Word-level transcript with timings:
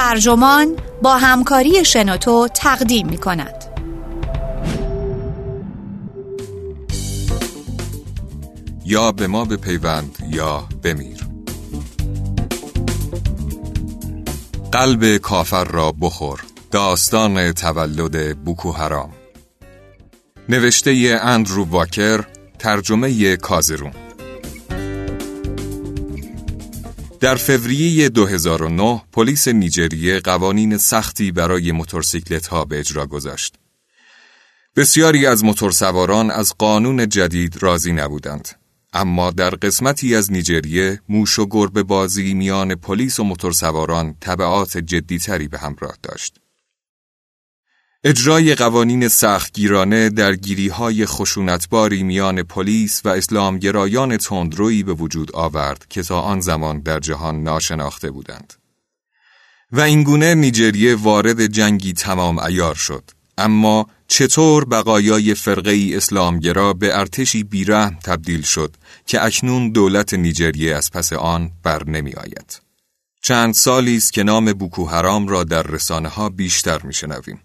ترجمان 0.00 0.76
با 1.02 1.16
همکاری 1.16 1.84
شنوتو 1.84 2.48
تقدیم 2.54 3.06
می 3.06 3.18
کند. 3.18 3.64
یا 8.84 9.12
به 9.12 9.26
ما 9.26 9.44
بپیوند 9.44 10.18
یا 10.30 10.68
بمیر. 10.82 11.26
قلب 14.72 15.16
کافر 15.16 15.64
را 15.64 15.92
بخور 16.00 16.44
داستان 16.70 17.52
تولد 17.52 18.38
بوکو 18.38 18.72
حرام. 18.72 19.10
نوشته 20.48 21.18
اندرو 21.22 21.64
واکر 21.64 22.24
ترجمه 22.58 23.36
کازرون. 23.36 23.92
در 27.20 27.34
فوریه 27.34 28.08
2009 28.08 29.02
پلیس 29.12 29.48
نیجریه 29.48 30.20
قوانین 30.20 30.76
سختی 30.76 31.32
برای 31.32 31.72
موتورسیکلت 31.72 32.46
ها 32.46 32.64
به 32.64 32.78
اجرا 32.78 33.06
گذاشت. 33.06 33.54
بسیاری 34.76 35.26
از 35.26 35.44
موتورسواران 35.44 36.30
از 36.30 36.54
قانون 36.58 37.08
جدید 37.08 37.62
راضی 37.62 37.92
نبودند. 37.92 38.48
اما 38.92 39.30
در 39.30 39.50
قسمتی 39.50 40.14
از 40.14 40.32
نیجریه 40.32 41.00
موش 41.08 41.38
و 41.38 41.46
گربه 41.50 41.82
بازی 41.82 42.34
میان 42.34 42.74
پلیس 42.74 43.20
و 43.20 43.24
موتورسواران 43.24 44.16
تبعات 44.20 44.78
جدیتری 44.78 45.48
به 45.48 45.58
همراه 45.58 45.96
داشت. 46.02 46.40
اجرای 48.04 48.54
قوانین 48.54 49.08
سختگیرانه 49.08 50.08
در 50.08 50.34
گیری 50.34 50.68
های 50.68 51.06
خشونتباری 51.06 52.02
میان 52.02 52.42
پلیس 52.42 53.00
و 53.04 53.08
اسلامگرایان 53.08 54.16
تندرویی 54.16 54.82
به 54.82 54.92
وجود 54.92 55.36
آورد 55.36 55.86
که 55.88 56.02
تا 56.02 56.20
آن 56.20 56.40
زمان 56.40 56.80
در 56.80 57.00
جهان 57.00 57.42
ناشناخته 57.42 58.10
بودند. 58.10 58.54
و 59.72 59.80
اینگونه 59.80 60.34
نیجریه 60.34 60.96
وارد 60.96 61.46
جنگی 61.46 61.92
تمام 61.92 62.38
ایار 62.38 62.74
شد. 62.74 63.10
اما 63.38 63.86
چطور 64.08 64.64
بقایای 64.64 65.34
فرقه 65.34 65.70
ای 65.70 65.96
اسلامگرا 65.96 66.72
به 66.72 66.98
ارتشی 66.98 67.44
بیرحم 67.44 67.98
تبدیل 68.04 68.42
شد 68.42 68.76
که 69.06 69.24
اکنون 69.24 69.70
دولت 69.70 70.14
نیجریه 70.14 70.76
از 70.76 70.90
پس 70.90 71.12
آن 71.12 71.50
بر 71.62 71.84
نمی 71.84 72.12
آید. 72.12 72.60
چند 73.22 73.54
سالی 73.54 73.96
است 73.96 74.12
که 74.12 74.22
نام 74.22 74.52
بوکو 74.52 74.86
حرام 74.86 75.28
را 75.28 75.44
در 75.44 75.62
رسانه 75.62 76.08
ها 76.08 76.28
بیشتر 76.28 76.82
می 76.82 76.94
شنویم. 76.94 77.40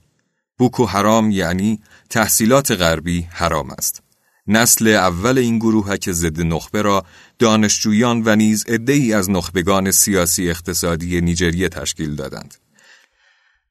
بوکو 0.57 0.85
حرام 0.85 1.31
یعنی 1.31 1.79
تحصیلات 2.09 2.71
غربی 2.71 3.27
حرام 3.31 3.69
است. 3.69 4.01
نسل 4.47 4.87
اول 4.87 5.37
این 5.37 5.57
گروهک 5.57 6.11
ضد 6.11 6.41
نخبه 6.41 6.81
را 6.81 7.05
دانشجویان 7.39 8.21
و 8.25 8.35
نیز 8.35 8.65
عده‌ای 8.67 9.13
از 9.13 9.29
نخبگان 9.29 9.91
سیاسی 9.91 10.49
اقتصادی 10.49 11.21
نیجریه 11.21 11.69
تشکیل 11.69 12.15
دادند. 12.15 12.55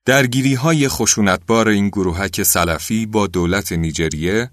درگیری 0.05 0.55
های 0.55 0.88
خشونتبار 0.88 1.68
این 1.68 1.88
گروهک 1.88 2.42
سلفی 2.42 3.06
با 3.06 3.27
دولت 3.27 3.72
نیجریه 3.72 4.50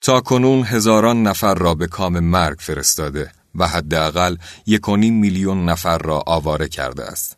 تا 0.00 0.20
کنون 0.20 0.64
هزاران 0.64 1.22
نفر 1.22 1.54
را 1.54 1.74
به 1.74 1.86
کام 1.86 2.20
مرگ 2.20 2.58
فرستاده 2.58 3.32
و 3.54 3.68
حداقل 3.68 4.36
یک 4.66 4.88
میلیون 4.88 5.64
نفر 5.64 5.98
را 5.98 6.22
آواره 6.26 6.68
کرده 6.68 7.04
است. 7.04 7.36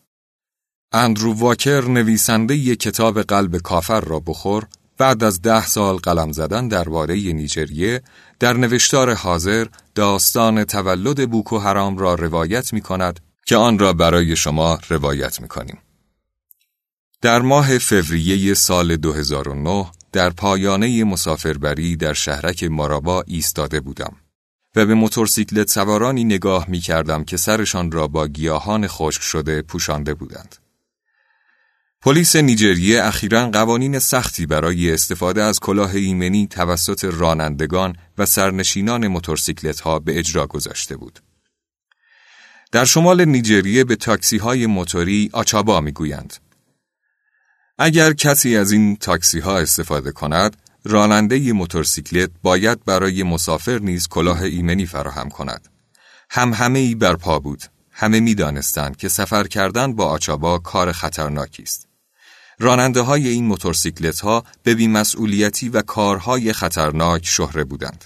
اندرو 0.93 1.33
واکر 1.33 1.85
نویسنده 1.85 2.57
ی 2.57 2.77
کتاب 2.77 3.23
قلب 3.23 3.57
کافر 3.57 4.01
را 4.01 4.21
بخور 4.21 4.67
بعد 4.99 5.25
از 5.25 5.43
ده 5.43 5.67
سال 5.67 5.97
قلم 5.97 6.33
زدن 6.33 6.69
درباره 6.69 7.15
نیجریه 7.15 8.03
در 8.41 8.53
نوشتار 8.53 9.15
حاضر 9.15 9.67
داستان 9.95 10.65
تولد 10.65 11.31
بوکو 11.31 11.59
حرام 11.59 11.99
را 11.99 12.15
روایت 12.15 12.73
می 12.73 12.81
کند 12.81 13.21
که 13.47 13.57
آن 13.57 13.79
را 13.79 13.93
برای 13.93 14.37
شما 14.37 14.79
روایت 14.89 15.41
می 15.41 15.49
کنیم. 15.49 15.79
در 17.23 17.41
ماه 17.41 17.79
فوریه 17.79 18.55
سال 18.55 18.97
2009 18.97 19.87
در 20.13 20.31
پایانه 20.31 21.05
مسافربری 21.05 21.97
در 21.97 22.13
شهرک 22.13 22.65
مارابا 22.65 23.25
ایستاده 23.27 23.81
بودم 23.81 24.17
و 24.77 24.87
به 24.87 24.95
موتورسیکلت 24.95 25.71
سوارانی 25.71 26.25
نگاه 26.25 26.71
می 26.71 26.81
کردم 26.81 27.25
که 27.25 27.37
سرشان 27.37 27.91
را 27.91 28.09
با 28.09 28.27
گیاهان 28.27 28.87
خشک 28.87 29.23
شده 29.23 29.63
پوشانده 29.63 30.15
بودند. 30.15 30.57
پلیس 32.03 32.37
نیجریه 32.37 33.05
اخیرا 33.05 33.51
قوانین 33.51 33.99
سختی 33.99 34.47
برای 34.47 34.93
استفاده 34.93 35.43
از 35.43 35.61
کلاه 35.61 35.95
ایمنی 35.95 36.47
توسط 36.47 37.05
رانندگان 37.05 37.97
و 38.19 38.27
سرنشینان 38.27 39.09
موتورسیکلت 39.09 39.81
ها 39.81 39.99
به 39.99 40.19
اجرا 40.19 40.47
گذاشته 40.47 40.97
بود. 40.97 41.21
در 42.73 42.85
شمال 42.85 43.25
نیجریه 43.25 43.85
به 43.85 43.97
تاکسی 43.97 44.39
های 44.39 44.67
موتوری 44.67 45.31
آچابا 45.33 45.81
می‌گویند. 45.81 46.37
اگر 47.79 48.13
کسی 48.13 48.57
از 48.57 48.73
این 48.73 48.97
تاکسی 48.97 49.39
ها 49.39 49.59
استفاده 49.59 50.13
کند، 50.13 50.57
راننده 50.85 51.53
موتورسیکلت 51.53 52.31
باید 52.43 52.85
برای 52.85 53.23
مسافر 53.23 53.79
نیز 53.79 54.09
کلاه 54.09 54.43
ایمنی 54.43 54.87
فراهم 54.87 55.29
کند. 55.29 55.69
هم 56.31 56.53
همه 56.53 56.79
ای 56.79 56.95
برپا 56.95 57.39
بود. 57.39 57.63
همه 57.91 58.21
می 58.21 58.35
دانستند 58.35 58.97
که 58.97 59.09
سفر 59.09 59.45
کردن 59.47 59.93
با 59.93 60.05
آچابا 60.05 60.59
کار 60.59 60.93
خطرناکی 60.93 61.63
است. 61.63 61.88
راننده 62.61 63.01
های 63.01 63.29
این 63.29 63.45
موتورسیکلت 63.45 64.21
ها 64.21 64.45
به 64.63 64.75
بیمسئولیتی 64.75 65.69
و 65.69 65.83
کارهای 65.83 66.53
خطرناک 66.53 67.27
شهره 67.27 67.65
بودند. 67.65 68.05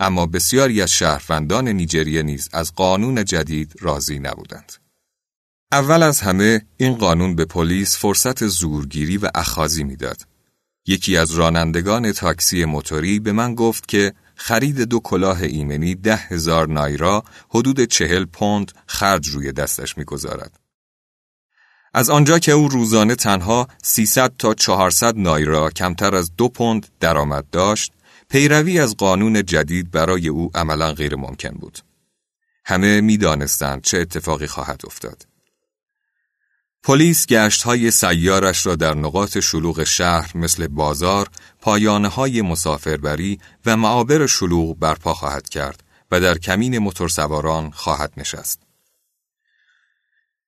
اما 0.00 0.26
بسیاری 0.26 0.82
از 0.82 0.92
شهروندان 0.92 1.68
نیجریه 1.68 2.22
نیز 2.22 2.48
از 2.52 2.74
قانون 2.74 3.24
جدید 3.24 3.74
راضی 3.80 4.18
نبودند. 4.18 4.72
اول 5.72 6.02
از 6.02 6.20
همه 6.20 6.62
این 6.76 6.94
قانون 6.94 7.36
به 7.36 7.44
پلیس 7.44 7.96
فرصت 7.96 8.46
زورگیری 8.46 9.18
و 9.18 9.30
اخازی 9.34 9.84
می‌داد. 9.84 10.26
یکی 10.86 11.16
از 11.16 11.30
رانندگان 11.30 12.12
تاکسی 12.12 12.64
موتوری 12.64 13.20
به 13.20 13.32
من 13.32 13.54
گفت 13.54 13.88
که 13.88 14.12
خرید 14.34 14.80
دو 14.80 15.00
کلاه 15.00 15.42
ایمنی 15.42 15.94
ده 15.94 16.16
هزار 16.16 16.68
نایرا 16.68 17.24
حدود 17.48 17.84
چهل 17.84 18.24
پوند 18.24 18.72
خرج 18.86 19.28
روی 19.28 19.52
دستش 19.52 19.98
می‌گذارد. 19.98 20.67
از 21.98 22.10
آنجا 22.10 22.38
که 22.38 22.52
او 22.52 22.68
روزانه 22.68 23.14
تنها 23.14 23.68
300 23.82 24.32
تا 24.38 24.54
400 24.54 25.16
نایرا 25.16 25.70
کمتر 25.70 26.14
از 26.14 26.36
دو 26.36 26.48
پوند 26.48 26.86
درآمد 27.00 27.50
داشت، 27.50 27.92
پیروی 28.28 28.80
از 28.80 28.96
قانون 28.96 29.44
جدید 29.44 29.90
برای 29.90 30.28
او 30.28 30.50
عملا 30.54 30.92
غیر 30.92 31.16
ممکن 31.16 31.50
بود. 31.50 31.78
همه 32.64 33.00
می‌دانستند 33.00 33.82
چه 33.82 33.98
اتفاقی 33.98 34.46
خواهد 34.46 34.80
افتاد. 34.86 35.26
پلیس 36.82 37.26
گشت 37.26 37.62
های 37.62 37.90
سیارش 37.90 38.66
را 38.66 38.76
در 38.76 38.94
نقاط 38.94 39.38
شلوغ 39.38 39.84
شهر 39.84 40.36
مثل 40.36 40.66
بازار، 40.66 41.28
پایانه 41.60 42.08
های 42.08 42.42
مسافربری 42.42 43.40
و 43.66 43.76
معابر 43.76 44.26
شلوغ 44.26 44.78
برپا 44.78 45.14
خواهد 45.14 45.48
کرد 45.48 45.82
و 46.10 46.20
در 46.20 46.38
کمین 46.38 46.78
موتورسواران 46.78 47.70
خواهد 47.70 48.12
نشست. 48.16 48.67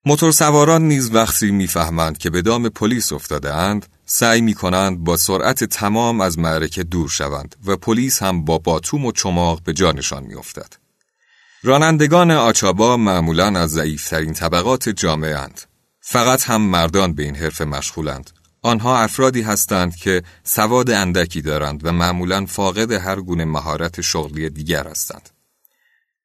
موتورسواران 0.05 0.83
نیز 0.89 1.15
وقتی 1.15 1.51
می‌فهمند 1.51 2.19
که 2.19 2.31
به 2.31 2.43
دام 2.43 2.69
پلیس 2.69 3.13
افتاده 3.13 3.55
اند، 3.55 3.87
سعی 4.07 4.41
می 4.41 4.55
کنند 4.55 4.99
با 4.99 5.17
سرعت 5.17 5.65
تمام 5.65 6.21
از 6.21 6.39
معرکه 6.39 6.83
دور 6.83 7.09
شوند 7.09 7.57
و 7.67 7.77
پلیس 7.77 8.23
هم 8.23 8.45
با 8.45 8.59
باتوم 8.59 9.07
و 9.07 9.13
چماق 9.13 9.63
به 9.63 9.73
جانشان 9.73 10.23
می 10.23 10.35
افتد. 10.35 10.73
رانندگان 11.63 12.31
آچابا 12.31 12.97
معمولا 12.97 13.47
از 13.61 13.71
ضعیفترین 13.71 14.33
طبقات 14.33 14.89
جامعه 14.89 15.39
اند. 15.39 15.61
فقط 16.01 16.45
هم 16.45 16.63
مردان 16.63 17.13
به 17.15 17.23
این 17.23 17.37
حرف 17.37 17.61
مشغولند. 17.61 18.31
آنها 18.63 18.99
افرادی 18.99 19.43
هستند 19.43 19.97
که 19.97 20.23
سواد 20.45 20.91
اندکی 20.91 21.43
دارند 21.43 21.87
و 21.87 21.93
معمولا 21.93 22.47
فاقد 22.47 22.93
هر 22.93 23.21
گونه 23.21 23.45
مهارت 23.45 24.01
شغلی 24.01 24.51
دیگر 24.51 24.89
هستند. 24.89 25.31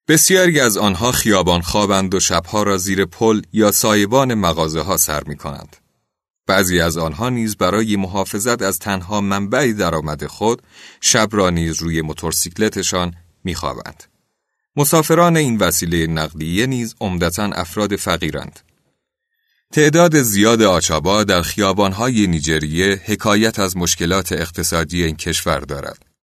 بسیاری 0.07 0.59
از 0.59 0.77
آنها 0.77 1.11
خیابان 1.11 1.61
خوابند 1.61 2.13
و 2.13 2.19
شبها 2.19 2.63
را 2.63 2.77
زیر 2.77 3.05
پل 3.05 3.41
یا 3.53 3.71
سایبان 3.71 4.33
مغازه 4.33 4.81
ها 4.81 4.97
سر 4.97 5.23
می 5.23 5.37
کنند. 5.37 5.77
بعضی 6.47 6.79
از 6.79 6.97
آنها 6.97 7.29
نیز 7.29 7.57
برای 7.57 7.95
محافظت 7.95 8.61
از 8.61 8.79
تنها 8.79 9.21
منبع 9.21 9.71
درآمد 9.71 10.25
خود 10.27 10.61
شب 11.01 11.29
را 11.31 11.49
نیز 11.49 11.81
روی 11.81 12.01
موتورسیکلتشان 12.01 13.13
میخوابند. 13.43 14.03
مسافران 14.75 15.37
این 15.37 15.57
وسیله 15.57 16.07
نقلیه 16.07 16.65
نیز 16.65 16.95
عمدتا 17.01 17.43
افراد 17.43 17.95
فقیرند. 17.95 18.59
تعداد 19.73 20.21
زیاد 20.21 20.61
آچابا 20.61 21.23
در 21.23 21.41
خیابانهای 21.41 22.27
نیجریه 22.27 23.01
حکایت 23.05 23.59
از 23.59 23.77
مشکلات 23.77 24.31
اقتصادی 24.31 25.03
این 25.03 25.15
کشور 25.15 25.59
دارد. 25.59 26.14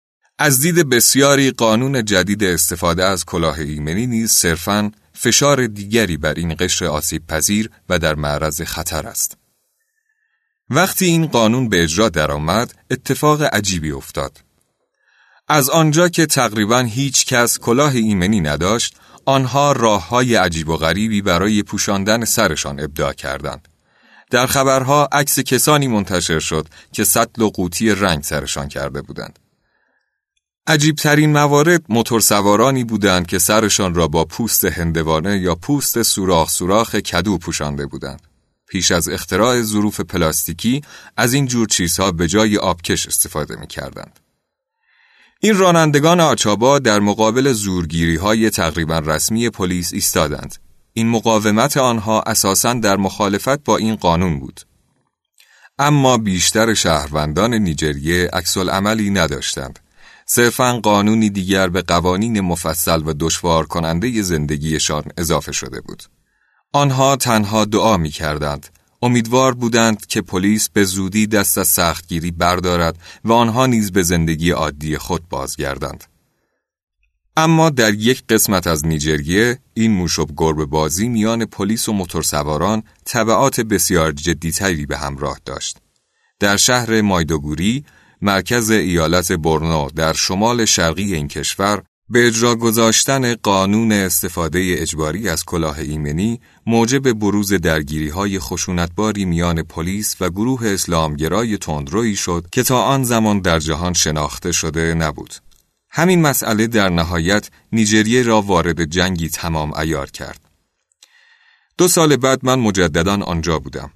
از 0.43 0.59
دید 0.59 0.89
بسیاری 0.89 1.51
قانون 1.51 2.05
جدید 2.05 2.43
استفاده 2.43 3.05
از 3.05 3.25
کلاه 3.25 3.59
ایمنی 3.59 4.07
نیز 4.07 4.31
صرفاً 4.31 4.91
فشار 5.13 5.67
دیگری 5.67 6.17
بر 6.17 6.33
این 6.33 6.55
قشر 6.59 6.85
آسیب 6.85 7.27
پذیر 7.27 7.69
و 7.89 7.99
در 7.99 8.15
معرض 8.15 8.61
خطر 8.61 9.07
است. 9.07 9.37
وقتی 10.69 11.05
این 11.05 11.27
قانون 11.27 11.69
به 11.69 11.83
اجرا 11.83 12.09
درآمد، 12.09 12.73
اتفاق 12.91 13.41
عجیبی 13.41 13.91
افتاد. 13.91 14.43
از 15.47 15.69
آنجا 15.69 16.09
که 16.09 16.25
تقریبا 16.25 16.79
هیچ 16.79 17.25
کس 17.25 17.59
کلاه 17.59 17.95
ایمنی 17.95 18.39
نداشت، 18.39 18.95
آنها 19.25 19.71
راه 19.71 20.09
های 20.09 20.35
عجیب 20.35 20.69
و 20.69 20.77
غریبی 20.77 21.21
برای 21.21 21.63
پوشاندن 21.63 22.25
سرشان 22.25 22.79
ابداع 22.79 23.13
کردند. 23.13 23.67
در 24.31 24.45
خبرها 24.47 25.09
عکس 25.11 25.39
کسانی 25.39 25.87
منتشر 25.87 26.39
شد 26.39 26.67
که 26.91 27.03
سطل 27.03 27.41
و 27.41 27.49
قوطی 27.49 27.91
رنگ 27.91 28.23
سرشان 28.23 28.67
کرده 28.67 29.01
بودند. 29.01 29.39
عجیبترین 30.67 31.31
موارد 31.31 31.81
موتورسوارانی 31.89 32.83
بودند 32.83 33.27
که 33.27 33.39
سرشان 33.39 33.95
را 33.95 34.07
با 34.07 34.25
پوست 34.25 34.65
هندوانه 34.65 35.37
یا 35.37 35.55
پوست 35.55 36.01
سوراخ 36.01 36.49
سوراخ 36.49 36.95
کدو 36.95 37.37
پوشانده 37.37 37.85
بودند. 37.85 38.21
پیش 38.67 38.91
از 38.91 39.09
اختراع 39.09 39.61
ظروف 39.61 40.01
پلاستیکی 40.01 40.81
از 41.17 41.33
این 41.33 41.45
جور 41.45 41.67
چیزها 41.67 42.11
به 42.11 42.27
جای 42.27 42.57
آبکش 42.57 43.07
استفاده 43.07 43.55
می 43.55 43.67
کردند. 43.67 44.19
این 45.39 45.57
رانندگان 45.57 46.19
آچابا 46.19 46.79
در 46.79 46.99
مقابل 46.99 47.53
زورگیری 47.53 48.15
های 48.15 48.49
تقریبا 48.49 48.99
رسمی 48.99 49.49
پلیس 49.49 49.93
ایستادند. 49.93 50.55
این 50.93 51.09
مقاومت 51.09 51.77
آنها 51.77 52.21
اساساً 52.21 52.73
در 52.73 52.97
مخالفت 52.97 53.63
با 53.63 53.77
این 53.77 53.95
قانون 53.95 54.39
بود. 54.39 54.61
اما 55.79 56.17
بیشتر 56.17 56.73
شهروندان 56.73 57.53
نیجریه 57.53 58.29
عکس 58.33 58.57
عملی 58.57 59.09
نداشتند. 59.09 59.79
صرفا 60.33 60.79
قانونی 60.83 61.29
دیگر 61.29 61.67
به 61.67 61.81
قوانین 61.81 62.41
مفصل 62.41 63.01
و 63.05 63.13
دشوار 63.19 63.65
کننده 63.65 64.21
زندگیشان 64.21 65.03
اضافه 65.17 65.51
شده 65.51 65.81
بود. 65.81 66.03
آنها 66.73 67.15
تنها 67.15 67.65
دعا 67.65 67.97
می 67.97 68.09
کردند. 68.09 68.67
امیدوار 69.01 69.53
بودند 69.53 70.05
که 70.05 70.21
پلیس 70.21 70.69
به 70.69 70.83
زودی 70.83 71.27
دست 71.27 71.57
از 71.57 71.67
سختگیری 71.67 72.31
بردارد 72.31 72.97
و 73.25 73.33
آنها 73.33 73.65
نیز 73.65 73.91
به 73.91 74.03
زندگی 74.03 74.51
عادی 74.51 74.97
خود 74.97 75.29
بازگردند. 75.29 76.03
اما 77.37 77.69
در 77.69 77.93
یک 77.93 78.23
قسمت 78.29 78.67
از 78.67 78.85
نیجریه 78.85 79.59
این 79.73 79.91
موشب 79.91 80.27
گربه 80.37 80.65
بازی 80.65 81.07
میان 81.07 81.45
پلیس 81.45 81.89
و 81.89 81.93
موتورسواران 81.93 82.83
تبعات 83.05 83.61
بسیار 83.61 84.11
جدیتری 84.11 84.85
به 84.85 84.97
همراه 84.97 85.39
داشت. 85.45 85.77
در 86.39 86.57
شهر 86.57 87.01
مایدوگوری 87.01 87.85
مرکز 88.21 88.71
ایالت 88.71 89.31
برنو 89.31 89.89
در 89.95 90.13
شمال 90.13 90.65
شرقی 90.65 91.13
این 91.13 91.27
کشور 91.27 91.83
به 92.09 92.27
اجرا 92.27 92.55
گذاشتن 92.55 93.35
قانون 93.35 93.91
استفاده 93.91 94.75
اجباری 94.77 95.29
از 95.29 95.45
کلاه 95.45 95.79
ایمنی 95.79 96.39
موجب 96.65 97.13
بروز 97.13 97.53
درگیری 97.53 98.09
های 98.09 98.39
خشونتباری 98.39 99.25
میان 99.25 99.63
پلیس 99.63 100.15
و 100.19 100.29
گروه 100.29 100.67
اسلامگرای 100.67 101.57
تندرویی 101.57 102.15
شد 102.15 102.45
که 102.51 102.63
تا 102.63 102.81
آن 102.81 103.03
زمان 103.03 103.39
در 103.39 103.59
جهان 103.59 103.93
شناخته 103.93 104.51
شده 104.51 104.93
نبود. 104.93 105.33
همین 105.89 106.21
مسئله 106.21 106.67
در 106.67 106.89
نهایت 106.89 107.49
نیجریه 107.71 108.23
را 108.23 108.41
وارد 108.41 108.83
جنگی 108.83 109.29
تمام 109.29 109.73
ایار 109.73 110.11
کرد. 110.11 110.39
دو 111.77 111.87
سال 111.87 112.15
بعد 112.15 112.45
من 112.45 112.59
مجددا 112.59 113.23
آنجا 113.23 113.59
بودم. 113.59 113.91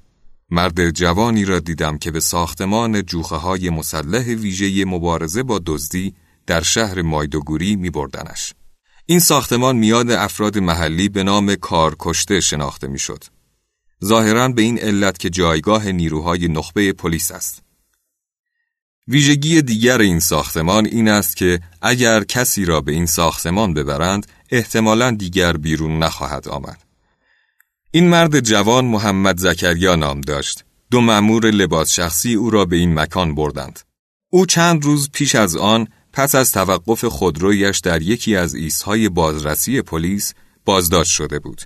مرد 0.49 0.89
جوانی 0.89 1.45
را 1.45 1.59
دیدم 1.59 1.97
که 1.97 2.11
به 2.11 2.19
ساختمان 2.19 3.01
جوخه 3.01 3.35
های 3.35 3.69
مسلح 3.69 4.23
ویژه 4.23 4.85
مبارزه 4.85 5.43
با 5.43 5.61
دزدی 5.65 6.13
در 6.47 6.61
شهر 6.61 7.01
مایدوگوری 7.01 7.75
می 7.75 7.89
بردنش. 7.89 8.53
این 9.05 9.19
ساختمان 9.19 9.75
میاد 9.75 10.11
افراد 10.11 10.57
محلی 10.57 11.09
به 11.09 11.23
نام 11.23 11.55
کارکشته 11.55 12.41
شناخته 12.41 12.87
می 12.87 12.99
شد. 12.99 13.23
ظاهرا 14.05 14.47
به 14.47 14.61
این 14.61 14.79
علت 14.79 15.17
که 15.17 15.29
جایگاه 15.29 15.91
نیروهای 15.91 16.47
نخبه 16.47 16.93
پلیس 16.93 17.31
است. 17.31 17.61
ویژگی 19.07 19.61
دیگر 19.61 20.01
این 20.01 20.19
ساختمان 20.19 20.85
این 20.85 21.07
است 21.07 21.37
که 21.37 21.59
اگر 21.81 22.23
کسی 22.23 22.65
را 22.65 22.81
به 22.81 22.91
این 22.91 23.05
ساختمان 23.05 23.73
ببرند 23.73 24.27
احتمالا 24.51 25.11
دیگر 25.11 25.57
بیرون 25.57 25.99
نخواهد 25.99 26.47
آمد. 26.47 26.84
این 27.95 28.09
مرد 28.09 28.39
جوان 28.39 28.85
محمد 28.85 29.37
زکریا 29.37 29.95
نام 29.95 30.21
داشت. 30.21 30.65
دو 30.91 31.01
مأمور 31.01 31.45
لباس 31.45 31.91
شخصی 31.91 32.33
او 32.33 32.49
را 32.49 32.65
به 32.65 32.75
این 32.75 32.93
مکان 32.93 33.35
بردند. 33.35 33.79
او 34.29 34.45
چند 34.45 34.85
روز 34.85 35.09
پیش 35.11 35.35
از 35.35 35.55
آن 35.55 35.87
پس 36.13 36.35
از 36.35 36.51
توقف 36.51 37.05
خودرویش 37.05 37.79
در 37.79 38.01
یکی 38.01 38.35
از 38.35 38.55
ایستهای 38.55 39.09
بازرسی 39.09 39.81
پلیس 39.81 40.33
بازداشت 40.65 41.11
شده 41.11 41.39
بود. 41.39 41.61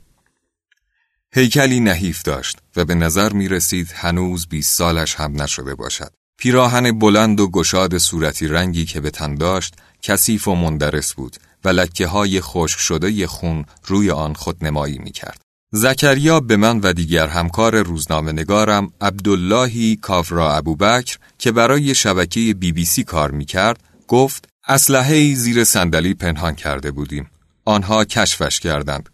هیکلی 1.34 1.80
نحیف 1.80 2.22
داشت 2.22 2.58
و 2.76 2.86
به 2.86 2.96
نظر 2.96 3.34
می 3.34 3.48
رسید 3.48 3.92
هنوز 3.96 4.48
20 4.48 4.78
سالش 4.78 5.16
هم 5.16 5.42
نشده 5.42 5.76
باشد. 5.76 6.14
پیراهن 6.38 7.00
بلند 7.00 7.40
و 7.40 7.48
گشاد 7.48 7.98
صورتی 7.98 8.48
رنگی 8.48 8.86
که 8.86 9.02
به 9.02 9.10
تن 9.10 9.36
داشت 9.36 9.76
کثیف 10.02 10.48
و 10.48 10.56
مندرس 10.56 11.14
بود 11.14 11.38
و 11.64 11.70
لکه 11.70 12.08
های 12.08 12.42
خشک 12.42 12.80
شده 12.80 13.28
خون 13.28 13.66
روی 13.86 14.12
آن 14.12 14.34
خود 14.34 14.66
نمایی 14.66 14.98
می 14.98 15.12
کرد. 15.12 15.49
زکریا 15.72 16.40
به 16.40 16.58
من 16.58 16.80
و 16.80 16.94
دیگر 16.94 17.28
همکار 17.28 17.82
روزنامه 17.82 18.32
نگارم 18.32 18.92
عبداللهی 19.02 19.96
کافرا 19.96 20.56
ابوبکر 20.56 21.18
که 21.38 21.52
برای 21.52 21.96
شبکه 21.96 22.54
بی 22.54 22.72
بی 22.72 22.86
سی 22.86 23.04
کار 23.04 23.32
می 23.32 23.46
کرد 23.46 23.80
گفت 24.08 24.50
اسلحه 24.68 25.36
زیر 25.36 25.64
صندلی 25.64 26.14
پنهان 26.14 26.56
کرده 26.56 26.92
بودیم. 26.92 27.30
آنها 27.66 28.06
کشفش 28.06 28.60
کردند. 28.60 29.10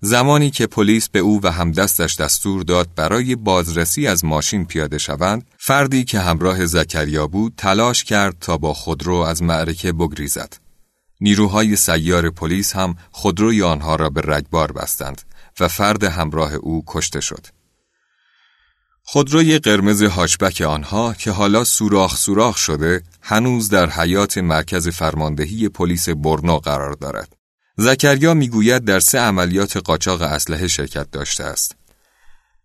زمانی 0.00 0.50
که 0.50 0.66
پلیس 0.66 1.08
به 1.08 1.18
او 1.18 1.40
و 1.42 1.52
همدستش 1.52 2.16
دستور 2.16 2.62
داد 2.62 2.88
برای 2.96 3.36
بازرسی 3.36 4.06
از 4.06 4.24
ماشین 4.24 4.64
پیاده 4.64 4.98
شوند، 4.98 5.46
فردی 5.58 6.04
که 6.04 6.20
همراه 6.20 6.66
زکریا 6.66 7.26
بود 7.26 7.52
تلاش 7.56 8.04
کرد 8.04 8.36
تا 8.40 8.56
با 8.58 8.74
خودرو 8.74 9.14
از 9.14 9.42
معرکه 9.42 9.92
بگریزد. 9.92 10.56
نیروهای 11.20 11.76
سیار 11.76 12.30
پلیس 12.30 12.76
هم 12.76 12.96
خودروی 13.10 13.62
آنها 13.62 13.96
را 13.96 14.10
به 14.10 14.20
رگبار 14.24 14.72
بستند 14.72 15.22
و 15.60 15.68
فرد 15.68 16.04
همراه 16.04 16.54
او 16.54 16.84
کشته 16.86 17.20
شد. 17.20 17.46
خودروی 19.02 19.58
قرمز 19.58 20.02
هاشبک 20.02 20.60
آنها 20.60 21.14
که 21.14 21.30
حالا 21.30 21.64
سوراخ 21.64 22.16
سوراخ 22.16 22.56
شده 22.56 23.02
هنوز 23.22 23.68
در 23.68 23.90
حیات 23.90 24.38
مرکز 24.38 24.88
فرماندهی 24.88 25.68
پلیس 25.68 26.08
برنو 26.08 26.58
قرار 26.58 26.92
دارد. 26.92 27.36
زکریا 27.76 28.34
می‌گوید 28.34 28.84
در 28.84 29.00
سه 29.00 29.18
عملیات 29.18 29.76
قاچاق 29.76 30.22
اسلحه 30.22 30.68
شرکت 30.68 31.10
داشته 31.10 31.44
است. 31.44 31.76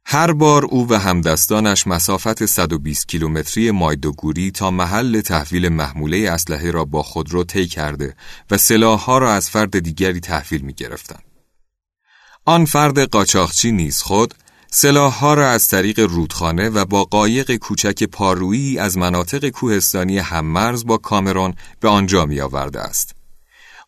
هر 0.05 0.31
بار 0.33 0.65
او 0.65 0.87
و 0.89 0.99
همدستانش 0.99 1.87
مسافت 1.87 2.45
120 2.45 3.07
کیلومتری 3.07 3.71
مایدوگوری 3.71 4.51
تا 4.51 4.71
محل 4.71 5.21
تحویل 5.21 5.69
محموله 5.69 6.31
اسلحه 6.31 6.71
را 6.71 6.85
با 6.85 7.03
خودرو 7.03 7.43
طی 7.43 7.67
کرده 7.67 8.15
و 8.51 8.57
سلاحها 8.57 9.17
را 9.17 9.33
از 9.33 9.49
فرد 9.49 9.79
دیگری 9.79 10.19
تحویل 10.19 10.61
می 10.61 10.73
گرفتن. 10.73 11.19
آن 12.47 12.65
فرد 12.65 12.99
قاچاقچی 12.99 13.71
نیز 13.71 14.01
خود 14.01 14.33
سلاحها 14.71 15.33
را 15.33 15.49
از 15.49 15.67
طریق 15.67 15.99
رودخانه 15.99 16.69
و 16.69 16.85
با 16.85 17.03
قایق 17.03 17.55
کوچک 17.55 18.03
پارویی 18.03 18.79
از 18.79 18.97
مناطق 18.97 19.49
کوهستانی 19.49 20.17
هممرز 20.17 20.85
با 20.85 20.97
کامرون 20.97 21.53
به 21.79 21.89
آنجا 21.89 22.25
می 22.25 22.41
آورده 22.41 22.81
است. 22.81 23.15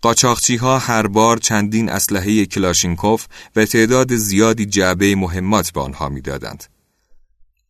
قاچاقچی 0.02 0.56
ها 0.56 0.80
هر 0.80 1.08
بار 1.08 1.38
چندین 1.38 1.90
اسلحه 1.90 2.46
کلاشینکوف 2.46 3.26
و 3.56 3.66
تعداد 3.66 4.16
زیادی 4.16 4.66
جعبه 4.66 5.16
مهمات 5.16 5.72
به 5.72 5.82
آنها 5.82 6.10
می‌دادند. 6.10 6.64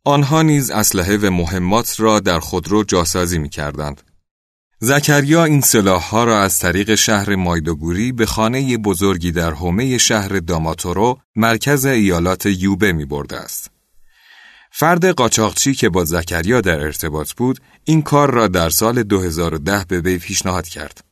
آنها 0.03 0.41
نیز 0.41 0.69
اسلحه 0.69 1.17
و 1.17 1.31
مهمات 1.31 1.99
را 1.99 2.19
در 2.19 2.39
خودرو 2.39 2.83
جاسازی 2.83 3.37
می 3.37 3.49
کردند. 3.49 4.01
زکریا 4.79 5.43
این 5.43 5.63
ها 6.11 6.23
را 6.23 6.41
از 6.41 6.59
طریق 6.59 6.95
شهر 6.95 7.35
مایدوگوری 7.35 8.11
به 8.11 8.25
خانه 8.25 8.77
بزرگی 8.77 9.31
در 9.31 9.51
حومه 9.51 9.97
شهر 9.97 10.39
داماتورو 10.39 11.19
مرکز 11.35 11.85
ایالات 11.85 12.45
یوبه 12.45 12.91
می 12.91 13.05
برده 13.05 13.37
است. 13.37 13.71
فرد 14.71 15.05
قاچاقچی 15.05 15.73
که 15.73 15.89
با 15.89 16.05
زکریا 16.05 16.61
در 16.61 16.79
ارتباط 16.79 17.31
بود 17.31 17.59
این 17.83 18.01
کار 18.01 18.31
را 18.31 18.47
در 18.47 18.69
سال 18.69 19.03
2010 19.03 19.85
به 19.87 20.01
وی 20.01 20.17
پیشنهاد 20.17 20.67
کرد. 20.67 21.03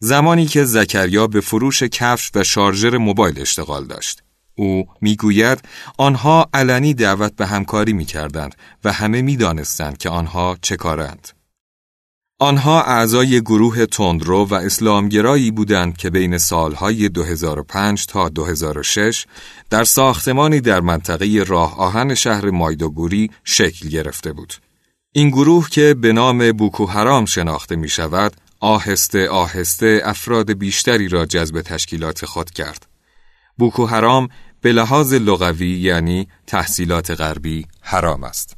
زمانی 0.00 0.46
که 0.46 0.64
زکریا 0.64 1.26
به 1.26 1.40
فروش 1.40 1.82
کفش 1.82 2.30
و 2.34 2.44
شارژر 2.44 2.96
موبایل 2.96 3.40
اشتغال 3.40 3.84
داشت. 3.86 4.22
او 4.54 4.84
می‌گوید 5.00 5.58
آنها 5.98 6.48
علنی 6.54 6.94
دعوت 6.94 7.36
به 7.36 7.46
همکاری 7.46 7.92
می‌کردند 7.92 8.54
و 8.84 8.92
همه 8.92 9.22
می‌دانستند 9.22 9.98
که 9.98 10.08
آنها 10.08 10.56
چه 10.62 10.76
کارند. 10.76 11.37
آنها 12.40 12.82
اعضای 12.82 13.40
گروه 13.40 13.86
تندرو 13.86 14.44
و 14.44 14.54
اسلامگرایی 14.54 15.50
بودند 15.50 15.96
که 15.96 16.10
بین 16.10 16.38
سالهای 16.38 17.08
2005 17.08 18.06
تا 18.06 18.28
2006 18.28 19.26
در 19.70 19.84
ساختمانی 19.84 20.60
در 20.60 20.80
منطقه 20.80 21.44
راه 21.46 21.78
آهن 21.78 22.14
شهر 22.14 22.50
مایدوگوری 22.50 23.30
شکل 23.44 23.88
گرفته 23.88 24.32
بود. 24.32 24.54
این 25.12 25.30
گروه 25.30 25.70
که 25.70 25.94
به 25.94 26.12
نام 26.12 26.52
بوکو 26.52 26.86
حرام 26.86 27.24
شناخته 27.24 27.76
می 27.76 27.88
شود، 27.88 28.36
آهسته 28.60 29.28
آهسته 29.28 30.00
افراد 30.04 30.52
بیشتری 30.52 31.08
را 31.08 31.26
جذب 31.26 31.60
تشکیلات 31.60 32.24
خود 32.24 32.50
کرد. 32.50 32.86
بوکو 33.58 33.86
حرام 33.86 34.28
به 34.60 34.72
لحاظ 34.72 35.14
لغوی 35.14 35.78
یعنی 35.78 36.28
تحصیلات 36.46 37.10
غربی 37.10 37.66
حرام 37.80 38.24
است. 38.24 38.57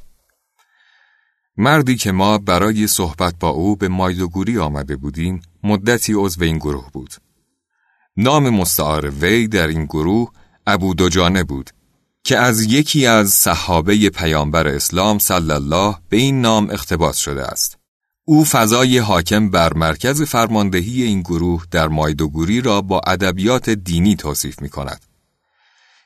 مردی 1.57 1.95
که 1.95 2.11
ما 2.11 2.37
برای 2.37 2.87
صحبت 2.87 3.35
با 3.39 3.49
او 3.49 3.75
به 3.75 3.87
مایدوگوری 3.87 4.57
آمده 4.57 4.95
بودیم 4.95 5.41
مدتی 5.63 6.13
عضو 6.13 6.43
این 6.43 6.57
گروه 6.57 6.91
بود. 6.93 7.13
نام 8.17 8.49
مستعار 8.49 9.09
وی 9.09 9.47
در 9.47 9.67
این 9.67 9.85
گروه 9.85 10.31
ابو 10.67 10.93
دوجانه 10.93 11.43
بود. 11.43 11.69
که 12.23 12.37
از 12.37 12.61
یکی 12.61 13.05
از 13.05 13.29
صحابه 13.29 14.09
پیامبر 14.09 14.67
اسلام 14.67 15.19
صلی 15.19 15.51
الله 15.51 15.95
به 16.09 16.17
این 16.17 16.41
نام 16.41 16.69
اقتباس 16.69 17.17
شده 17.17 17.43
است. 17.43 17.77
او 18.25 18.45
فضای 18.45 18.97
حاکم 18.97 19.49
بر 19.49 19.73
مرکز 19.73 20.21
فرماندهی 20.21 21.03
این 21.03 21.21
گروه 21.21 21.65
در 21.71 21.87
مایدوگوری 21.87 22.61
را 22.61 22.81
با 22.81 23.01
ادبیات 23.07 23.69
دینی 23.69 24.15
توصیف 24.15 24.61
می 24.61 24.69
کند. 24.69 25.10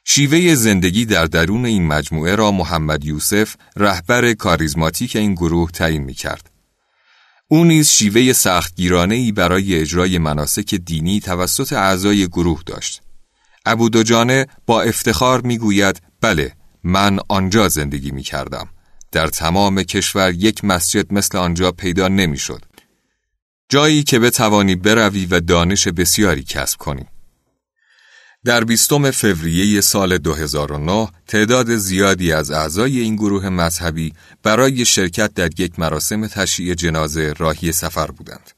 شیوه 0.08 0.56
زندگی 0.56 1.06
در 1.06 1.26
درون 1.26 1.66
این 1.66 1.88
مجموعه 1.88 2.36
را 2.36 2.52
محمد 2.52 3.06
یوسف 3.06 3.56
رهبر 3.76 4.34
کاریزماتیک 4.34 5.16
این 5.16 5.34
گروه 5.34 5.72
تعیین 5.72 6.04
می 6.04 6.14
کرد. 6.14 6.50
او 7.48 7.64
نیز 7.64 7.90
شیوه 7.90 8.34
سختگیرانه 8.34 9.16
ای 9.16 9.32
برای 9.32 9.80
اجرای 9.80 10.18
مناسک 10.18 10.76
دینی 10.76 11.20
توسط 11.20 11.74
اعضای 11.74 12.28
گروه 12.28 12.62
داشت. 12.66 13.02
ابو 13.66 13.90
دوجانه 13.90 14.48
با 14.66 14.82
افتخار 14.82 15.42
می 15.42 15.58
گوید 15.58 16.02
بله 16.22 16.54
من 16.84 17.20
آنجا 17.30 17.70
زندگی 17.70 18.12
می 18.12 18.24
کردم. 18.24 18.70
در 19.12 19.28
تمام 19.28 19.84
کشور 19.84 20.34
یک 20.34 20.66
مسجد 20.66 21.14
مثل 21.14 21.38
آنجا 21.38 21.72
پیدا 21.72 22.08
نمی‌شد. 22.08 22.62
جایی 23.70 24.04
که 24.04 24.20
بتوانی 24.20 24.76
بروی 24.76 25.26
و 25.26 25.40
دانش 25.40 25.88
بسیاری 25.88 26.44
کسب 26.44 26.78
کنی. 26.78 27.06
در 28.46 28.64
بیستم 28.64 29.12
فوریه 29.12 29.82
سال 29.82 30.18
2009 30.18 31.08
تعداد 31.28 31.76
زیادی 31.76 32.32
از 32.32 32.52
اعضای 32.52 33.00
این 33.00 33.16
گروه 33.16 33.50
مذهبی 33.50 34.14
برای 34.44 34.86
شرکت 34.86 35.34
در 35.34 35.60
یک 35.60 35.80
مراسم 35.80 36.28
تشییع 36.28 36.74
جنازه 36.74 37.34
راهی 37.38 37.72
سفر 37.72 38.12
بودند. 38.12 38.52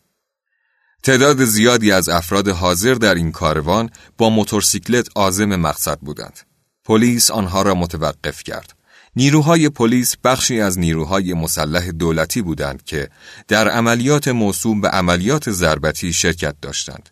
تعداد 1.03 1.46
زیادی 1.46 1.91
از 1.91 2.10
افراد 2.10 2.48
حاضر 2.48 2.94
در 2.94 3.15
این 3.15 3.32
کاروان 3.32 3.89
با 4.17 4.29
موتورسیکلت 4.29 5.08
عازم 5.15 5.56
مقصد 5.56 6.00
بودند. 6.00 6.39
پلیس 6.86 7.32
آنها 7.32 7.62
را 7.62 7.75
متوقف 7.75 8.44
کرد. 8.44 8.74
نیروهای 9.15 9.70
پلیس 9.70 10.15
بخشی 10.24 10.62
از 10.62 10.79
نیروهای 10.79 11.34
مسلح 11.34 11.91
دولتی 11.91 12.41
بودند 12.41 12.84
که 12.84 13.10
در 13.48 13.70
عملیات 13.70 14.27
موسوم 14.27 14.82
به 14.82 14.89
عملیات 14.89 15.51
ضربتی 15.51 16.13
شرکت 16.13 16.56
داشتند. 16.62 17.10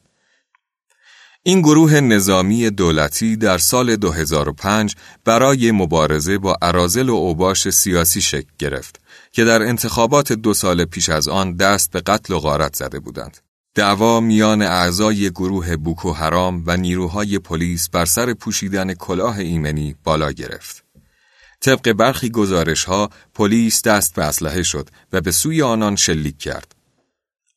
این 1.47 1.61
گروه 1.61 1.99
نظامی 1.99 2.69
دولتی 2.69 3.35
در 3.35 3.57
سال 3.57 3.95
2005 3.95 4.95
برای 5.25 5.71
مبارزه 5.71 6.37
با 6.37 6.57
عرازل 6.61 7.09
و 7.09 7.13
اوباش 7.13 7.69
سیاسی 7.69 8.21
شکل 8.21 8.49
گرفت 8.59 9.01
که 9.31 9.43
در 9.43 9.61
انتخابات 9.61 10.33
دو 10.33 10.53
سال 10.53 10.85
پیش 10.85 11.09
از 11.09 11.27
آن 11.27 11.55
دست 11.55 11.91
به 11.91 12.01
قتل 12.01 12.33
و 12.33 12.39
غارت 12.39 12.75
زده 12.75 12.99
بودند. 12.99 13.37
دعوا 13.75 14.19
میان 14.19 14.61
اعضای 14.61 15.29
گروه 15.29 15.75
بوکو 15.75 16.11
حرام 16.11 16.63
و 16.65 16.77
نیروهای 16.77 17.39
پلیس 17.39 17.89
بر 17.89 18.05
سر 18.05 18.33
پوشیدن 18.33 18.93
کلاه 18.93 19.39
ایمنی 19.39 19.95
بالا 20.03 20.31
گرفت. 20.31 20.83
طبق 21.61 21.91
برخی 21.91 22.29
گزارش 22.29 22.83
ها 22.83 23.09
پلیس 23.33 23.81
دست 23.81 24.15
به 24.15 24.23
اسلحه 24.23 24.63
شد 24.63 24.89
و 25.13 25.21
به 25.21 25.31
سوی 25.31 25.61
آنان 25.61 25.95
شلیک 25.95 26.37
کرد. 26.37 26.74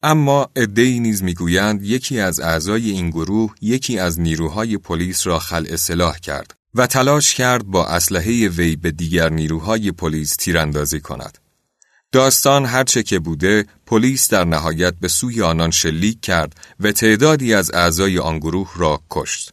اما 0.02 0.50
ادهی 0.56 1.00
نیز 1.00 1.22
می‌گویند 1.22 1.82
یکی 1.82 2.20
از 2.20 2.40
اعضای 2.40 2.90
این 2.90 3.10
گروه 3.10 3.54
یکی 3.60 3.98
از 3.98 4.20
نیروهای 4.20 4.78
پلیس 4.78 5.26
را 5.26 5.38
خلع 5.38 5.76
سلاح 5.76 6.18
کرد 6.18 6.54
و 6.74 6.86
تلاش 6.86 7.34
کرد 7.34 7.64
با 7.64 7.86
اسلحه 7.86 8.48
وی 8.48 8.76
به 8.76 8.90
دیگر 8.90 9.28
نیروهای 9.28 9.92
پلیس 9.92 10.36
تیراندازی 10.36 11.00
کند. 11.00 11.38
داستان 12.12 12.66
هرچه 12.66 13.02
که 13.02 13.18
بوده 13.18 13.66
پلیس 13.86 14.28
در 14.28 14.44
نهایت 14.44 14.94
به 14.94 15.08
سوی 15.08 15.42
آنان 15.42 15.70
شلیک 15.70 16.20
کرد 16.20 16.60
و 16.80 16.92
تعدادی 16.92 17.54
از 17.54 17.70
اعضای 17.74 18.18
آن 18.18 18.38
گروه 18.38 18.72
را 18.76 19.02
کشت. 19.10 19.52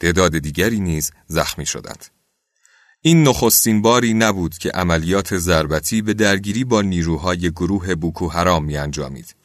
تعداد 0.00 0.38
دیگری 0.38 0.80
نیز 0.80 1.10
زخمی 1.26 1.66
شدند. 1.66 2.04
این 3.00 3.28
نخستین 3.28 3.82
باری 3.82 4.14
نبود 4.14 4.58
که 4.58 4.70
عملیات 4.70 5.38
ضربتی 5.38 6.02
به 6.02 6.14
درگیری 6.14 6.64
با 6.64 6.82
نیروهای 6.82 7.50
گروه 7.50 7.94
بوکو 7.94 8.28
حرام 8.28 8.64
می 8.64 8.76
انجامید. 8.76 9.37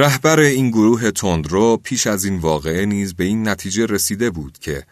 رهبر 0.00 0.40
این 0.40 0.70
گروه 0.70 1.10
تندرو 1.10 1.76
پیش 1.76 2.06
از 2.06 2.24
این 2.24 2.38
واقعه 2.38 2.86
نیز 2.86 3.14
به 3.14 3.24
این 3.24 3.48
نتیجه 3.48 3.86
رسیده 3.86 4.30
بود 4.30 4.58
که 4.58 4.86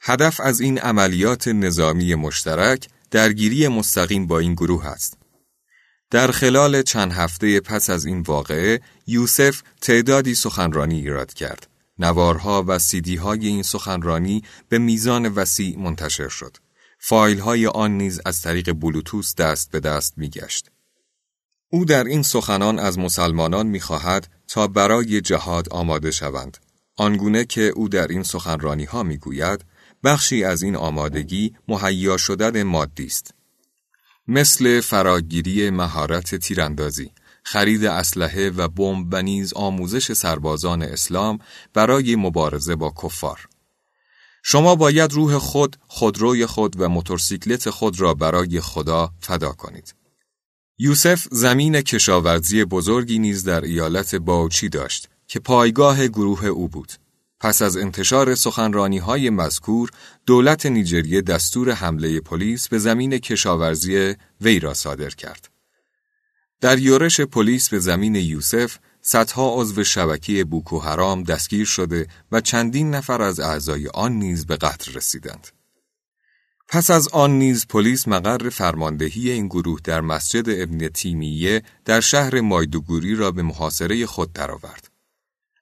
هدف 0.00 0.40
از 0.40 0.60
این 0.60 0.78
عملیات 0.78 1.48
نظامی 1.48 2.14
مشترک 2.14 2.88
درگیری 3.10 3.68
مستقیم 3.68 4.26
با 4.26 4.38
این 4.38 4.54
گروه 4.54 4.86
است. 4.86 5.18
در 6.10 6.30
خلال 6.30 6.82
چند 6.82 7.12
هفته 7.12 7.60
پس 7.60 7.90
از 7.90 8.04
این 8.04 8.20
واقعه 8.20 8.80
یوسف 9.06 9.62
تعدادی 9.80 10.34
سخنرانی 10.34 10.98
ایراد 10.98 11.34
کرد. 11.34 11.68
نوارها 11.98 12.64
و 12.66 12.78
سیدی 12.78 13.16
های 13.16 13.46
این 13.46 13.62
سخنرانی 13.62 14.42
به 14.68 14.78
میزان 14.78 15.26
وسیع 15.26 15.78
منتشر 15.78 16.28
شد. 16.28 16.56
فایل 16.98 17.38
های 17.38 17.66
آن 17.66 17.98
نیز 17.98 18.20
از 18.26 18.42
طریق 18.42 18.72
بلوتوس 18.72 19.34
دست 19.34 19.70
به 19.70 19.80
دست 19.80 20.14
می 20.16 20.28
گشت. 20.28 20.70
او 21.70 21.84
در 21.84 22.04
این 22.04 22.22
سخنان 22.22 22.78
از 22.78 22.98
مسلمانان 22.98 23.66
می 23.66 23.80
خواهد 23.80 24.28
تا 24.48 24.66
برای 24.66 25.20
جهاد 25.20 25.68
آماده 25.68 26.10
شوند. 26.10 26.58
آنگونه 26.96 27.44
که 27.44 27.62
او 27.62 27.88
در 27.88 28.06
این 28.06 28.22
سخنرانی 28.22 28.84
ها 28.84 29.02
می 29.02 29.16
گوید 29.16 29.64
بخشی 30.04 30.44
از 30.44 30.62
این 30.62 30.76
آمادگی 30.76 31.54
مهیا 31.68 32.16
شدن 32.16 32.62
مادی 32.62 33.06
است. 33.06 33.34
مثل 34.28 34.80
فراگیری 34.80 35.70
مهارت 35.70 36.34
تیراندازی، 36.34 37.10
خرید 37.44 37.84
اسلحه 37.84 38.50
و 38.50 38.68
بمب 38.68 39.08
و 39.14 39.22
نیز 39.22 39.52
آموزش 39.52 40.12
سربازان 40.12 40.82
اسلام 40.82 41.38
برای 41.74 42.16
مبارزه 42.16 42.76
با 42.76 42.94
کفار. 43.02 43.48
شما 44.42 44.74
باید 44.74 45.12
روح 45.12 45.38
خود، 45.38 45.76
خودروی 45.88 46.46
خود 46.46 46.80
و 46.80 46.88
موتورسیکلت 46.88 47.70
خود 47.70 48.00
را 48.00 48.14
برای 48.14 48.60
خدا 48.60 49.10
فدا 49.20 49.52
کنید. 49.52 49.97
یوسف 50.80 51.28
زمین 51.30 51.80
کشاورزی 51.80 52.64
بزرگی 52.64 53.18
نیز 53.18 53.44
در 53.44 53.60
ایالت 53.60 54.14
باوچی 54.14 54.68
داشت 54.68 55.08
که 55.26 55.40
پایگاه 55.40 56.08
گروه 56.08 56.46
او 56.46 56.68
بود. 56.68 56.92
پس 57.40 57.62
از 57.62 57.76
انتشار 57.76 58.34
سخنرانی 58.34 58.98
های 58.98 59.30
مذکور، 59.30 59.90
دولت 60.26 60.66
نیجریه 60.66 61.20
دستور 61.20 61.72
حمله 61.72 62.20
پلیس 62.20 62.68
به 62.68 62.78
زمین 62.78 63.18
کشاورزی 63.18 64.14
وی 64.40 64.60
را 64.60 64.74
صادر 64.74 65.10
کرد. 65.10 65.48
در 66.60 66.78
یورش 66.78 67.20
پلیس 67.20 67.68
به 67.68 67.78
زمین 67.78 68.14
یوسف، 68.14 68.76
صدها 69.02 69.54
عضو 69.54 69.84
شبکه 69.84 70.44
بوکو 70.44 70.78
حرام 70.78 71.22
دستگیر 71.22 71.66
شده 71.66 72.06
و 72.32 72.40
چندین 72.40 72.90
نفر 72.94 73.22
از 73.22 73.40
اعضای 73.40 73.88
آن 73.88 74.12
نیز 74.12 74.46
به 74.46 74.56
قتل 74.56 74.92
رسیدند. 74.92 75.57
پس 76.68 76.90
از 76.90 77.08
آن 77.08 77.30
نیز 77.38 77.66
پلیس 77.66 78.08
مقر 78.08 78.48
فرماندهی 78.48 79.30
این 79.30 79.46
گروه 79.46 79.80
در 79.84 80.00
مسجد 80.00 80.44
ابن 80.48 80.88
تیمیه 80.88 81.62
در 81.84 82.00
شهر 82.00 82.40
مایدوگوری 82.40 83.14
را 83.14 83.30
به 83.30 83.42
محاصره 83.42 84.06
خود 84.06 84.32
درآورد. 84.32 84.90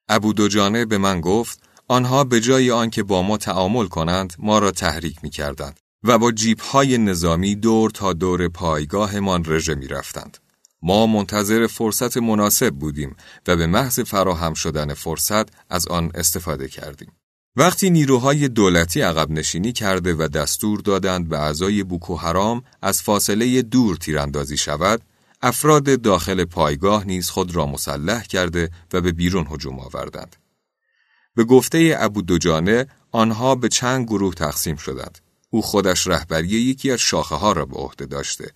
ابو 0.09 0.33
دوجانه 0.33 0.85
به 0.85 0.99
من 0.99 1.21
گفت 1.21 1.61
آنها 1.89 2.25
به 2.25 2.41
جای 2.41 2.71
آنکه 2.71 3.03
با 3.03 3.23
ما 3.23 3.37
تعامل 3.37 3.87
کنند 3.87 4.35
ما 4.39 4.59
را 4.59 4.71
تحریک 4.71 5.17
می 5.23 5.31
کردند 5.31 5.81
و 6.03 6.19
با 6.19 6.33
جیب 6.33 6.61
های 6.61 6.99
نظامی 6.99 7.55
دور 7.55 7.91
تا 7.91 8.13
دور 8.13 8.49
پایگاهمان 8.49 9.45
رژه 9.47 9.75
می 9.75 9.89
رفتند. 9.89 10.39
ما 10.83 11.07
منتظر 11.07 11.67
فرصت 11.67 12.17
مناسب 12.17 12.71
بودیم 12.71 13.17
و 13.47 13.57
به 13.57 13.67
محض 13.67 14.01
فراهم 14.01 14.55
شدن 14.55 14.95
فرصت 14.95 15.49
از 15.71 15.89
آن 15.89 16.11
استفاده 16.15 16.69
کردیم. 16.69 17.13
وقتی 17.57 17.91
نیروهای 17.91 18.49
دولتی 18.49 19.01
عقب 19.01 19.31
نشینی 19.31 19.73
کرده 19.73 20.15
و 20.15 20.29
دستور 20.29 20.81
دادند 20.81 21.29
به 21.29 21.39
اعضای 21.39 21.83
بوکو 21.83 22.17
حرام 22.17 22.63
از 22.83 23.03
فاصله 23.03 23.63
دور 23.63 23.97
تیراندازی 23.97 24.57
شود، 24.57 25.03
افراد 25.43 26.03
داخل 26.03 26.45
پایگاه 26.45 27.05
نیز 27.05 27.31
خود 27.31 27.57
را 27.57 27.67
مسلح 27.67 28.23
کرده 28.23 28.71
و 28.93 29.01
به 29.01 29.13
بیرون 29.13 29.47
هجوم 29.51 29.81
آوردند. 29.81 30.37
به 31.35 31.45
گفته 31.45 31.97
ابو 31.99 32.23
دوجانه 32.23 32.87
آنها 33.13 33.55
به 33.55 33.69
چند 33.69 34.07
گروه 34.07 34.35
تقسیم 34.35 34.77
شدند. 34.77 35.19
او 35.51 35.63
خودش 35.63 36.07
رهبری 36.07 36.49
یکی 36.49 36.91
از 36.91 36.99
شاخه 36.99 37.35
ها 37.35 37.53
را 37.53 37.67
به 37.67 37.77
عهده 37.77 38.07
داشته 38.07 38.51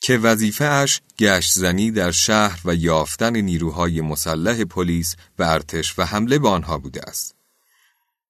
که 0.00 0.18
وظیفه 0.18 0.64
اش 0.64 1.00
گشت 1.18 1.52
زنی 1.52 1.90
در 1.90 2.10
شهر 2.10 2.60
و 2.64 2.74
یافتن 2.74 3.36
نیروهای 3.36 4.00
مسلح 4.00 4.64
پلیس 4.64 5.16
و 5.38 5.42
ارتش 5.42 5.98
و 5.98 6.04
حمله 6.04 6.38
به 6.38 6.48
آنها 6.48 6.78
بوده 6.78 7.02
است. 7.02 7.34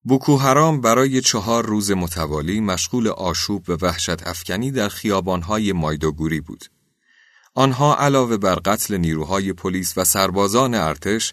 بوکو 0.06 0.36
حرام 0.36 0.80
برای 0.80 1.20
چهار 1.20 1.66
روز 1.66 1.90
متوالی 1.90 2.60
مشغول 2.60 3.08
آشوب 3.08 3.70
و 3.70 3.72
وحشت 3.72 4.26
افکنی 4.26 4.70
در 4.70 4.88
خیابانهای 4.88 5.72
مایدوگوری 5.72 6.40
بود. 6.40 6.64
آنها 7.54 7.96
علاوه 7.96 8.36
بر 8.36 8.54
قتل 8.54 8.96
نیروهای 8.96 9.52
پلیس 9.52 9.98
و 9.98 10.04
سربازان 10.04 10.74
ارتش 10.74 11.32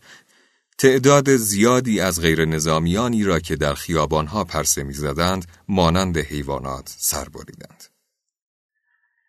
تعداد 0.78 1.36
زیادی 1.36 2.00
از 2.00 2.22
غیر 2.22 2.46
نظامیانی 2.46 3.24
را 3.24 3.40
که 3.40 3.56
در 3.56 3.74
خیابانها 3.74 4.44
پرسه 4.44 4.84
می‌زدند 4.84 5.46
مانند 5.68 6.18
حیوانات 6.18 6.96
سر 6.98 7.30
بریدند. 7.30 7.84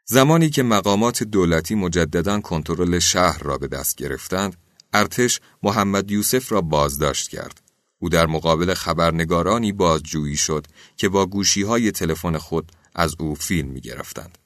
زمانی 0.05 0.51
که 0.51 0.63
مقامات 0.63 1.23
دولتی 1.23 1.75
مجددا 1.75 2.41
کنترل 2.41 2.99
شهر 2.99 3.43
را 3.43 3.59
به 3.59 3.69
دست 3.69 3.97
گرفتند، 3.97 4.57
ارتش 4.93 5.41
محمد 5.63 6.11
یوسف 6.11 6.53
را 6.53 6.61
بازداشت 6.61 7.29
کرد. 7.29 7.62
او 8.03 8.09
در 8.09 8.27
مقابل 8.27 8.75
خبرنگارانی 8.75 9.73
بازجویی 9.73 10.37
شد 10.37 10.67
که 10.97 11.09
با 11.09 11.27
گوشی 11.27 11.63
های 11.63 11.91
تلفن 11.91 12.39
خود 12.39 12.73
از 12.95 13.15
او 13.19 13.35
فیلم 13.35 13.69
می 13.69 13.81
گرفتند. 13.81 14.39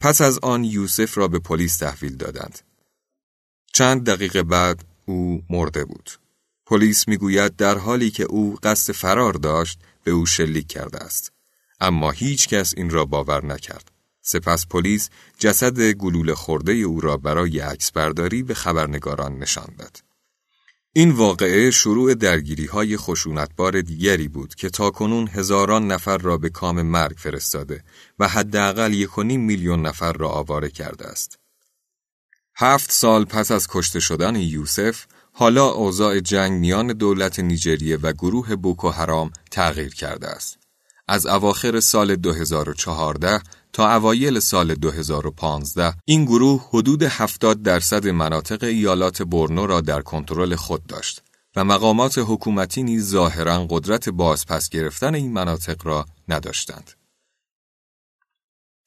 پس 0.00 0.20
از 0.20 0.38
آن 0.38 0.64
یوسف 0.64 1.18
را 1.18 1.28
به 1.28 1.38
پلیس 1.38 1.76
تحویل 1.76 2.16
دادند. 2.16 2.58
چند 3.72 4.06
دقیقه 4.06 4.42
بعد 4.42 4.84
او 5.06 5.42
مرده 5.50 5.84
بود. 5.84 6.10
پلیس 6.66 7.08
می‌گوید 7.08 7.56
در 7.56 7.78
حالی 7.78 8.10
که 8.10 8.24
او 8.24 8.56
قصد 8.62 8.92
فرار 8.92 9.32
داشت 9.32 9.78
به 10.04 10.10
او 10.10 10.26
شلیک 10.26 10.66
کرده 10.66 10.98
است. 10.98 11.32
اما 11.80 12.10
هیچ 12.10 12.48
کس 12.48 12.74
این 12.76 12.90
را 12.90 13.04
باور 13.04 13.44
نکرد. 13.46 13.92
سپس 14.22 14.66
پلیس 14.66 15.10
جسد 15.38 15.80
گلوله 15.92 16.34
خورده 16.34 16.72
او 16.72 17.00
را 17.00 17.16
برای 17.16 17.60
عکس 17.60 17.92
برداری 17.92 18.42
به 18.42 18.54
خبرنگاران 18.54 19.38
نشان 19.38 19.74
داد. 19.78 20.09
این 20.92 21.10
واقعه 21.10 21.70
شروع 21.70 22.14
درگیری 22.14 22.66
های 22.66 22.96
خشونتبار 22.96 23.80
دیگری 23.80 24.28
بود 24.28 24.54
که 24.54 24.70
تاکنون 24.70 25.28
هزاران 25.28 25.86
نفر 25.86 26.18
را 26.18 26.38
به 26.38 26.50
کام 26.50 26.82
مرگ 26.82 27.16
فرستاده 27.18 27.84
و 28.18 28.28
حداقل 28.28 28.94
یک 28.94 29.18
میلیون 29.18 29.86
نفر 29.86 30.12
را 30.12 30.28
آواره 30.28 30.70
کرده 30.70 31.06
است. 31.06 31.38
هفت 32.56 32.92
سال 32.92 33.24
پس 33.24 33.50
از 33.50 33.66
کشته 33.70 34.00
شدن 34.00 34.36
یوسف، 34.36 35.04
حالا 35.32 35.66
اوضاع 35.66 36.20
جنگ 36.20 36.52
میان 36.60 36.86
دولت 36.86 37.40
نیجریه 37.40 37.96
و 37.96 38.12
گروه 38.12 38.56
بوکو 38.56 38.90
حرام 38.90 39.30
تغییر 39.50 39.94
کرده 39.94 40.28
است. 40.28 40.58
از 41.08 41.26
اواخر 41.26 41.80
سال 41.80 42.16
2014 42.16 43.40
تا 43.72 43.96
اوایل 43.96 44.40
سال 44.40 44.74
2015 44.74 45.94
این 46.04 46.24
گروه 46.24 46.68
حدود 46.68 47.02
70 47.02 47.62
درصد 47.62 48.08
مناطق 48.08 48.64
ایالات 48.64 49.22
برنو 49.22 49.66
را 49.66 49.80
در 49.80 50.00
کنترل 50.02 50.54
خود 50.54 50.86
داشت 50.86 51.22
و 51.56 51.64
مقامات 51.64 52.18
حکومتی 52.18 52.82
نیز 52.82 53.10
ظاهرا 53.10 53.66
قدرت 53.70 54.08
بازپس 54.08 54.68
گرفتن 54.68 55.14
این 55.14 55.32
مناطق 55.32 55.86
را 55.86 56.06
نداشتند. 56.28 56.90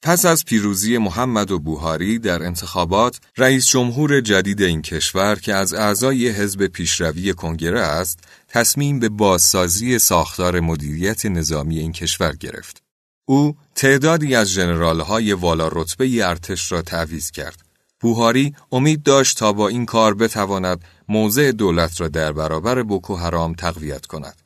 پس 0.02 0.24
از 0.24 0.44
پیروزی 0.44 0.98
محمد 0.98 1.50
و 1.50 1.58
بوهاری 1.58 2.18
در 2.18 2.42
انتخابات، 2.42 3.20
رئیس 3.36 3.66
جمهور 3.66 4.20
جدید 4.20 4.62
این 4.62 4.82
کشور 4.82 5.34
که 5.34 5.54
از 5.54 5.74
اعضای 5.74 6.28
حزب 6.28 6.66
پیشروی 6.66 7.32
کنگره 7.32 7.80
است، 7.80 8.18
تصمیم 8.48 8.98
به 9.00 9.08
بازسازی 9.08 9.98
ساختار 9.98 10.60
مدیریت 10.60 11.26
نظامی 11.26 11.78
این 11.78 11.92
کشور 11.92 12.36
گرفت. 12.36 12.83
او 13.24 13.56
تعدادی 13.74 14.34
از 14.34 14.58
های 14.58 15.32
والا 15.32 15.68
رتبه 15.68 16.28
ارتش 16.28 16.72
را 16.72 16.82
تعویز 16.82 17.30
کرد. 17.30 17.64
بوهاری 18.00 18.54
امید 18.72 19.02
داشت 19.02 19.38
تا 19.38 19.52
با 19.52 19.68
این 19.68 19.86
کار 19.86 20.14
بتواند 20.14 20.84
موضع 21.08 21.52
دولت 21.52 22.00
را 22.00 22.08
در 22.08 22.32
برابر 22.32 22.82
بوکو 22.82 23.16
حرام 23.16 23.54
تقویت 23.54 24.06
کند. 24.06 24.42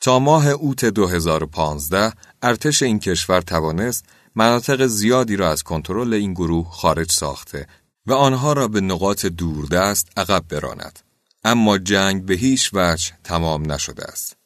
تا 0.00 0.18
ماه 0.18 0.48
اوت 0.48 0.84
2015 0.84 2.12
ارتش 2.42 2.82
این 2.82 2.98
کشور 2.98 3.40
توانست 3.40 4.04
مناطق 4.34 4.86
زیادی 4.86 5.36
را 5.36 5.50
از 5.50 5.62
کنترل 5.62 6.14
این 6.14 6.34
گروه 6.34 6.70
خارج 6.70 7.12
ساخته 7.12 7.66
و 8.06 8.12
آنها 8.12 8.52
را 8.52 8.68
به 8.68 8.80
نقاط 8.80 9.26
دوردست 9.26 10.08
عقب 10.16 10.44
براند. 10.48 10.98
اما 11.44 11.78
جنگ 11.78 12.24
به 12.26 12.34
هیچ 12.34 12.70
وجه 12.72 13.12
تمام 13.24 13.72
نشده 13.72 14.04
است. 14.04 14.39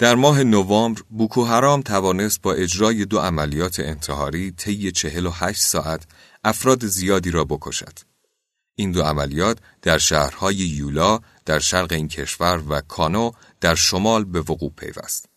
در 0.00 0.14
ماه 0.14 0.42
نوامبر 0.42 1.02
بوکو 1.10 1.44
حرام 1.44 1.82
توانست 1.82 2.42
با 2.42 2.52
اجرای 2.52 3.04
دو 3.04 3.18
عملیات 3.18 3.80
انتحاری 3.80 4.52
طی 4.52 4.92
48 4.92 5.62
ساعت 5.62 6.06
افراد 6.44 6.86
زیادی 6.86 7.30
را 7.30 7.44
بکشد. 7.44 7.98
این 8.74 8.92
دو 8.92 9.02
عملیات 9.02 9.58
در 9.82 9.98
شهرهای 9.98 10.54
یولا 10.54 11.20
در 11.44 11.58
شرق 11.58 11.92
این 11.92 12.08
کشور 12.08 12.62
و 12.68 12.80
کانو 12.80 13.30
در 13.60 13.74
شمال 13.74 14.24
به 14.24 14.40
وقوع 14.40 14.70
پیوست. 14.70 15.28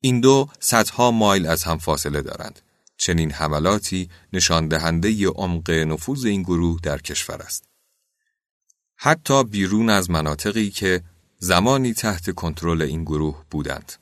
این 0.00 0.20
دو 0.20 0.48
صدها 0.60 1.10
مایل 1.10 1.46
از 1.46 1.64
هم 1.64 1.78
فاصله 1.78 2.22
دارند. 2.22 2.60
چنین 2.96 3.30
حملاتی 3.30 4.10
نشان 4.32 4.68
دهنده 4.68 5.28
عمق 5.28 5.70
نفوذ 5.70 6.24
این 6.24 6.42
گروه 6.42 6.80
در 6.82 6.98
کشور 6.98 7.42
است. 7.42 7.64
حتی 8.96 9.44
بیرون 9.44 9.90
از 9.90 10.10
مناطقی 10.10 10.70
که 10.70 11.02
زمانی 11.38 11.94
تحت 11.94 12.30
کنترل 12.30 12.82
این 12.82 13.04
گروه 13.04 13.44
بودند. 13.50 13.92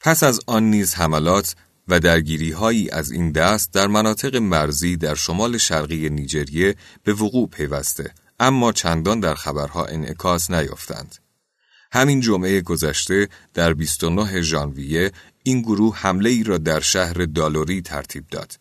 پس 0.00 0.22
از 0.22 0.40
آن 0.46 0.70
نیز 0.70 0.94
حملات 0.94 1.54
و 1.88 2.00
درگیری 2.00 2.50
هایی 2.50 2.90
از 2.90 3.10
این 3.10 3.32
دست 3.32 3.72
در 3.72 3.86
مناطق 3.86 4.36
مرزی 4.36 4.96
در 4.96 5.14
شمال 5.14 5.58
شرقی 5.58 6.10
نیجریه 6.10 6.76
به 7.04 7.12
وقوع 7.12 7.48
پیوسته 7.48 8.14
اما 8.40 8.72
چندان 8.72 9.20
در 9.20 9.34
خبرها 9.34 9.84
انعکاس 9.84 10.50
نیافتند. 10.50 11.16
همین 11.92 12.20
جمعه 12.20 12.60
گذشته 12.60 13.28
در 13.54 13.74
29 13.74 14.40
ژانویه 14.40 15.12
این 15.42 15.60
گروه 15.60 15.96
حمله 15.96 16.30
ای 16.30 16.42
را 16.42 16.58
در 16.58 16.80
شهر 16.80 17.12
دالوری 17.12 17.82
ترتیب 17.82 18.26
داد. 18.30 18.58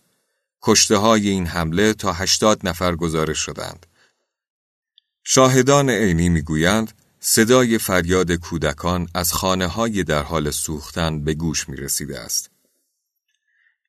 کشته 0.62 0.98
های 0.98 1.30
این 1.30 1.46
حمله 1.46 1.94
تا 1.94 2.14
80 2.14 2.68
نفر 2.68 2.96
گزارش 2.96 3.38
شدند. 3.38 3.86
شاهدان 5.24 5.90
عینی 5.90 6.30
می‌گویند 6.30 6.92
صدای 7.20 7.78
فریاد 7.78 8.32
کودکان 8.32 9.08
از 9.14 9.34
خانه 9.34 9.68
های 9.68 10.04
در 10.04 10.24
حال 10.24 10.52
سوختن 10.52 11.24
به 11.24 11.34
گوش 11.34 11.70
می 11.70 11.78
رسیده 11.78 12.20
است. 12.20 12.50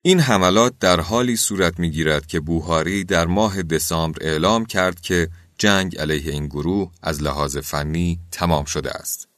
این 0.02 0.20
حملات 0.20 0.74
در 0.80 1.00
حالی 1.00 1.36
صورت 1.36 1.78
می 1.78 1.90
گیرد 1.90 2.26
که 2.26 2.40
بوهاری 2.40 3.04
در 3.04 3.26
ماه 3.26 3.62
دسامبر 3.62 4.18
اعلام 4.20 4.66
کرد 4.66 5.00
که 5.00 5.28
جنگ 5.58 5.98
علیه 5.98 6.32
این 6.32 6.46
گروه 6.46 6.92
از 7.02 7.22
لحاظ 7.22 7.56
فنی 7.56 8.20
تمام 8.30 8.64
شده 8.64 8.90
است. 8.90 9.29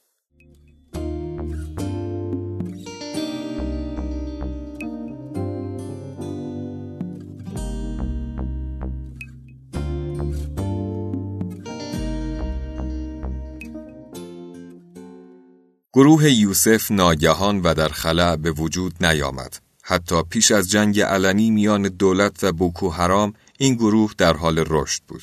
گروه 15.95 16.31
یوسف 16.31 16.91
ناگهان 16.91 17.61
و 17.61 17.75
در 17.75 17.89
خلع 17.89 18.37
به 18.37 18.51
وجود 18.51 19.05
نیامد. 19.05 19.57
حتی 19.83 20.23
پیش 20.23 20.51
از 20.51 20.71
جنگ 20.71 21.01
علنی 21.01 21.51
میان 21.51 21.83
دولت 21.83 22.45
و 22.45 22.53
بوکو 22.53 22.91
حرام 22.91 23.33
این 23.59 23.75
گروه 23.75 24.13
در 24.19 24.37
حال 24.37 24.65
رشد 24.69 25.03
بود. 25.09 25.23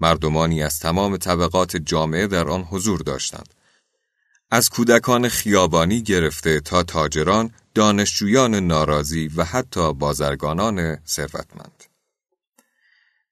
مردمانی 0.00 0.62
از 0.62 0.78
تمام 0.78 1.16
طبقات 1.16 1.76
جامعه 1.76 2.26
در 2.26 2.48
آن 2.48 2.62
حضور 2.62 3.00
داشتند. 3.00 3.54
از 4.50 4.70
کودکان 4.70 5.28
خیابانی 5.28 6.02
گرفته 6.02 6.60
تا 6.60 6.82
تاجران، 6.82 7.50
دانشجویان 7.74 8.54
ناراضی 8.54 9.30
و 9.36 9.44
حتی 9.44 9.92
بازرگانان 9.92 10.98
ثروتمند. 11.06 11.84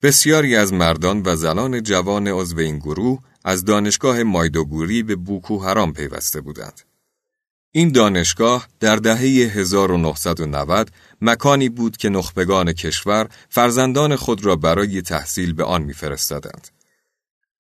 بسیاری 0.03 0.57
از 0.57 0.73
مردان 0.73 1.23
و 1.25 1.37
زنان 1.37 1.83
جوان 1.83 2.29
عضو 2.29 2.59
این 2.59 2.79
گروه 2.79 3.19
از 3.49 3.65
دانشگاه 3.65 4.23
مایدوگوری 4.23 5.03
به 5.03 5.17
بوکو 5.17 5.65
حرام 5.65 5.93
پیوسته 5.93 6.41
بودند. 6.41 6.81
این 7.73 7.93
دانشگاه 7.93 8.69
در 8.81 8.97
دهه 8.97 9.21
1990 9.21 10.91
مکانی 11.21 11.69
بود 11.69 11.97
که 11.97 12.09
نخبگان 12.09 12.73
کشور 12.73 13.29
فرزندان 13.49 14.17
خود 14.17 14.45
را 14.45 14.57
برای 14.57 15.03
تحصیل 15.03 15.53
به 15.53 15.65
آن 15.65 15.83
میفرستادند. 15.83 16.69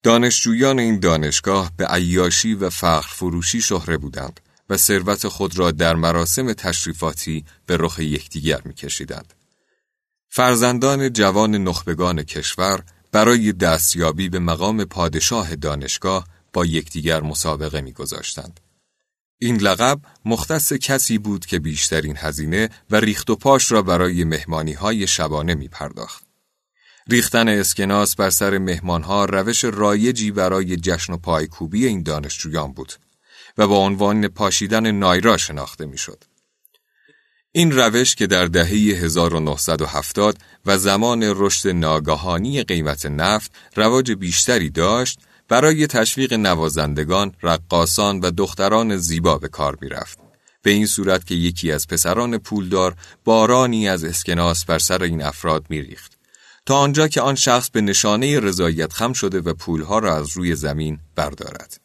دانشجویان 0.02 0.78
این 0.78 1.00
دانشگاه 1.00 1.72
به 1.76 1.86
عیاشی 1.86 2.54
و 2.54 2.70
فخر 2.70 3.14
فروشی 3.14 3.60
شهره 3.60 3.96
بودند 3.96 4.40
و 4.70 4.76
ثروت 4.76 5.28
خود 5.28 5.58
را 5.58 5.70
در 5.70 5.94
مراسم 5.94 6.52
تشریفاتی 6.52 7.44
به 7.66 7.76
رخ 7.76 7.98
یکدیگر 7.98 8.60
میکشیدند. 8.64 9.34
فرزندان 10.28 11.12
جوان 11.12 11.56
نخبگان 11.56 12.22
کشور 12.22 12.82
برای 13.16 13.52
دستیابی 13.52 14.28
به 14.28 14.38
مقام 14.38 14.84
پادشاه 14.84 15.56
دانشگاه 15.56 16.26
با 16.52 16.64
یکدیگر 16.64 17.20
مسابقه 17.20 17.80
میگذاشتند. 17.80 18.60
این 19.38 19.56
لقب 19.56 20.00
مختص 20.24 20.72
کسی 20.72 21.18
بود 21.18 21.46
که 21.46 21.58
بیشترین 21.58 22.16
هزینه 22.18 22.68
و 22.90 22.96
ریخت 22.96 23.30
و 23.30 23.36
پاش 23.36 23.72
را 23.72 23.82
برای 23.82 24.24
مهمانی 24.24 24.72
های 24.72 25.06
شبانه 25.06 25.54
می 25.54 25.68
پرداخت. 25.68 26.24
ریختن 27.08 27.48
اسکناس 27.48 28.16
بر 28.16 28.30
سر 28.30 28.58
مهمانها 28.58 29.24
روش 29.24 29.64
رایجی 29.64 30.30
برای 30.30 30.76
جشن 30.76 31.12
و 31.12 31.16
پایکوبی 31.16 31.86
این 31.86 32.02
دانشجویان 32.02 32.72
بود 32.72 32.92
و 33.58 33.66
با 33.66 33.78
عنوان 33.78 34.28
پاشیدن 34.28 34.90
نایرا 34.90 35.36
شناخته 35.36 35.86
می‌شد. 35.86 36.24
این 37.56 37.72
روش 37.72 38.14
که 38.14 38.26
در 38.26 38.46
دهه 38.46 38.68
1970 38.68 40.38
و 40.66 40.78
زمان 40.78 41.22
رشد 41.22 41.68
ناگهانی 41.68 42.62
قیمت 42.62 43.06
نفت 43.06 43.50
رواج 43.76 44.12
بیشتری 44.12 44.70
داشت 44.70 45.18
برای 45.48 45.86
تشویق 45.86 46.32
نوازندگان، 46.32 47.32
رقاسان 47.42 48.20
و 48.20 48.30
دختران 48.30 48.96
زیبا 48.96 49.38
به 49.38 49.48
کار 49.48 49.78
می‌رفت. 49.80 50.18
به 50.62 50.70
این 50.70 50.86
صورت 50.86 51.26
که 51.26 51.34
یکی 51.34 51.72
از 51.72 51.86
پسران 51.86 52.38
پولدار 52.38 52.96
بارانی 53.24 53.88
از 53.88 54.04
اسکناس 54.04 54.64
بر 54.64 54.78
سر 54.78 55.02
این 55.02 55.22
افراد 55.22 55.66
میریخت. 55.68 56.18
تا 56.66 56.76
آنجا 56.76 57.08
که 57.08 57.20
آن 57.20 57.34
شخص 57.34 57.70
به 57.70 57.80
نشانه 57.80 58.40
رضایت 58.40 58.92
خم 58.92 59.12
شده 59.12 59.40
و 59.40 59.54
پولها 59.54 59.98
را 59.98 60.16
از 60.16 60.36
روی 60.36 60.54
زمین 60.54 60.98
بردارد. 61.14 61.80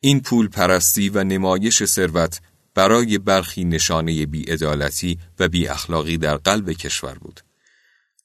این 0.00 0.20
پول 0.20 0.48
پرستی 0.48 1.08
و 1.08 1.24
نمایش 1.24 1.84
ثروت 1.84 2.40
برای 2.74 3.18
برخی 3.18 3.64
نشانه 3.64 4.26
بیعدالتی 4.26 5.18
و 5.38 5.48
بی 5.48 5.68
اخلاقی 5.68 6.18
در 6.18 6.36
قلب 6.36 6.72
کشور 6.72 7.14
بود. 7.14 7.40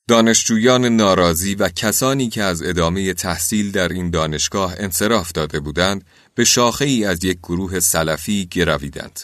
دانشجویان 0.07 0.85
ناراضی 0.85 1.55
و 1.55 1.69
کسانی 1.69 2.29
که 2.29 2.43
از 2.43 2.61
ادامه 2.61 3.13
تحصیل 3.13 3.71
در 3.71 3.89
این 3.89 4.09
دانشگاه 4.09 4.75
انصراف 4.77 5.31
داده 5.31 5.59
بودند 5.59 6.05
به 6.35 6.43
شاخه 6.43 6.85
ای 6.85 7.05
از 7.05 7.23
یک 7.23 7.37
گروه 7.37 7.79
سلفی 7.79 8.45
گرویدند 8.51 9.19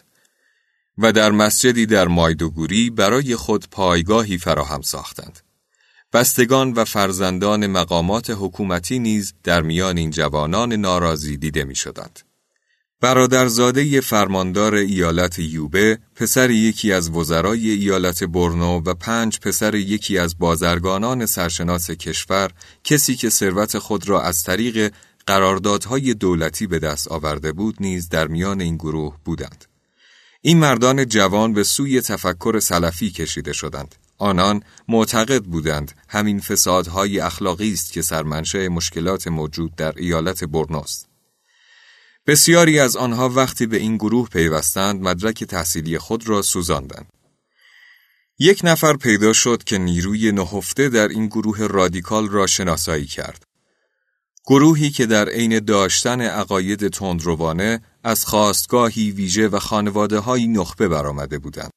و 0.97 1.11
در 1.11 1.31
مسجدی 1.31 1.85
در 1.85 2.07
مایدوگوری 2.07 2.89
برای 2.89 3.35
خود 3.35 3.69
پایگاهی 3.71 4.37
فراهم 4.37 4.81
ساختند. 4.81 5.39
بستگان 6.13 6.73
و 6.73 6.85
فرزندان 6.85 7.67
مقامات 7.67 8.29
حکومتی 8.29 8.99
نیز 8.99 9.33
در 9.43 9.61
میان 9.61 9.97
این 9.97 10.11
جوانان 10.11 10.73
ناراضی 10.73 11.37
دیده 11.37 11.63
می 11.63 11.75
شدند. 11.75 12.19
برادرزاده 13.05 14.01
فرماندار 14.01 14.75
ایالت 14.75 15.39
یوبه، 15.39 15.99
پسر 16.15 16.51
یکی 16.51 16.91
از 16.91 17.09
وزرای 17.09 17.69
ایالت 17.69 18.23
برنو 18.23 18.81
و 18.85 18.93
پنج 18.93 19.39
پسر 19.39 19.75
یکی 19.75 20.17
از 20.17 20.37
بازرگانان 20.37 21.25
سرشناس 21.25 21.91
کشور، 21.91 22.51
کسی 22.83 23.15
که 23.15 23.29
ثروت 23.29 23.77
خود 23.77 24.09
را 24.09 24.21
از 24.21 24.43
طریق 24.43 24.93
قراردادهای 25.27 26.13
دولتی 26.13 26.67
به 26.67 26.79
دست 26.79 27.11
آورده 27.11 27.51
بود 27.51 27.75
نیز 27.79 28.09
در 28.09 28.27
میان 28.27 28.61
این 28.61 28.75
گروه 28.75 29.17
بودند. 29.25 29.65
این 30.41 30.59
مردان 30.59 31.05
جوان 31.05 31.53
به 31.53 31.63
سوی 31.63 32.01
تفکر 32.01 32.59
سلفی 32.59 33.09
کشیده 33.09 33.53
شدند. 33.53 33.95
آنان 34.17 34.63
معتقد 34.87 35.43
بودند 35.43 35.91
همین 36.09 36.39
فسادهای 36.39 37.19
اخلاقی 37.19 37.73
است 37.73 37.93
که 37.93 38.01
سرمنشه 38.01 38.69
مشکلات 38.69 39.27
موجود 39.27 39.75
در 39.75 39.93
ایالت 39.97 40.43
برنوست. 40.43 41.14
بسیاری 42.27 42.79
از 42.79 42.95
آنها 42.95 43.29
وقتی 43.29 43.65
به 43.65 43.77
این 43.77 43.97
گروه 43.97 44.29
پیوستند 44.29 45.01
مدرک 45.01 45.43
تحصیلی 45.43 45.97
خود 45.97 46.29
را 46.29 46.41
سوزاندند. 46.41 47.09
یک 48.39 48.61
نفر 48.63 48.93
پیدا 48.97 49.33
شد 49.33 49.63
که 49.63 49.77
نیروی 49.77 50.31
نهفته 50.31 50.89
در 50.89 51.07
این 51.07 51.27
گروه 51.27 51.67
رادیکال 51.67 52.29
را 52.29 52.47
شناسایی 52.47 53.05
کرد. 53.05 53.43
گروهی 54.47 54.89
که 54.89 55.05
در 55.05 55.29
عین 55.29 55.59
داشتن 55.59 56.21
عقاید 56.21 56.87
تندروانه 56.87 57.81
از 58.03 58.25
خواستگاهی 58.25 59.11
ویژه 59.11 59.47
و 59.47 59.59
خانواده 59.59 60.19
های 60.19 60.47
نخبه 60.47 60.87
برآمده 60.87 61.39
بودند. 61.39 61.71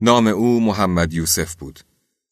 نام 0.00 0.26
او 0.26 0.60
محمد 0.60 1.12
یوسف 1.12 1.54
بود. 1.54 1.80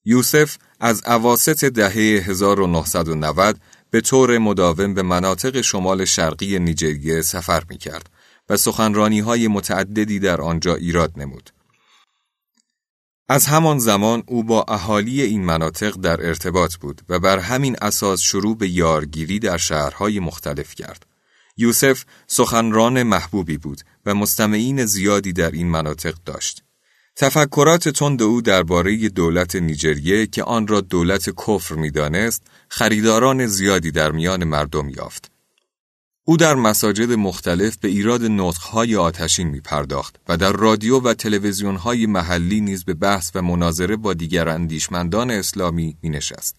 یوسف 0.05 0.57
از 0.81 1.03
عواست 1.03 1.65
دهه 1.65 2.23
1990 2.27 3.61
به 3.91 4.01
طور 4.01 4.39
مداوم 4.39 4.95
به 4.95 5.03
مناطق 5.03 5.61
شمال 5.61 6.05
شرقی 6.05 6.59
نیجریه 6.59 7.23
سفر 7.23 7.63
می 7.71 7.79
کرد 7.79 8.11
و 8.49 8.57
سخنرانی 8.57 9.21
های 9.21 9.49
متعددی 9.49 10.19
در 10.19 10.41
آنجا 10.41 10.75
ایراد 10.75 11.13
نمود. 11.17 11.51
از 13.29 13.47
همان 13.47 13.79
زمان 13.79 14.23
او 14.27 14.45
با 14.45 14.65
اهالی 14.69 15.23
این 15.23 15.45
مناطق 15.45 15.97
در 15.97 16.27
ارتباط 16.27 16.77
بود 16.77 17.03
و 17.09 17.19
بر 17.19 17.39
همین 17.39 17.77
اساس 17.83 18.21
شروع 18.21 18.57
به 18.57 18.69
یارگیری 18.69 19.39
در 19.39 19.57
شهرهای 19.57 20.21
مختلف 20.21 20.75
کرد. 20.75 21.07
یوسف 21.57 22.05
سخنران 22.27 23.03
محبوبی 23.03 23.59
بود 23.59 23.81
و 24.07 24.15
مستمعین 24.15 24.85
زیادی 24.85 25.33
در 25.33 25.51
این 25.51 25.69
مناطق 25.69 26.15
داشت. 26.25 26.63
تفکرات 27.21 27.89
تند 27.89 28.23
او 28.23 28.41
درباره 28.41 29.09
دولت 29.09 29.57
نیجریه 29.57 30.27
که 30.27 30.43
آن 30.43 30.67
را 30.67 30.81
دولت 30.81 31.31
کفر 31.31 31.75
می‌دانست 31.75 32.43
خریداران 32.69 33.47
زیادی 33.47 33.91
در 33.91 34.11
میان 34.11 34.45
مردم 34.45 34.89
یافت. 34.89 35.31
او 36.25 36.37
در 36.37 36.55
مساجد 36.55 37.13
مختلف 37.13 37.77
به 37.77 37.89
ایراد 37.89 38.25
نطقهای 38.25 38.97
آتشین 38.97 39.49
می 39.49 39.61
پرداخت 39.61 40.17
و 40.29 40.37
در 40.37 40.53
رادیو 40.53 41.01
و 41.01 41.15
تلویزیونهای 41.15 42.07
محلی 42.07 42.61
نیز 42.61 42.85
به 42.85 42.95
بحث 42.95 43.31
و 43.35 43.43
مناظره 43.43 43.97
با 43.97 44.15
دیگر 44.15 44.49
اندیشمندان 44.49 45.31
اسلامی 45.31 45.97
می 46.03 46.11
نشست. 46.11 46.57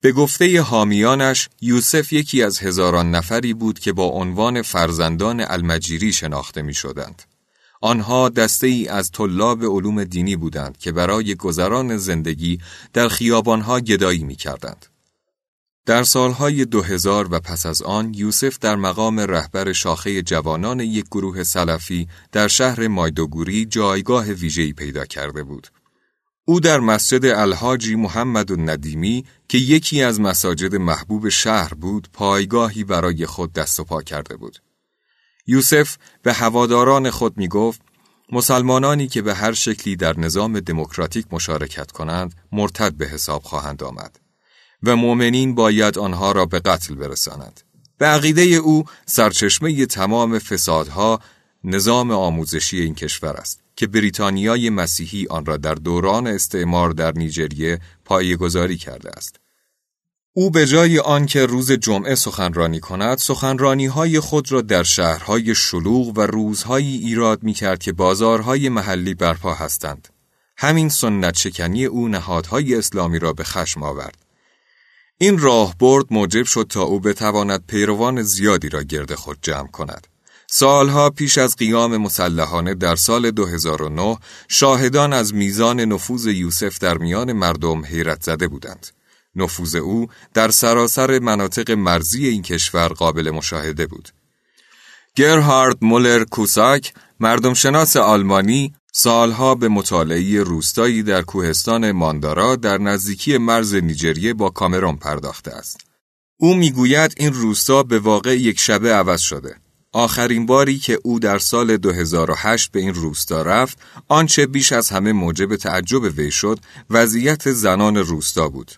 به 0.00 0.12
گفته 0.12 0.60
حامیانش 0.60 1.48
یوسف 1.60 2.12
یکی 2.12 2.42
از 2.42 2.58
هزاران 2.58 3.10
نفری 3.10 3.54
بود 3.54 3.78
که 3.78 3.92
با 3.92 4.04
عنوان 4.04 4.62
فرزندان 4.62 5.40
المجیری 5.40 6.12
شناخته 6.12 6.62
می 6.62 6.74
شدند. 6.74 7.29
آنها 7.80 8.28
دسته 8.28 8.66
ای 8.66 8.88
از 8.88 9.10
طلاب 9.10 9.64
علوم 9.64 10.04
دینی 10.04 10.36
بودند 10.36 10.78
که 10.78 10.92
برای 10.92 11.34
گذران 11.34 11.96
زندگی 11.96 12.58
در 12.92 13.08
خیابانها 13.08 13.80
گدایی 13.80 14.24
می 14.24 14.36
کردند. 14.36 14.86
در 15.86 16.02
سالهای 16.02 16.64
2000 16.64 17.28
و 17.30 17.40
پس 17.40 17.66
از 17.66 17.82
آن 17.82 18.14
یوسف 18.14 18.58
در 18.58 18.76
مقام 18.76 19.20
رهبر 19.20 19.72
شاخه 19.72 20.22
جوانان 20.22 20.80
یک 20.80 21.04
گروه 21.04 21.42
سلفی 21.42 22.08
در 22.32 22.48
شهر 22.48 22.88
مایدوگوری 22.88 23.66
جایگاه 23.66 24.24
ویژه‌ای 24.24 24.72
پیدا 24.72 25.04
کرده 25.04 25.42
بود. 25.42 25.68
او 26.44 26.60
در 26.60 26.80
مسجد 26.80 27.24
الحاجی 27.24 27.94
محمد 27.94 28.52
الندیمی 28.52 29.24
که 29.48 29.58
یکی 29.58 30.02
از 30.02 30.20
مساجد 30.20 30.76
محبوب 30.76 31.28
شهر 31.28 31.74
بود 31.74 32.08
پایگاهی 32.12 32.84
برای 32.84 33.26
خود 33.26 33.52
دست 33.52 33.80
و 33.80 33.84
پا 33.84 34.02
کرده 34.02 34.36
بود. 34.36 34.58
یوسف 35.46 35.96
به 36.22 36.32
هواداران 36.32 37.10
خود 37.10 37.38
می 37.38 37.48
گفت 37.48 37.80
مسلمانانی 38.32 39.08
که 39.08 39.22
به 39.22 39.34
هر 39.34 39.52
شکلی 39.52 39.96
در 39.96 40.20
نظام 40.20 40.60
دموکراتیک 40.60 41.26
مشارکت 41.30 41.90
کنند 41.90 42.34
مرتد 42.52 42.92
به 42.92 43.06
حساب 43.06 43.42
خواهند 43.42 43.82
آمد 43.82 44.20
و 44.82 44.96
مؤمنین 44.96 45.54
باید 45.54 45.98
آنها 45.98 46.32
را 46.32 46.46
به 46.46 46.60
قتل 46.60 46.94
برسانند. 46.94 47.60
به 47.98 48.06
عقیده 48.06 48.42
او 48.42 48.84
سرچشمه 49.06 49.86
تمام 49.86 50.38
فسادها 50.38 51.20
نظام 51.64 52.10
آموزشی 52.10 52.80
این 52.80 52.94
کشور 52.94 53.36
است 53.36 53.60
که 53.76 53.86
بریتانیای 53.86 54.70
مسیحی 54.70 55.26
آن 55.30 55.46
را 55.46 55.56
در 55.56 55.74
دوران 55.74 56.26
استعمار 56.26 56.90
در 56.90 57.12
نیجریه 57.12 57.80
پایگذاری 58.04 58.76
کرده 58.76 59.10
است. 59.16 59.39
او 60.32 60.50
به 60.50 60.66
جای 60.66 60.98
آنکه 60.98 61.46
روز 61.46 61.72
جمعه 61.72 62.14
سخنرانی 62.14 62.80
کند، 62.80 63.18
سخنرانی 63.18 63.86
های 63.86 64.20
خود 64.20 64.52
را 64.52 64.60
در 64.60 64.82
شهرهای 64.82 65.54
شلوغ 65.54 66.18
و 66.18 66.20
روزهایی 66.20 66.98
ایراد 66.98 67.42
می 67.42 67.52
کرد 67.52 67.78
که 67.78 67.92
بازارهای 67.92 68.68
محلی 68.68 69.14
برپا 69.14 69.54
هستند. 69.54 70.08
همین 70.56 70.88
سنت 70.88 71.36
شکنی 71.36 71.84
او 71.84 72.08
نهادهای 72.08 72.74
اسلامی 72.74 73.18
را 73.18 73.32
به 73.32 73.44
خشم 73.44 73.82
آورد. 73.82 74.18
این 75.18 75.38
راه 75.38 75.76
برد 75.78 76.06
موجب 76.10 76.44
شد 76.44 76.66
تا 76.68 76.82
او 76.82 77.00
بتواند 77.00 77.66
پیروان 77.66 78.22
زیادی 78.22 78.68
را 78.68 78.82
گرد 78.82 79.14
خود 79.14 79.38
جمع 79.42 79.68
کند. 79.68 80.06
سالها 80.46 81.10
پیش 81.10 81.38
از 81.38 81.56
قیام 81.56 81.96
مسلحانه 81.96 82.74
در 82.74 82.96
سال 82.96 83.30
2009 83.30 84.18
شاهدان 84.48 85.12
از 85.12 85.34
میزان 85.34 85.80
نفوذ 85.80 86.26
یوسف 86.26 86.78
در 86.78 86.98
میان 86.98 87.32
مردم 87.32 87.84
حیرت 87.84 88.22
زده 88.22 88.48
بودند. 88.48 88.86
نفوذ 89.36 89.74
او 89.74 90.06
در 90.34 90.50
سراسر 90.50 91.18
مناطق 91.18 91.70
مرزی 91.70 92.26
این 92.26 92.42
کشور 92.42 92.88
قابل 92.88 93.30
مشاهده 93.30 93.86
بود. 93.86 94.08
گرهارد 95.16 95.78
مولر 95.80 96.24
کوساک 96.24 96.94
مردم 97.20 97.54
شناس 97.54 97.96
آلمانی 97.96 98.74
سالها 98.92 99.54
به 99.54 99.68
مطالعه 99.68 100.42
روستایی 100.42 101.02
در 101.02 101.22
کوهستان 101.22 101.92
ماندارا 101.92 102.56
در 102.56 102.78
نزدیکی 102.78 103.38
مرز 103.38 103.74
نیجریه 103.74 104.34
با 104.34 104.50
کامرون 104.50 104.96
پرداخته 104.96 105.50
است. 105.50 105.80
او 106.36 106.54
می‌گوید 106.54 107.14
این 107.16 107.32
روستا 107.32 107.82
به 107.82 107.98
واقع 107.98 108.38
یک 108.38 108.60
شبه 108.60 108.92
عوض 108.92 109.20
شده. 109.20 109.56
آخرین 109.92 110.46
باری 110.46 110.78
که 110.78 110.98
او 111.02 111.20
در 111.20 111.38
سال 111.38 111.76
2008 111.76 112.72
به 112.72 112.80
این 112.80 112.94
روستا 112.94 113.42
رفت، 113.42 113.78
آنچه 114.08 114.46
بیش 114.46 114.72
از 114.72 114.88
همه 114.88 115.12
موجب 115.12 115.56
تعجب 115.56 116.02
وی 116.02 116.30
شد، 116.30 116.58
وضعیت 116.90 117.52
زنان 117.52 117.96
روستا 117.96 118.48
بود. 118.48 118.72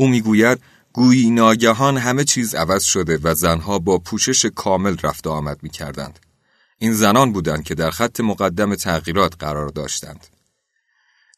او 0.00 0.08
می‌گوید 0.08 0.58
گویی 0.92 1.30
ناگهان 1.30 1.96
همه 1.96 2.24
چیز 2.24 2.54
عوض 2.54 2.84
شده 2.84 3.18
و 3.22 3.34
زنها 3.34 3.78
با 3.78 3.98
پوشش 3.98 4.46
کامل 4.46 4.96
رفت 5.02 5.26
و 5.26 5.30
آمد 5.30 5.58
می 5.62 5.70
کردند. 5.70 6.18
این 6.78 6.94
زنان 6.94 7.32
بودند 7.32 7.64
که 7.64 7.74
در 7.74 7.90
خط 7.90 8.20
مقدم 8.20 8.74
تغییرات 8.74 9.34
قرار 9.38 9.68
داشتند. 9.68 10.26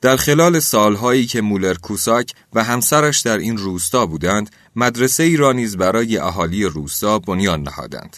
در 0.01 0.16
خلال 0.16 0.61
سالهایی 0.61 1.27
که 1.27 1.40
مولر 1.40 1.75
کوساک 1.75 2.33
و 2.53 2.64
همسرش 2.64 3.20
در 3.20 3.38
این 3.38 3.57
روستا 3.57 4.07
بودند، 4.07 4.51
مدرسه 4.77 5.23
ای 5.23 5.66
برای 5.77 6.18
اهالی 6.18 6.64
روستا 6.64 7.18
بنیان 7.18 7.62
نهادند. 7.62 8.16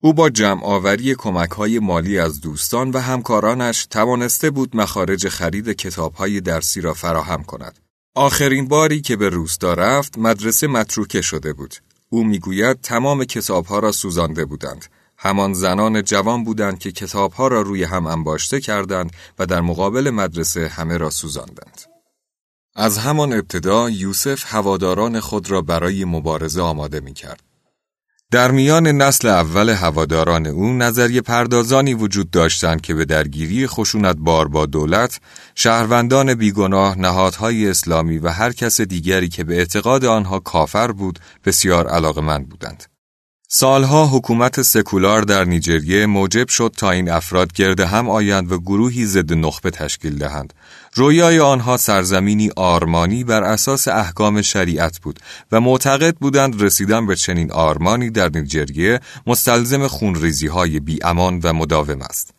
او 0.00 0.14
با 0.14 0.30
جمع 0.30 0.64
آوری 0.64 1.14
کمک 1.14 1.50
های 1.50 1.78
مالی 1.78 2.18
از 2.18 2.40
دوستان 2.40 2.90
و 2.90 2.98
همکارانش 2.98 3.86
توانسته 3.86 4.50
بود 4.50 4.76
مخارج 4.76 5.28
خرید 5.28 5.68
کتاب 5.68 6.14
های 6.14 6.40
درسی 6.40 6.80
را 6.80 6.94
فراهم 6.94 7.44
کند. 7.44 7.83
آخرین 8.16 8.68
باری 8.68 9.00
که 9.00 9.16
به 9.16 9.28
روستا 9.28 9.74
رفت 9.74 10.18
مدرسه 10.18 10.66
متروکه 10.66 11.22
شده 11.22 11.52
بود. 11.52 11.74
او 12.08 12.24
می‌گوید 12.24 12.80
تمام 12.80 13.24
کتابها 13.24 13.78
را 13.78 13.92
سوزانده 13.92 14.44
بودند. 14.44 14.86
همان 15.18 15.52
زنان 15.52 16.02
جوان 16.02 16.44
بودند 16.44 16.78
که 16.78 16.92
کتابها 16.92 17.48
را 17.48 17.60
روی 17.60 17.84
هم 17.84 18.06
انباشته 18.06 18.60
کردند 18.60 19.10
و 19.38 19.46
در 19.46 19.60
مقابل 19.60 20.10
مدرسه 20.10 20.68
همه 20.68 20.96
را 20.96 21.10
سوزاندند. 21.10 21.80
از 22.74 22.98
همان 22.98 23.32
ابتدا 23.32 23.90
یوسف 23.90 24.54
هواداران 24.54 25.20
خود 25.20 25.50
را 25.50 25.62
برای 25.62 26.04
مبارزه 26.04 26.62
آماده 26.62 27.00
می 27.00 27.14
کرد. 27.14 27.42
در 28.34 28.50
میان 28.50 28.86
نسل 28.86 29.28
اول 29.28 29.70
هواداران 29.70 30.46
او 30.46 30.72
نظریه 30.72 31.20
پردازانی 31.20 31.94
وجود 31.94 32.30
داشتند 32.30 32.80
که 32.80 32.94
به 32.94 33.04
درگیری 33.04 33.66
خشونت 33.66 34.16
بار 34.16 34.48
با 34.48 34.66
دولت، 34.66 35.20
شهروندان 35.54 36.34
بیگناه، 36.34 36.98
نهادهای 36.98 37.70
اسلامی 37.70 38.18
و 38.18 38.28
هر 38.28 38.52
کس 38.52 38.80
دیگری 38.80 39.28
که 39.28 39.44
به 39.44 39.56
اعتقاد 39.56 40.04
آنها 40.04 40.38
کافر 40.38 40.92
بود 40.92 41.18
بسیار 41.44 41.88
علاقمند 41.88 42.48
بودند. 42.48 42.93
سالها 43.56 44.06
حکومت 44.06 44.62
سکولار 44.62 45.22
در 45.22 45.44
نیجریه 45.44 46.06
موجب 46.06 46.48
شد 46.48 46.74
تا 46.76 46.90
این 46.90 47.10
افراد 47.10 47.52
گرد 47.52 47.80
هم 47.80 48.10
آیند 48.10 48.52
و 48.52 48.58
گروهی 48.58 49.06
ضد 49.06 49.32
نخبه 49.32 49.70
تشکیل 49.70 50.18
دهند. 50.18 50.54
رویای 50.94 51.40
آنها 51.40 51.76
سرزمینی 51.76 52.50
آرمانی 52.56 53.24
بر 53.24 53.42
اساس 53.42 53.88
احکام 53.88 54.42
شریعت 54.42 54.98
بود 54.98 55.20
و 55.52 55.60
معتقد 55.60 56.16
بودند 56.16 56.62
رسیدن 56.62 57.06
به 57.06 57.16
چنین 57.16 57.52
آرمانی 57.52 58.10
در 58.10 58.28
نیجریه 58.34 59.00
مستلزم 59.26 59.86
خونریزی 59.86 60.46
های 60.46 60.80
بی 60.80 60.98
امان 61.02 61.40
و 61.42 61.52
مداوم 61.52 62.02
است. 62.02 62.34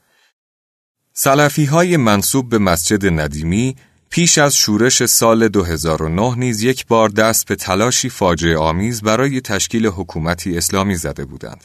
سلفی 1.13 1.65
های 1.65 1.97
منصوب 1.97 2.49
به 2.49 2.57
مسجد 2.57 3.19
ندیمی 3.19 3.75
پیش 4.09 4.37
از 4.37 4.55
شورش 4.55 5.05
سال 5.05 5.47
2009 5.47 6.35
نیز 6.35 6.63
یک 6.63 6.87
بار 6.87 7.09
دست 7.09 7.47
به 7.47 7.55
تلاشی 7.55 8.09
فاجعه 8.09 8.57
آمیز 8.57 9.01
برای 9.01 9.41
تشکیل 9.41 9.87
حکومتی 9.87 10.57
اسلامی 10.57 10.95
زده 10.95 11.25
بودند. 11.25 11.63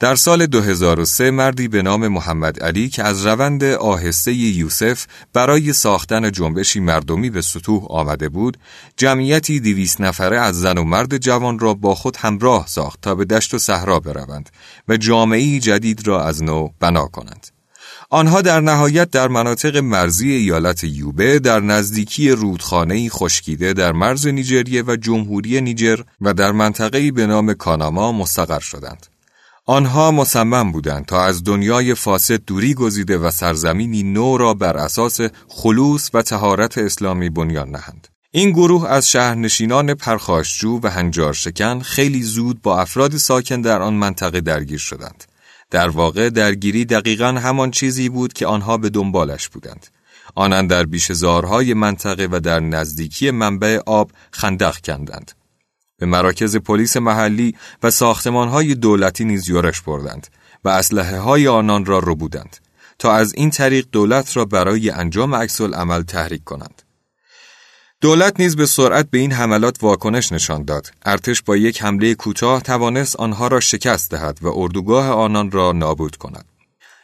در 0.00 0.14
سال 0.14 0.46
2003 0.46 1.30
مردی 1.30 1.68
به 1.68 1.82
نام 1.82 2.08
محمد 2.08 2.62
علی 2.62 2.88
که 2.88 3.02
از 3.04 3.26
روند 3.26 3.64
آهسته 3.64 4.32
یوسف 4.32 5.06
برای 5.32 5.72
ساختن 5.72 6.32
جنبشی 6.32 6.80
مردمی 6.80 7.30
به 7.30 7.42
سطوح 7.42 7.84
آمده 7.90 8.28
بود، 8.28 8.56
جمعیتی 8.96 9.60
دیویس 9.60 10.00
نفره 10.00 10.40
از 10.40 10.60
زن 10.60 10.78
و 10.78 10.84
مرد 10.84 11.16
جوان 11.16 11.58
را 11.58 11.74
با 11.74 11.94
خود 11.94 12.16
همراه 12.16 12.66
ساخت 12.66 13.00
تا 13.00 13.14
به 13.14 13.24
دشت 13.24 13.54
و 13.54 13.58
صحرا 13.58 14.00
بروند 14.00 14.50
و 14.88 14.96
جامعی 14.96 15.60
جدید 15.60 16.06
را 16.06 16.24
از 16.24 16.42
نو 16.42 16.68
بنا 16.80 17.06
کنند. 17.06 17.57
آنها 18.10 18.42
در 18.42 18.60
نهایت 18.60 19.10
در 19.10 19.28
مناطق 19.28 19.76
مرزی 19.76 20.32
ایالت 20.32 20.84
یوبه 20.84 21.38
در 21.38 21.60
نزدیکی 21.60 22.30
رودخانه‌ای 22.30 23.10
خشکیده 23.10 23.72
در 23.72 23.92
مرز 23.92 24.26
نیجریه 24.26 24.82
و 24.82 24.96
جمهوری 24.96 25.60
نیجر 25.60 26.00
و 26.20 26.34
در 26.34 26.52
منطقه‌ای 26.52 27.10
به 27.10 27.26
نام 27.26 27.54
کاناما 27.54 28.12
مستقر 28.12 28.60
شدند. 28.60 29.06
آنها 29.66 30.10
مصمم 30.10 30.72
بودند 30.72 31.06
تا 31.06 31.24
از 31.24 31.44
دنیای 31.44 31.94
فاسد 31.94 32.44
دوری 32.44 32.74
گزیده 32.74 33.18
و 33.18 33.30
سرزمینی 33.30 34.02
نو 34.02 34.36
را 34.36 34.54
بر 34.54 34.76
اساس 34.76 35.20
خلوص 35.48 36.10
و 36.14 36.22
تهارت 36.22 36.78
اسلامی 36.78 37.30
بنیان 37.30 37.70
نهند. 37.70 38.08
این 38.30 38.50
گروه 38.50 38.88
از 38.88 39.10
شهرنشینان 39.10 39.94
پرخاشجو 39.94 40.80
و 40.82 40.90
هنجار 40.90 41.32
شکن 41.32 41.80
خیلی 41.80 42.22
زود 42.22 42.62
با 42.62 42.80
افراد 42.80 43.16
ساکن 43.16 43.60
در 43.60 43.82
آن 43.82 43.94
منطقه 43.94 44.40
درگیر 44.40 44.78
شدند. 44.78 45.24
در 45.70 45.88
واقع 45.88 46.30
درگیری 46.30 46.84
دقیقا 46.84 47.26
همان 47.26 47.70
چیزی 47.70 48.08
بود 48.08 48.32
که 48.32 48.46
آنها 48.46 48.76
به 48.76 48.90
دنبالش 48.90 49.48
بودند. 49.48 49.86
آنان 50.34 50.66
در 50.66 50.84
بیشزارهای 50.84 51.74
منطقه 51.74 52.28
و 52.32 52.40
در 52.40 52.60
نزدیکی 52.60 53.30
منبع 53.30 53.78
آب 53.86 54.10
خندق 54.30 54.76
کندند. 54.84 55.32
به 55.98 56.06
مراکز 56.06 56.56
پلیس 56.56 56.96
محلی 56.96 57.54
و 57.82 57.90
ساختمانهای 57.90 58.74
دولتی 58.74 59.24
نیز 59.24 59.48
یورش 59.48 59.80
بردند 59.80 60.26
و 60.64 60.68
اسلحه 60.68 61.18
های 61.18 61.48
آنان 61.48 61.84
را 61.84 61.98
رو 61.98 62.14
تا 62.98 63.12
از 63.12 63.34
این 63.34 63.50
طریق 63.50 63.86
دولت 63.92 64.36
را 64.36 64.44
برای 64.44 64.90
انجام 64.90 65.34
عکس 65.34 65.60
عمل 65.60 66.02
تحریک 66.02 66.44
کنند. 66.44 66.82
دولت 68.00 68.40
نیز 68.40 68.56
به 68.56 68.66
سرعت 68.66 69.10
به 69.10 69.18
این 69.18 69.32
حملات 69.32 69.82
واکنش 69.82 70.32
نشان 70.32 70.64
داد. 70.64 70.90
ارتش 71.04 71.42
با 71.42 71.56
یک 71.56 71.82
حمله 71.82 72.14
کوتاه 72.14 72.62
توانست 72.62 73.16
آنها 73.16 73.48
را 73.48 73.60
شکست 73.60 74.10
دهد 74.10 74.38
و 74.42 74.48
اردوگاه 74.54 75.08
آنان 75.08 75.50
را 75.50 75.72
نابود 75.72 76.16
کند. 76.16 76.44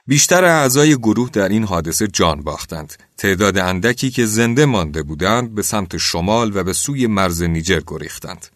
بیشتر 0.07 0.44
اعضای 0.44 0.96
گروه 0.96 1.30
در 1.30 1.48
این 1.48 1.64
حادثه 1.64 2.07
جان 2.07 2.42
باختند. 2.42 2.92
تعداد 3.18 3.59
اندکی 3.59 4.11
که 4.11 4.26
زنده 4.26 4.66
مانده 4.66 5.02
بودند 5.02 5.54
به 5.54 5.62
سمت 5.62 5.96
شمال 5.96 6.57
و 6.57 6.64
به 6.64 6.72
سوی 6.72 7.07
مرز 7.07 7.42
نیجر 7.42 7.80
گریختند. 7.87 8.46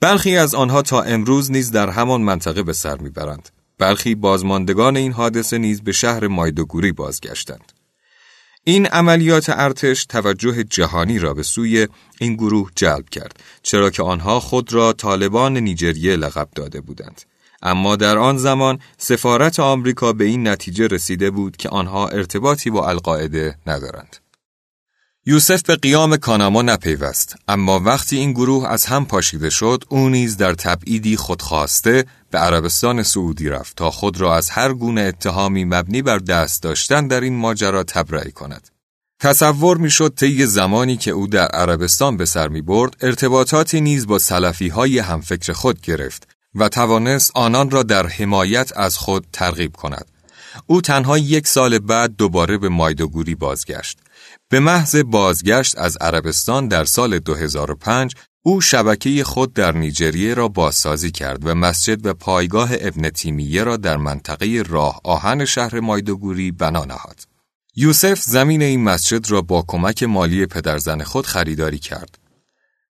برخی 0.00 0.36
از 0.36 0.54
آنها 0.54 0.82
تا 0.82 1.02
امروز 1.02 1.50
نیز 1.50 1.70
در 1.70 1.90
همان 1.90 2.22
منطقه 2.22 2.62
به 2.62 2.72
سر 2.72 2.98
می‌برند. 2.98 3.48
برخی 3.78 4.14
بازماندگان 4.14 4.96
این 4.96 5.12
حادثه 5.12 5.58
نیز 5.58 5.82
به 5.82 5.92
شهر 5.92 6.26
مایدوگوری 6.26 6.92
بازگشتند. 6.92 7.72
این 8.68 8.86
عملیات 8.86 9.46
ارتش 9.48 10.04
توجه 10.04 10.64
جهانی 10.64 11.18
را 11.18 11.34
به 11.34 11.42
سوی 11.42 11.88
این 12.18 12.34
گروه 12.34 12.70
جلب 12.74 13.08
کرد 13.08 13.42
چرا 13.62 13.90
که 13.90 14.02
آنها 14.02 14.40
خود 14.40 14.72
را 14.72 14.92
طالبان 14.92 15.56
نیجریه 15.56 16.16
لقب 16.16 16.48
داده 16.54 16.80
بودند. 16.80 17.22
اما 17.62 17.96
در 17.96 18.18
آن 18.18 18.38
زمان 18.38 18.78
سفارت 18.98 19.60
آمریکا 19.60 20.12
به 20.12 20.24
این 20.24 20.48
نتیجه 20.48 20.86
رسیده 20.86 21.30
بود 21.30 21.56
که 21.56 21.68
آنها 21.68 22.08
ارتباطی 22.08 22.70
با 22.70 22.88
القاعده 22.88 23.58
ندارند. 23.66 24.16
یوسف 25.30 25.62
به 25.62 25.76
قیام 25.76 26.16
کاناما 26.16 26.62
نپیوست 26.62 27.36
اما 27.48 27.80
وقتی 27.80 28.16
این 28.16 28.32
گروه 28.32 28.68
از 28.68 28.86
هم 28.86 29.06
پاشیده 29.06 29.50
شد 29.50 29.84
او 29.88 30.08
نیز 30.08 30.36
در 30.36 30.54
تبعیدی 30.54 31.16
خودخواسته 31.16 32.04
به 32.30 32.38
عربستان 32.38 33.02
سعودی 33.02 33.48
رفت 33.48 33.76
تا 33.76 33.90
خود 33.90 34.20
را 34.20 34.36
از 34.36 34.50
هر 34.50 34.72
گونه 34.72 35.00
اتهامی 35.00 35.64
مبنی 35.64 36.02
بر 36.02 36.18
دست 36.18 36.62
داشتن 36.62 37.06
در 37.08 37.20
این 37.20 37.36
ماجرا 37.36 37.82
تبرئه 37.82 38.30
کند. 38.30 38.68
تصور 39.20 39.76
می‌شد 39.76 40.14
طی 40.16 40.46
زمانی 40.46 40.96
که 40.96 41.10
او 41.10 41.26
در 41.26 41.46
عربستان 41.46 42.16
به 42.16 42.24
سر 42.24 42.48
می 42.48 42.62
برد 42.62 42.96
ارتباطاتی 43.00 43.80
نیز 43.80 44.06
با 44.06 44.18
سلفی 44.18 44.68
های 44.68 44.98
همفکر 44.98 45.52
خود 45.52 45.80
گرفت 45.80 46.28
و 46.54 46.68
توانست 46.68 47.30
آنان 47.34 47.70
را 47.70 47.82
در 47.82 48.06
حمایت 48.06 48.72
از 48.76 48.98
خود 48.98 49.26
ترغیب 49.32 49.76
کند. 49.76 50.06
او 50.66 50.80
تنها 50.80 51.18
یک 51.18 51.46
سال 51.46 51.78
بعد 51.78 52.16
دوباره 52.16 52.58
به 52.58 52.68
مایدوگوری 52.68 53.34
بازگشت. 53.34 53.98
به 54.50 54.60
محض 54.60 54.96
بازگشت 54.96 55.78
از 55.78 55.96
عربستان 55.96 56.68
در 56.68 56.84
سال 56.84 57.18
2005 57.18 58.14
او 58.42 58.60
شبکه 58.60 59.24
خود 59.24 59.52
در 59.52 59.72
نیجریه 59.72 60.34
را 60.34 60.48
بازسازی 60.48 61.10
کرد 61.10 61.46
و 61.46 61.54
مسجد 61.54 62.06
و 62.06 62.14
پایگاه 62.14 62.70
ابن 62.80 63.10
تیمیه 63.10 63.64
را 63.64 63.76
در 63.76 63.96
منطقه 63.96 64.64
راه 64.68 65.00
آهن 65.04 65.44
شهر 65.44 65.80
مایدوگوری 65.80 66.52
بنا 66.52 66.84
نهاد. 66.84 67.20
یوسف 67.76 68.22
زمین 68.22 68.62
این 68.62 68.84
مسجد 68.84 69.30
را 69.30 69.42
با 69.42 69.64
کمک 69.68 70.02
مالی 70.02 70.46
پدرزن 70.46 71.02
خود 71.02 71.26
خریداری 71.26 71.78
کرد. 71.78 72.18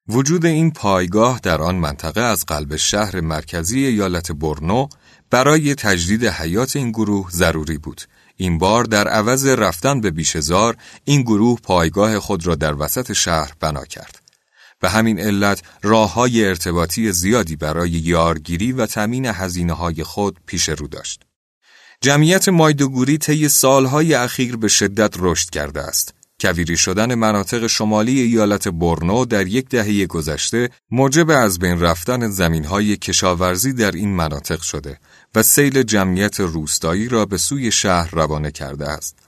وجود 0.09 0.47
این 0.47 0.71
پایگاه 0.71 1.41
در 1.43 1.63
آن 1.63 1.75
منطقه 1.75 2.21
از 2.21 2.45
قلب 2.47 2.77
شهر 2.77 3.21
مرکزی 3.21 3.87
ایالت 3.87 4.33
برنو 4.33 4.89
برای 5.31 5.75
تجدید 5.75 6.25
حیات 6.25 6.77
این 6.77 6.91
گروه 6.91 7.31
ضروری 7.31 7.79
بود 7.79 8.01
این 8.41 8.59
بار 8.59 8.85
در 8.85 9.09
عوض 9.09 9.47
رفتن 9.47 10.01
به 10.01 10.11
بیشزار 10.11 10.77
این 11.05 11.23
گروه 11.23 11.61
پایگاه 11.61 12.19
خود 12.19 12.47
را 12.47 12.55
در 12.55 12.75
وسط 12.83 13.13
شهر 13.13 13.53
بنا 13.61 13.85
کرد. 13.85 14.23
به 14.81 14.91
همین 14.91 15.21
علت 15.21 15.63
راه 15.83 16.13
های 16.13 16.45
ارتباطی 16.45 17.13
زیادی 17.13 17.57
برای 17.57 17.91
یارگیری 17.91 18.73
و 18.73 18.87
تمین 18.87 19.27
هزینه 19.27 19.73
های 19.73 20.05
خود 20.05 20.39
پیش 20.47 20.69
رو 20.69 20.89
داشت. 20.89 21.23
جمعیت 22.01 22.49
مایدوگوری 22.49 23.19
طی 23.19 23.49
سالهای 23.49 24.15
اخیر 24.15 24.57
به 24.57 24.69
شدت 24.69 25.15
رشد 25.19 25.51
کرده 25.51 25.83
است. 25.83 26.15
کویری 26.41 26.77
شدن 26.77 27.15
مناطق 27.15 27.67
شمالی 27.67 28.21
ایالت 28.21 28.69
برنو 28.69 29.25
در 29.25 29.47
یک 29.47 29.69
دهه 29.69 30.07
گذشته 30.07 30.71
موجب 30.91 31.31
از 31.31 31.59
بین 31.59 31.81
رفتن 31.81 32.29
زمینهای 32.29 32.97
کشاورزی 32.97 33.73
در 33.73 33.91
این 33.91 34.09
مناطق 34.09 34.61
شده 34.61 34.99
و 35.35 35.43
سیل 35.43 35.83
جمعیت 35.83 36.41
روستایی 36.41 37.09
را 37.09 37.27
به 37.27 37.39
سوی 37.39 37.73
شهر 37.73 38.11
روانه 38.13 38.51
کرده 38.51 38.89
است. 38.89 39.19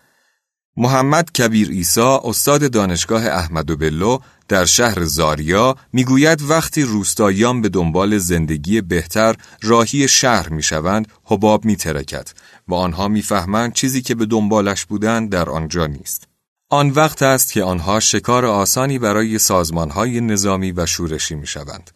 محمد 0.77 1.33
کبیر 1.33 1.69
ایسا 1.71 2.23
استاد 2.25 2.71
دانشگاه 2.71 3.27
احمد 3.27 3.71
و 3.71 3.77
بلو 3.77 4.19
در 4.49 4.65
شهر 4.65 5.05
زاریا 5.05 5.77
می‌گوید 5.93 6.43
وقتی 6.43 6.83
روستاییان 6.83 7.61
به 7.61 7.69
دنبال 7.69 8.19
زندگی 8.19 8.81
بهتر 8.81 9.37
راهی 9.63 10.09
شهر 10.09 10.49
می‌شوند 10.49 11.09
حباب 11.25 11.65
میترکد 11.65 12.29
و 12.69 12.75
آنها 12.75 13.09
می‌فهمند 13.09 13.73
چیزی 13.73 14.03
که 14.03 14.15
به 14.15 14.27
دنبالش 14.27 14.85
بودند 14.85 15.31
در 15.31 15.51
آنجا 15.51 15.87
نیست. 15.87 16.30
آن 16.73 16.91
وقت 16.91 17.23
است 17.23 17.53
که 17.53 17.63
آنها 17.63 18.01
شکار 18.01 18.47
آسانی 18.47 18.99
برای 18.99 19.39
سازمانهای 19.39 20.21
نظامی 20.21 20.73
و 20.73 20.87
شورشی 20.87 21.35
می‌شوند. 21.35 21.91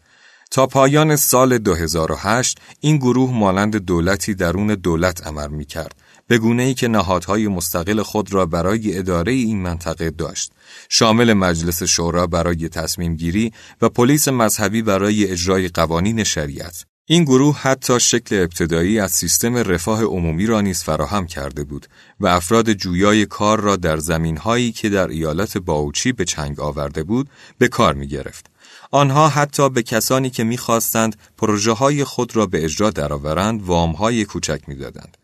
تا 0.51 0.67
پایان 0.67 1.17
سال 1.17 1.59
2008 1.59 2.59
این 2.81 2.97
گروه 2.97 3.33
مانند 3.33 3.77
دولتی 3.77 4.35
درون 4.35 4.67
دولت 4.67 5.27
عمل 5.27 5.49
می 5.49 5.65
کرد 5.65 5.95
به 6.27 6.39
گونه 6.39 6.63
ای 6.63 6.75
که 6.75 6.89
نهادهای 6.89 7.49
مستقل 7.49 8.03
خود 8.03 8.35
را 8.35 8.47
برای 8.47 8.99
اداره 8.99 9.33
این 9.33 9.63
منطقه 9.63 10.11
داشت 10.11 10.53
شامل 10.89 11.33
مجلس 11.33 11.83
شورا 11.83 12.27
برای 12.27 12.69
تصمیم 12.69 13.17
گیری 13.17 13.53
و 13.83 13.89
پلیس 13.89 14.29
مذهبی 14.29 14.83
برای 14.83 15.31
اجرای 15.31 15.69
قوانین 15.69 16.25
شریعت 16.25 16.85
این 17.07 17.25
گروه 17.25 17.59
حتی 17.59 18.01
شکل 18.01 18.37
ابتدایی 18.37 19.01
از 19.01 19.13
سیستم 19.13 19.57
رفاه 19.57 20.03
عمومی 20.03 20.47
را 20.47 20.61
نیز 20.61 20.83
فراهم 20.83 21.27
کرده 21.27 21.65
بود 21.65 21.87
و 22.21 22.27
افراد 22.27 22.73
جویای 22.73 23.27
کار 23.27 23.61
را 23.61 23.77
در 23.77 23.97
زمینهایی 23.97 24.73
که 24.73 24.89
در 24.89 25.09
ایالت 25.09 25.59
باوچی 25.59 26.13
به 26.13 26.25
چنگ 26.25 26.61
آورده 26.61 27.03
بود 27.03 27.31
به 27.59 27.69
کار 27.69 27.95
می 27.95 28.09
گرفت. 28.09 28.47
آنها 28.91 29.29
حتی 29.29 29.71
به 29.71 29.83
کسانی 29.83 30.31
که 30.31 30.45
می‌خواستند 30.45 31.17
پروژه 31.39 31.73
های 31.73 32.05
خود 32.05 32.37
را 32.37 32.47
به 32.47 32.65
اجرا 32.65 32.91
درآورند 32.91 33.63
وام 33.63 33.93
های 33.93 34.25
کوچک 34.25 34.61
می‌دادند. 34.67 35.17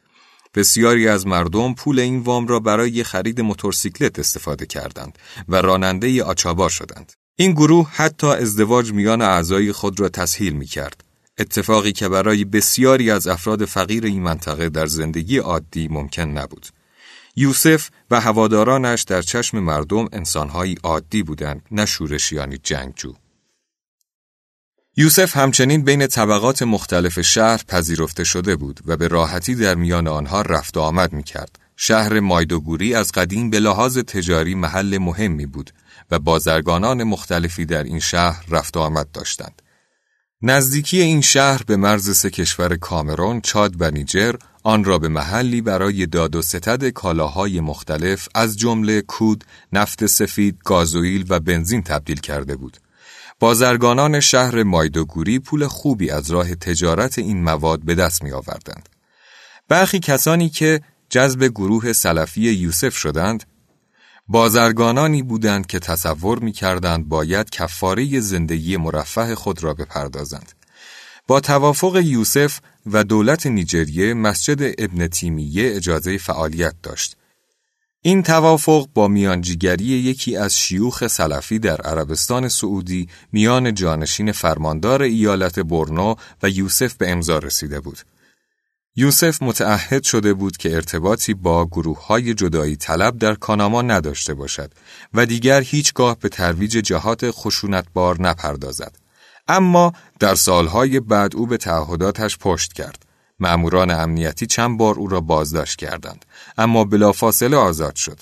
بسیاری 0.55 1.09
از 1.09 1.27
مردم 1.27 1.75
پول 1.75 1.99
این 1.99 2.21
وام 2.21 2.47
را 2.47 2.61
برای 2.61 3.05
خرید 3.05 3.41
موتورسیکلت 3.41 4.19
استفاده 4.19 4.67
کردند 4.67 5.19
و 5.49 5.57
راننده 5.57 6.25
آچابار 6.25 6.71
شدند. 6.71 7.13
این 7.37 7.53
گروه 7.53 7.91
حتی 7.93 8.27
ازدواج 8.27 8.93
میان 8.93 9.23
اعضای 9.23 9.73
خود 9.73 10.01
را 10.01 10.09
تسهیل 10.09 10.53
می 10.53 10.67
کرد. 10.67 11.10
اتفاقی 11.41 11.93
که 11.93 12.09
برای 12.09 12.45
بسیاری 12.45 13.11
از 13.11 13.27
افراد 13.27 13.65
فقیر 13.65 14.05
این 14.05 14.23
منطقه 14.23 14.69
در 14.69 14.87
زندگی 14.87 15.39
عادی 15.39 15.89
ممکن 15.89 16.23
نبود. 16.23 16.67
یوسف 17.37 17.91
و 18.11 18.21
هوادارانش 18.21 19.03
در 19.03 19.23
چشم 19.23 19.59
مردم 19.59 20.09
انسانهایی 20.13 20.77
عادی 20.83 21.23
بودند 21.23 21.63
نه 21.71 21.87
شورشیانی 21.87 22.59
جنگجو. 22.63 23.15
یوسف 24.97 25.37
همچنین 25.37 25.85
بین 25.85 26.07
طبقات 26.07 26.63
مختلف 26.63 27.21
شهر 27.21 27.63
پذیرفته 27.69 28.25
شده 28.25 28.57
بود 28.57 28.81
و 28.87 28.97
به 28.97 29.09
راحتی 29.09 29.55
در 29.55 29.75
میان 29.75 30.09
آنها 30.09 30.43
رفت 30.43 30.77
و 30.77 30.81
آمد 30.81 31.13
می 31.13 31.23
کرد. 31.23 31.59
شهر 31.77 32.21
مایدوگوری 32.21 32.95
از 32.95 33.13
قدیم 33.13 33.51
به 33.51 33.61
لحاظ 33.61 33.99
تجاری 33.99 34.55
محل 34.55 34.99
مهمی 34.99 35.47
بود 35.47 35.71
و 36.11 36.19
بازرگانان 36.19 37.05
مختلفی 37.05 37.65
در 37.65 37.85
این 37.85 38.01
شهر 38.01 38.45
رفت 38.49 38.77
و 38.77 38.81
آمد 38.81 39.13
داشتند. 39.13 39.63
نزدیکی 40.43 41.01
این 41.01 41.21
شهر 41.21 41.63
به 41.67 41.77
مرز 41.77 42.17
سه 42.17 42.31
کشور 42.31 42.77
کامرون، 42.77 43.41
چاد 43.41 43.75
و 43.79 43.91
نیجر 43.91 44.35
آن 44.63 44.85
را 44.85 44.99
به 44.99 45.09
محلی 45.09 45.61
برای 45.61 46.07
داد 46.07 46.37
و 46.37 46.43
ستد 46.43 46.89
کالاهای 46.89 47.61
مختلف 47.61 48.29
از 48.35 48.59
جمله 48.59 49.01
کود، 49.01 49.45
نفت 49.73 50.07
سفید، 50.07 50.59
گازوئیل 50.65 51.27
و 51.29 51.41
بنزین 51.41 51.83
تبدیل 51.83 52.21
کرده 52.21 52.57
بود. 52.57 52.77
بازرگانان 53.41 54.21
شهر 54.21 54.63
مایدوگوری 54.63 55.39
پول 55.39 55.67
خوبی 55.67 56.11
از 56.11 56.31
راه 56.31 56.55
تجارت 56.55 57.19
این 57.19 57.43
مواد 57.43 57.81
به 57.85 57.95
دست 57.95 58.25
می 58.25 58.33
آوردند. 58.33 58.89
برخی 59.69 59.99
کسانی 59.99 60.49
که 60.49 60.81
جذب 61.11 61.45
گروه 61.45 61.93
سلفی 61.93 62.41
یوسف 62.41 62.97
شدند، 62.97 63.45
بازرگانانی 64.33 65.23
بودند 65.23 65.67
که 65.67 65.79
تصور 65.79 66.39
می 66.39 66.53
کردند 66.53 67.09
باید 67.09 67.51
کفاره 67.51 68.21
زندگی 68.21 68.77
مرفه 68.77 69.35
خود 69.35 69.63
را 69.65 69.75
بپردازند. 69.75 70.53
با 71.27 71.41
توافق 71.41 71.97
یوسف 71.97 72.61
و 72.87 73.05
دولت 73.05 73.47
نیجریه 73.47 74.15
مسجد 74.15 74.75
ابن 74.79 75.07
تیمیه 75.07 75.77
اجازه 75.77 76.19
فعالیت 76.19 76.75
داشت 76.83 77.17
این 78.03 78.23
توافق 78.23 78.89
با 78.95 79.09
میانجیگری 79.09 79.85
یکی 79.85 80.37
از 80.37 80.57
شیوخ 80.57 81.07
سلفی 81.07 81.59
در 81.59 81.81
عربستان 81.81 82.49
سعودی 82.49 83.09
میان 83.33 83.75
جانشین 83.75 84.33
فرماندار 84.33 85.03
ایالت 85.03 85.59
برنو 85.59 86.15
و 86.43 86.49
یوسف 86.49 86.95
به 86.95 87.11
امضا 87.11 87.39
رسیده 87.39 87.81
بود. 87.81 87.99
یوسف 88.97 89.43
متعهد 89.43 90.03
شده 90.03 90.35
بود 90.35 90.57
که 90.57 90.75
ارتباطی 90.75 91.35
با 91.35 91.67
گروه 91.67 92.07
های 92.07 92.35
جدایی 92.35 92.77
طلب 92.77 93.19
در 93.19 93.35
کاناما 93.35 93.83
نداشته 93.83 94.35
باشد 94.35 94.73
و 95.15 95.27
دیگر 95.27 95.61
هیچگاه 95.61 96.19
به 96.19 96.29
ترویج 96.29 96.73
جهات 96.73 97.31
خشونتبار 97.31 98.23
نپردازد. 98.23 98.97
اما 99.49 99.93
در 100.19 100.35
سالهای 100.35 101.01
بعد 101.01 101.37
او 101.37 101.47
به 101.47 101.57
تعهداتش 101.57 102.39
پشت 102.39 102.73
کرد. 102.73 103.07
مأموران 103.41 103.91
امنیتی 103.91 104.47
چند 104.47 104.79
بار 104.79 104.95
او 104.95 105.09
را 105.09 105.21
بازداشت 105.21 105.79
کردند 105.79 106.25
اما 106.59 106.85
بلافاصله 106.85 107.57
آزاد 107.57 107.97
شد. 107.97 108.21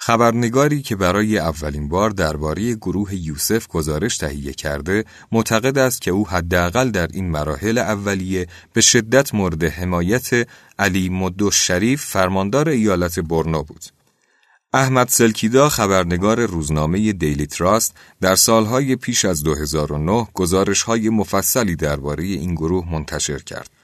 خبرنگاری 0.00 0.82
که 0.82 0.96
برای 0.96 1.38
اولین 1.38 1.88
بار 1.88 2.10
درباره 2.10 2.74
گروه 2.74 3.14
یوسف 3.14 3.66
گزارش 3.68 4.16
تهیه 4.16 4.52
کرده 4.52 5.04
معتقد 5.32 5.78
است 5.78 6.00
که 6.00 6.10
او 6.10 6.28
حداقل 6.28 6.90
در 6.90 7.06
این 7.12 7.30
مراحل 7.30 7.78
اولیه 7.78 8.46
به 8.72 8.80
شدت 8.80 9.34
مورد 9.34 9.64
حمایت 9.64 10.48
علی 10.78 11.08
مدو 11.08 11.50
شریف 11.50 12.04
فرماندار 12.04 12.68
ایالت 12.68 13.20
برنو 13.20 13.62
بود. 13.62 13.84
احمد 14.72 15.08
سلکیدا 15.08 15.68
خبرنگار 15.68 16.46
روزنامه 16.46 17.12
دیلی 17.12 17.46
تراست 17.46 17.94
در 18.20 18.34
سالهای 18.34 18.96
پیش 18.96 19.24
از 19.24 19.42
2009 19.42 20.26
گزارش‌های 20.34 21.08
مفصلی 21.08 21.76
درباره 21.76 22.24
این 22.24 22.54
گروه 22.54 22.92
منتشر 22.92 23.38
کرد. 23.38 23.77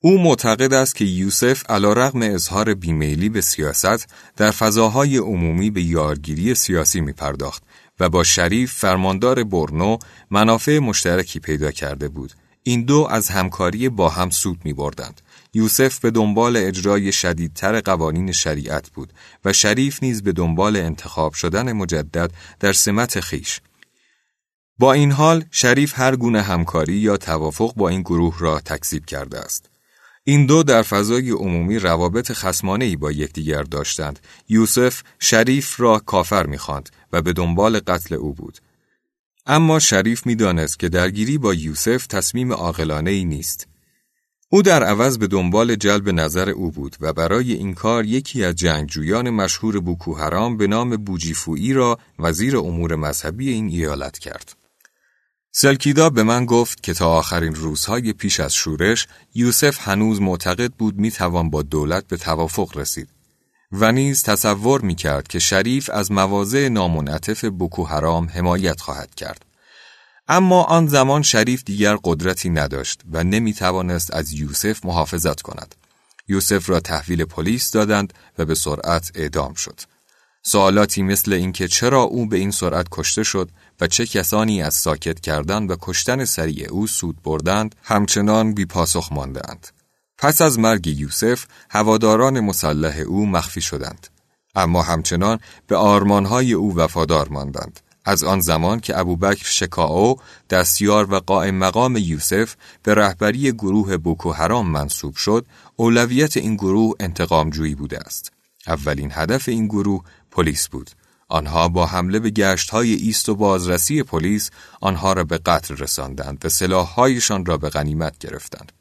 او 0.00 0.22
معتقد 0.22 0.72
است 0.72 0.96
که 0.96 1.04
یوسف 1.04 1.70
علا 1.70 1.92
رغم 1.92 2.22
اظهار 2.22 2.74
بیمیلی 2.74 3.28
به 3.28 3.40
سیاست 3.40 4.08
در 4.36 4.50
فضاهای 4.50 5.16
عمومی 5.16 5.70
به 5.70 5.82
یارگیری 5.82 6.54
سیاسی 6.54 7.00
می 7.00 7.12
پرداخت 7.12 7.62
و 8.00 8.08
با 8.08 8.24
شریف 8.24 8.72
فرماندار 8.72 9.44
برنو 9.44 9.98
منافع 10.30 10.78
مشترکی 10.78 11.40
پیدا 11.40 11.70
کرده 11.70 12.08
بود. 12.08 12.32
این 12.62 12.84
دو 12.84 13.08
از 13.10 13.28
همکاری 13.28 13.88
با 13.88 14.08
هم 14.08 14.30
سود 14.30 14.60
می 14.64 14.72
بردند. 14.72 15.20
یوسف 15.54 15.98
به 15.98 16.10
دنبال 16.10 16.56
اجرای 16.56 17.12
شدیدتر 17.12 17.80
قوانین 17.80 18.32
شریعت 18.32 18.90
بود 18.90 19.12
و 19.44 19.52
شریف 19.52 20.02
نیز 20.02 20.22
به 20.22 20.32
دنبال 20.32 20.76
انتخاب 20.76 21.32
شدن 21.32 21.72
مجدد 21.72 22.30
در 22.60 22.72
سمت 22.72 23.20
خیش. 23.20 23.60
با 24.78 24.92
این 24.92 25.12
حال 25.12 25.44
شریف 25.50 25.98
هر 25.98 26.16
گونه 26.16 26.42
همکاری 26.42 26.94
یا 26.96 27.16
توافق 27.16 27.74
با 27.74 27.88
این 27.88 28.00
گروه 28.00 28.36
را 28.38 28.60
تکذیب 28.60 29.06
کرده 29.06 29.38
است. 29.38 29.75
این 30.28 30.46
دو 30.46 30.62
در 30.62 30.82
فضای 30.82 31.30
عمومی 31.30 31.78
روابط 31.78 32.32
خسمانه 32.32 32.96
با 32.96 33.12
یکدیگر 33.12 33.62
داشتند. 33.62 34.18
یوسف 34.48 35.02
شریف 35.18 35.80
را 35.80 35.98
کافر 35.98 36.46
می‌خواند 36.46 36.90
و 37.12 37.22
به 37.22 37.32
دنبال 37.32 37.80
قتل 37.80 38.14
او 38.14 38.32
بود. 38.32 38.58
اما 39.46 39.78
شریف 39.78 40.26
می‌دانست 40.26 40.78
که 40.78 40.88
درگیری 40.88 41.38
با 41.38 41.54
یوسف 41.54 42.06
تصمیم 42.06 42.52
عاقلانه 42.52 43.10
ای 43.10 43.24
نیست. 43.24 43.66
او 44.48 44.62
در 44.62 44.84
عوض 44.84 45.18
به 45.18 45.26
دنبال 45.26 45.74
جلب 45.74 46.08
نظر 46.08 46.50
او 46.50 46.70
بود 46.70 46.96
و 47.00 47.12
برای 47.12 47.52
این 47.52 47.74
کار 47.74 48.04
یکی 48.04 48.44
از 48.44 48.54
جنگجویان 48.54 49.30
مشهور 49.30 49.80
بوکو 49.80 50.14
حرام 50.14 50.56
به 50.56 50.66
نام 50.66 50.96
بوجیفویی 50.96 51.72
را 51.72 51.98
وزیر 52.18 52.56
امور 52.56 52.94
مذهبی 52.94 53.50
این 53.50 53.68
ایالت 53.68 54.18
کرد. 54.18 54.65
سلکیدا 55.58 56.10
به 56.10 56.22
من 56.22 56.46
گفت 56.46 56.82
که 56.82 56.94
تا 56.94 57.10
آخرین 57.10 57.54
روزهای 57.54 58.12
پیش 58.12 58.40
از 58.40 58.54
شورش 58.54 59.06
یوسف 59.34 59.88
هنوز 59.88 60.20
معتقد 60.20 60.72
بود 60.72 60.98
می‌توان 60.98 61.50
با 61.50 61.62
دولت 61.62 62.06
به 62.08 62.16
توافق 62.16 62.76
رسید 62.76 63.08
و 63.72 63.92
نیز 63.92 64.22
تصور 64.22 64.80
می‌کرد 64.80 65.28
که 65.28 65.38
شریف 65.38 65.90
از 65.90 66.12
مواضع 66.12 66.68
نامنعطف 66.68 67.44
بوکو 67.44 67.84
حرام 67.84 68.28
حمایت 68.28 68.80
خواهد 68.80 69.14
کرد. 69.14 69.44
اما 70.28 70.62
آن 70.62 70.86
زمان 70.86 71.22
شریف 71.22 71.64
دیگر 71.64 71.96
قدرتی 72.04 72.50
نداشت 72.50 73.00
و 73.12 73.24
نمی‌توانست 73.24 74.14
از 74.14 74.32
یوسف 74.32 74.84
محافظت 74.84 75.42
کند. 75.42 75.74
یوسف 76.28 76.70
را 76.70 76.80
تحویل 76.80 77.24
پلیس 77.24 77.70
دادند 77.70 78.14
و 78.38 78.44
به 78.44 78.54
سرعت 78.54 79.10
اعدام 79.14 79.54
شد. 79.54 79.80
سوالاتی 80.42 81.02
مثل 81.02 81.32
اینکه 81.32 81.68
چرا 81.68 82.02
او 82.02 82.26
به 82.26 82.36
این 82.36 82.50
سرعت 82.50 82.86
کشته 82.90 83.22
شد 83.22 83.50
و 83.80 83.86
چه 83.86 84.06
کسانی 84.06 84.62
از 84.62 84.74
ساکت 84.74 85.20
کردن 85.20 85.66
و 85.66 85.76
کشتن 85.80 86.24
سریع 86.24 86.68
او 86.70 86.86
سود 86.86 87.22
بردند 87.22 87.74
همچنان 87.82 88.54
بی 88.54 88.64
پاسخ 88.64 89.12
ماندند. 89.12 89.66
پس 90.18 90.40
از 90.40 90.58
مرگ 90.58 90.86
یوسف 90.86 91.46
هواداران 91.70 92.40
مسلح 92.40 92.98
او 92.98 93.26
مخفی 93.26 93.60
شدند. 93.60 94.06
اما 94.54 94.82
همچنان 94.82 95.38
به 95.66 95.76
آرمانهای 95.76 96.52
او 96.52 96.76
وفادار 96.76 97.28
ماندند. 97.28 97.80
از 98.04 98.24
آن 98.24 98.40
زمان 98.40 98.80
که 98.80 98.98
ابوبکر 98.98 99.46
شکاو 99.46 100.16
دستیار 100.50 101.14
و 101.14 101.20
قائم 101.20 101.54
مقام 101.54 101.96
یوسف 101.96 102.54
به 102.82 102.94
رهبری 102.94 103.52
گروه 103.52 103.96
بوکو 103.96 104.32
حرام 104.32 104.70
منصوب 104.70 105.16
شد 105.16 105.46
اولویت 105.76 106.36
این 106.36 106.54
گروه 106.54 106.94
انتقامجویی 107.00 107.74
بوده 107.74 107.98
است. 107.98 108.32
اولین 108.66 109.10
هدف 109.14 109.48
این 109.48 109.66
گروه 109.66 110.04
پلیس 110.30 110.68
بود. 110.68 110.90
آنها 111.28 111.68
با 111.68 111.86
حمله 111.86 112.18
به 112.18 112.30
گشت 112.30 112.70
های 112.70 112.92
ایست 112.92 113.28
و 113.28 113.34
بازرسی 113.34 114.02
پلیس 114.02 114.50
آنها 114.80 115.12
را 115.12 115.24
به 115.24 115.38
قتل 115.38 115.76
رساندند 115.76 116.44
و 116.44 116.48
سلاحهایشان 116.48 117.46
را 117.46 117.56
به 117.56 117.68
غنیمت 117.68 118.18
گرفتند. 118.18 118.72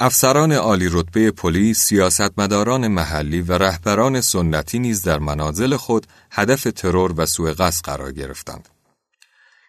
افسران 0.00 0.52
عالی 0.52 0.88
رتبه 0.92 1.30
پلیس، 1.30 1.78
سیاستمداران 1.78 2.88
محلی 2.88 3.40
و 3.40 3.52
رهبران 3.52 4.20
سنتی 4.20 4.78
نیز 4.78 5.02
در 5.02 5.18
منازل 5.18 5.76
خود 5.76 6.06
هدف 6.30 6.66
ترور 6.76 7.14
و 7.16 7.26
سوء 7.26 7.52
قصد 7.52 7.84
قرار 7.84 8.12
گرفتند. 8.12 8.68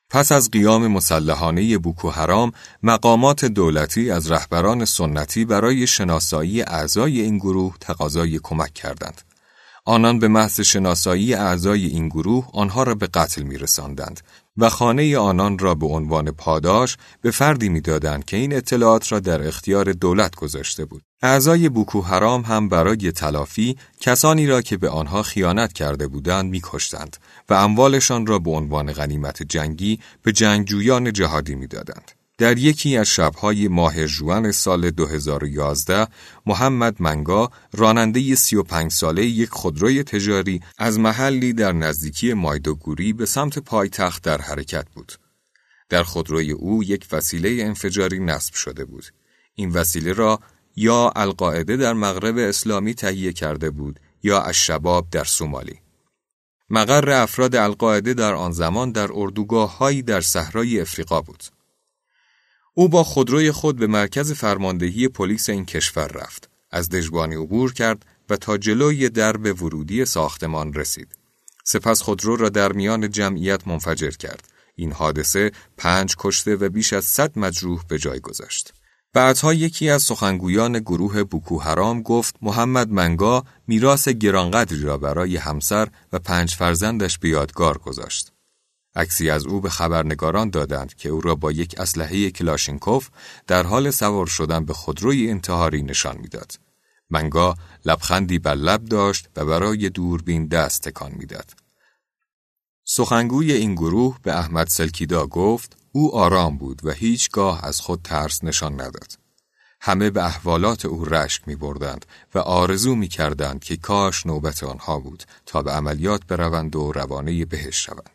پس 0.10 0.32
از 0.32 0.52
قیام 0.52 0.88
مسلحانه 0.88 1.78
بوکو 1.78 2.10
حرام، 2.10 2.52
مقامات 2.84 3.46
دولتی 3.46 4.12
از 4.12 4.32
رهبران 4.32 4.86
سنتی 4.86 5.46
برای 5.46 5.88
شناسایی 5.88 6.62
اعضای 6.62 7.22
این 7.22 7.38
گروه 7.38 7.76
تقاضای 7.80 8.40
کمک 8.44 8.74
کردند. 8.74 9.22
آنان 9.88 10.20
به 10.20 10.28
محض 10.28 10.62
شناسایی 10.62 11.34
اعضای 11.34 11.86
این 11.86 12.08
گروه 12.08 12.48
آنها 12.54 12.84
را 12.84 12.96
به 12.96 13.08
قتل 13.08 13.44
می 13.44 13.58
رساندند 13.58 14.20
و 14.58 14.70
خانه 14.70 15.18
آنان 15.18 15.60
را 15.60 15.76
به 15.76 15.86
عنوان 15.86 16.32
پاداش 16.32 16.98
به 17.22 17.32
فردی 17.32 17.70
می‌دادند 17.70 18.26
که 18.26 18.38
این 18.38 18.56
اطلاعات 18.56 19.12
را 19.12 19.20
در 19.20 19.48
اختیار 19.48 19.92
دولت 19.92 20.36
گذاشته 20.36 20.86
بود. 20.86 21.02
اعضای 21.22 21.70
بوکو 21.70 22.02
حرام 22.02 22.42
هم 22.42 22.70
برای 22.70 23.12
تلافی 23.12 23.78
کسانی 24.00 24.48
را 24.48 24.62
که 24.62 24.78
به 24.78 24.90
آنها 24.90 25.24
خیانت 25.24 25.74
کرده 25.74 26.08
بودند 26.08 26.50
میکشتند 26.50 27.18
و 27.50 27.54
اموالشان 27.54 28.26
را 28.26 28.40
به 28.40 28.52
عنوان 28.52 28.92
غنیمت 28.92 29.44
جنگی 29.44 30.00
به 30.22 30.32
جنگجویان 30.32 31.14
جهادی 31.14 31.56
می‌دادند. 31.56 32.12
در 32.38 32.58
یکی 32.58 32.98
از 32.98 33.08
شبهای 33.08 33.68
ماه 33.68 34.08
جوان 34.08 34.52
سال 34.52 34.92
2011 34.92 36.08
محمد 36.46 36.96
منگا 37.00 37.52
راننده 37.74 38.36
35 38.36 38.92
ساله 38.92 39.26
یک 39.26 39.50
خودروی 39.50 40.04
تجاری 40.04 40.62
از 40.78 41.00
محلی 41.00 41.54
در 41.54 41.72
نزدیکی 41.72 42.34
مایدوگوری 42.34 43.14
به 43.14 43.26
سمت 43.26 43.60
پایتخت 43.60 44.24
در 44.24 44.42
حرکت 44.42 44.86
بود. 44.90 45.12
در 45.90 46.04
خودروی 46.04 46.52
او 46.52 46.84
یک 46.84 47.08
وسیله 47.12 47.64
انفجاری 47.64 48.20
نصب 48.20 48.54
شده 48.54 48.86
بود. 48.86 49.06
این 49.56 49.70
وسیله 49.70 50.14
را 50.14 50.40
یا 50.76 51.12
القاعده 51.16 51.78
در 51.78 51.94
مغرب 51.94 52.38
اسلامی 52.38 52.94
تهیه 52.94 53.34
کرده 53.34 53.70
بود 53.70 54.00
یا 54.24 54.42
از 54.42 54.56
شباب 54.56 55.08
در 55.12 55.24
سومالی. 55.24 55.80
مقر 56.70 57.10
افراد 57.10 57.56
القاعده 57.56 58.14
در 58.14 58.34
آن 58.34 58.52
زمان 58.52 58.92
در 58.92 59.10
اردوگاه 59.14 59.78
هایی 59.78 60.02
در 60.02 60.22
صحرای 60.22 60.82
افریقا 60.82 61.22
بود. 61.22 61.44
او 62.78 62.90
با 62.90 63.04
خودروی 63.04 63.52
خود 63.52 63.78
به 63.78 63.88
مرکز 63.88 64.32
فرماندهی 64.32 65.08
پلیس 65.08 65.50
این 65.50 65.66
کشور 65.66 66.08
رفت. 66.08 66.50
از 66.72 66.90
دژبانی 66.90 67.36
عبور 67.36 67.74
کرد 67.74 68.06
و 68.30 68.36
تا 68.36 68.58
جلوی 68.58 69.10
درب 69.10 69.64
ورودی 69.64 70.06
ساختمان 70.06 70.74
رسید. 70.74 71.18
سپس 71.64 72.02
خودرو 72.02 72.36
را 72.36 72.50
در 72.50 72.72
میان 72.72 73.12
جمعیت 73.12 73.68
منفجر 73.68 74.12
کرد. 74.12 74.48
این 74.76 74.92
حادثه 74.92 75.52
پنج 75.78 76.16
کشته 76.20 76.56
و 76.56 76.70
بیش 76.70 76.94
از 76.94 77.06
صد 77.06 77.40
مجروح 77.40 77.84
به 77.88 77.98
جای 78.00 78.20
گذاشت. 78.20 78.74
بعدها 79.14 79.54
یکی 79.54 79.90
از 79.90 80.04
سخنگویان 80.04 80.80
گروه 80.80 81.24
بوکو 81.24 81.60
حرام 81.60 82.02
گفت 82.02 82.36
محمد 82.42 82.92
منگا 82.92 83.44
میراث 83.68 84.08
گرانقدری 84.08 84.82
را 84.82 84.98
برای 84.98 85.38
همسر 85.38 85.88
و 86.14 86.20
پنج 86.20 86.56
فرزندش 86.56 87.18
به 87.18 87.30
یادگار 87.30 87.78
گذاشت. 87.78 88.35
عکسی 88.96 89.30
از 89.30 89.46
او 89.46 89.62
به 89.62 89.70
خبرنگاران 89.70 90.50
دادند 90.50 90.94
که 90.94 91.10
او 91.10 91.22
را 91.22 91.36
با 91.36 91.52
یک 91.52 91.80
اسلحه 91.80 92.32
کلاشینکوف 92.32 93.10
در 93.48 93.64
حال 93.64 93.92
سوار 93.92 94.28
شدن 94.28 94.66
به 94.66 94.74
خودروی 94.74 95.30
انتحاری 95.30 95.82
نشان 95.82 96.18
می‌داد. 96.18 96.60
منگا 97.10 97.56
لبخندی 97.86 98.40
بر 98.40 98.56
لب 98.56 98.86
داشت 98.86 99.30
و 99.36 99.46
برای 99.46 99.90
دوربین 99.90 100.48
دست 100.48 100.82
تکان 100.82 101.12
می‌داد. 101.12 101.52
سخنگوی 102.84 103.52
این 103.52 103.76
گروه 103.76 104.18
به 104.24 104.38
احمد 104.38 104.68
سلکیدا 104.68 105.28
گفت 105.28 105.78
او 105.92 106.16
آرام 106.16 106.58
بود 106.58 106.86
و 106.86 106.92
هیچگاه 106.92 107.66
از 107.66 107.80
خود 107.80 108.02
ترس 108.04 108.44
نشان 108.44 108.74
نداد. 108.74 109.18
همه 109.82 110.10
به 110.10 110.26
احوالات 110.26 110.86
او 110.86 111.06
رشک 111.06 111.48
می 111.48 111.56
بردند 111.56 112.06
و 112.36 112.40
آرزو 112.40 112.96
می 112.96 113.08
کردند 113.08 113.64
که 113.64 113.78
کاش 113.78 114.26
نوبت 114.26 114.64
آنها 114.64 115.00
بود 115.00 115.24
تا 115.46 115.62
به 115.62 115.72
عملیات 115.72 116.26
بروند 116.28 116.76
و 116.76 116.92
روانه 116.92 117.46
بهش 117.46 117.86
شوند. 117.86 118.15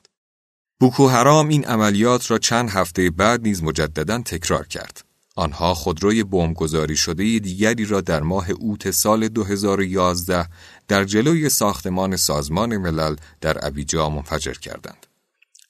بوکو 0.80 1.08
حرام 1.08 1.48
این 1.48 1.64
عملیات 1.64 2.30
را 2.30 2.38
چند 2.38 2.70
هفته 2.70 3.10
بعد 3.10 3.42
نیز 3.42 3.62
مجددا 3.62 4.18
تکرار 4.18 4.66
کرد. 4.66 5.04
آنها 5.36 5.74
خودروی 5.74 6.24
بمبگذاری 6.24 6.96
شده 6.96 7.38
دیگری 7.38 7.84
را 7.84 8.00
در 8.00 8.20
ماه 8.20 8.50
اوت 8.50 8.90
سال 8.90 9.28
2011 9.28 10.48
در 10.88 11.04
جلوی 11.04 11.48
ساختمان 11.48 12.16
سازمان 12.16 12.76
ملل 12.76 13.16
در 13.40 13.66
ابیجا 13.66 14.08
منفجر 14.08 14.52
کردند. 14.52 15.06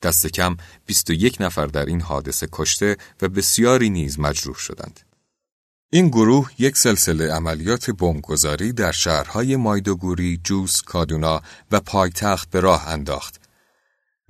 دست 0.03 0.27
کم 0.27 0.57
21 0.87 1.37
نفر 1.41 1.67
در 1.67 1.87
این 1.87 2.01
حادثه 2.01 2.49
کشته 2.53 2.97
و 3.23 3.29
بسیاری 3.29 3.91
نیز 3.91 4.19
مجروح 4.19 4.57
شدند. 4.57 5.01
این 5.91 6.09
گروه 6.09 6.51
یک 6.59 6.77
سلسله 6.77 7.33
عملیات 7.33 7.91
بمبگذاری 7.91 8.73
در 8.73 8.93
شهرهای 8.93 9.57
مایدوگوری، 9.57 10.41
جوس، 10.45 10.83
کادونا 10.83 11.43
و 11.71 11.81
پایتخت 11.81 12.51
به 12.51 12.61
راه 12.61 12.89
انداخت 12.89 13.40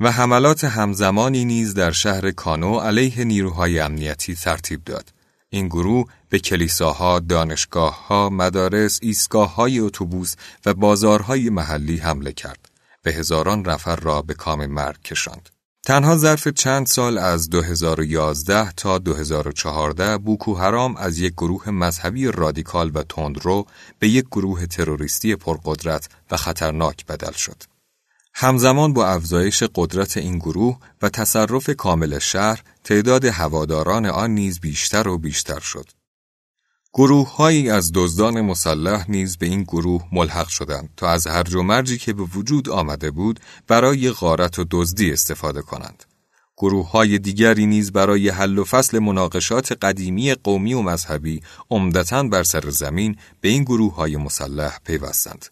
و 0.01 0.11
حملات 0.11 0.65
همزمانی 0.65 1.45
نیز 1.45 1.75
در 1.75 1.91
شهر 1.91 2.31
کانو 2.31 2.79
علیه 2.79 3.25
نیروهای 3.25 3.79
امنیتی 3.81 4.35
ترتیب 4.35 4.85
داد. 4.85 5.13
این 5.51 5.67
گروه 5.69 6.07
به 6.29 6.39
کلیساها، 6.39 7.19
دانشگاهها، 7.19 8.31
مدارس، 8.31 8.99
ایستگاههای 9.03 9.79
اتوبوس 9.79 10.35
و 10.67 10.75
بازارهای 10.75 11.51
محلی 11.51 11.97
حمله 11.97 12.33
کرد. 12.33 12.71
به 13.03 13.13
هزاران 13.13 13.61
نفر 13.69 13.97
را 13.97 14.23
به 14.23 14.35
کام 14.35 14.67
مرگ 14.67 15.03
کشاند. 15.03 15.49
تنها 15.87 16.17
ظرف 16.17 16.49
چند 16.49 16.87
سال 16.87 17.19
از 17.19 17.51
2011 17.51 18.73
تا 18.73 18.99
2014 18.99 20.19
بوکو 20.19 20.55
حرام 20.55 20.97
از 20.97 21.19
یک 21.19 21.33
گروه 21.33 21.71
مذهبی 21.71 22.27
رادیکال 22.27 22.91
و 22.95 23.03
تندرو 23.03 23.67
به 23.99 24.09
یک 24.09 24.25
گروه 24.25 24.67
تروریستی 24.67 25.37
پرقدرت 25.37 26.09
و 26.31 26.37
خطرناک 26.37 27.07
بدل 27.07 27.33
شد. 27.33 27.63
همزمان 28.35 28.93
با 28.93 29.07
افزایش 29.09 29.63
قدرت 29.75 30.17
این 30.17 30.39
گروه 30.39 30.79
و 31.03 31.09
تصرف 31.09 31.71
کامل 31.71 32.19
شهر، 32.19 32.63
تعداد 32.85 33.25
هواداران 33.25 34.07
آن 34.07 34.31
نیز 34.31 34.61
بیشتر 34.61 35.09
و 35.09 35.19
بیشتر 35.19 35.61
شد. 35.61 35.87
گروههایی 36.93 37.71
از 37.71 37.91
دزدان 37.95 38.41
مسلح 38.41 39.11
نیز 39.11 39.37
به 39.37 39.47
این 39.47 39.63
گروه 39.63 40.05
ملحق 40.13 40.49
شدند 40.49 40.89
تا 40.97 41.09
از 41.09 41.27
هرج 41.27 41.55
و 41.55 41.63
مرجی 41.63 41.99
که 41.99 42.13
به 42.13 42.23
وجود 42.23 42.69
آمده 42.69 43.11
بود 43.11 43.41
برای 43.69 44.11
غارت 44.11 44.59
و 44.59 44.65
دزدی 44.71 45.13
استفاده 45.13 45.63
کنند. 45.63 46.05
گروه 46.57 46.91
های 46.91 47.19
دیگری 47.19 47.67
نیز 47.67 47.93
برای 47.93 48.29
حل 48.29 48.59
و 48.59 48.65
فصل 48.65 48.99
مناقشات 48.99 49.73
قدیمی 49.73 50.35
قومی 50.35 50.75
و 50.75 50.83
مذهبی 50.83 51.43
عمدتا 51.71 52.23
بر 52.23 52.43
سر 52.43 52.71
زمین 52.71 53.17
به 53.41 53.49
این 53.49 53.63
گروه 53.65 53.95
های 53.95 54.17
مسلح 54.17 54.79
پیوستند. 54.85 55.47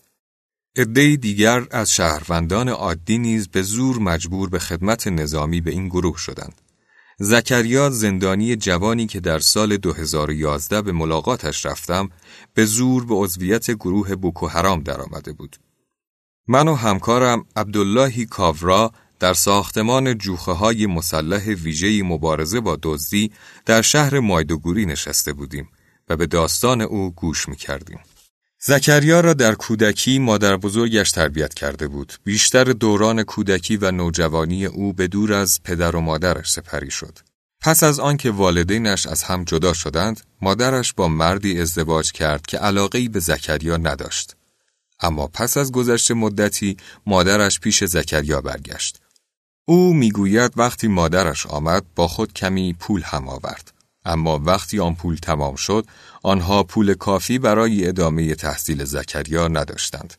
عده 0.79 1.17
دیگر 1.17 1.67
از 1.71 1.95
شهروندان 1.95 2.69
عادی 2.69 3.19
نیز 3.19 3.49
به 3.49 3.63
زور 3.63 3.99
مجبور 3.99 4.49
به 4.49 4.59
خدمت 4.59 5.07
نظامی 5.07 5.61
به 5.61 5.71
این 5.71 5.89
گروه 5.89 6.19
شدند. 6.19 6.61
زکریا 7.19 7.91
زندانی 7.91 8.57
جوانی 8.57 9.07
که 9.07 9.21
در 9.21 9.39
سال 9.39 9.77
2011 9.77 10.83
به 10.83 10.93
ملاقاتش 10.93 11.67
رفتم 11.67 12.09
به 12.55 12.65
زور 12.65 13.07
به 13.07 13.15
عضویت 13.15 13.71
گروه 13.71 14.15
بوکو 14.15 14.47
حرام 14.47 14.83
درآمده 14.83 15.33
بود. 15.33 15.57
من 16.49 16.69
و 16.69 16.75
همکارم 16.75 17.45
عبداللهی 17.57 18.27
کاورا 18.27 18.93
در 19.21 19.35
ساختمان 19.35 20.19
جوخه 20.19 20.53
های 20.53 20.87
مسلح 20.87 21.45
ویژه 21.49 22.03
مبارزه 22.03 22.61
با 22.61 22.79
دزدی 22.83 23.33
در 23.67 23.83
شهر 23.83 24.21
مایدوگوری 24.21 24.87
نشسته 24.87 25.33
بودیم 25.33 25.69
و 26.09 26.17
به 26.17 26.27
داستان 26.27 26.81
او 26.81 27.11
گوش 27.11 27.49
می 27.49 27.57
کردیم. 27.57 27.99
زکریا 28.61 29.21
را 29.21 29.35
در 29.35 29.55
کودکی 29.55 30.19
مادر 30.19 30.57
بزرگش 30.57 31.11
تربیت 31.11 31.55
کرده 31.55 31.89
بود. 31.89 32.13
بیشتر 32.25 32.65
دوران 32.65 33.23
کودکی 33.23 33.77
و 33.77 33.91
نوجوانی 33.91 34.67
او 34.67 34.93
به 34.93 35.07
دور 35.09 35.33
از 35.33 35.63
پدر 35.65 35.97
و 35.97 36.01
مادرش 36.01 36.51
سپری 36.51 36.91
شد. 36.91 37.19
پس 37.61 37.83
از 37.83 38.01
آنکه 38.01 38.31
والدینش 38.31 39.07
از 39.07 39.23
هم 39.23 39.45
جدا 39.45 39.73
شدند، 39.73 40.21
مادرش 40.43 40.93
با 40.93 41.09
مردی 41.09 41.61
ازدواج 41.61 42.13
کرد 42.13 42.47
که 42.47 42.59
علاقه‌ای 42.59 43.09
به 43.09 43.21
زکریا 43.21 43.77
نداشت. 43.77 44.37
اما 45.01 45.27
پس 45.27 45.57
از 45.57 45.73
گذشت 45.73 46.11
مدتی 46.11 46.77
مادرش 47.07 47.61
پیش 47.61 47.85
زکریا 47.85 48.41
برگشت. 48.41 49.01
او 49.65 49.95
می‌گوید 49.95 50.53
وقتی 50.57 50.89
مادرش 50.89 51.47
آمد 51.47 51.85
با 51.95 52.09
خود 52.09 52.33
کمی 52.33 52.73
پول 52.73 53.03
هم 53.03 53.29
آورد. 53.29 53.78
اما 54.05 54.39
وقتی 54.39 54.81
آن 54.81 54.95
پول 54.95 55.17
تمام 55.17 55.57
شد 55.57 55.87
آنها 56.23 56.63
پول 56.63 56.95
کافی 56.95 57.39
برای 57.39 57.89
ادامه 57.89 58.35
تحصیل 58.35 58.85
زکریا 58.85 59.49
نداشتند. 59.49 60.15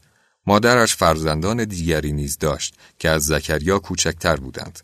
مادرش 0.48 0.96
فرزندان 0.96 1.64
دیگری 1.64 2.12
نیز 2.12 2.38
داشت 2.38 2.76
که 3.00 3.10
از 3.10 3.26
زکریا 3.26 3.80
کوچکتر 3.80 4.36
بودند 4.36 4.80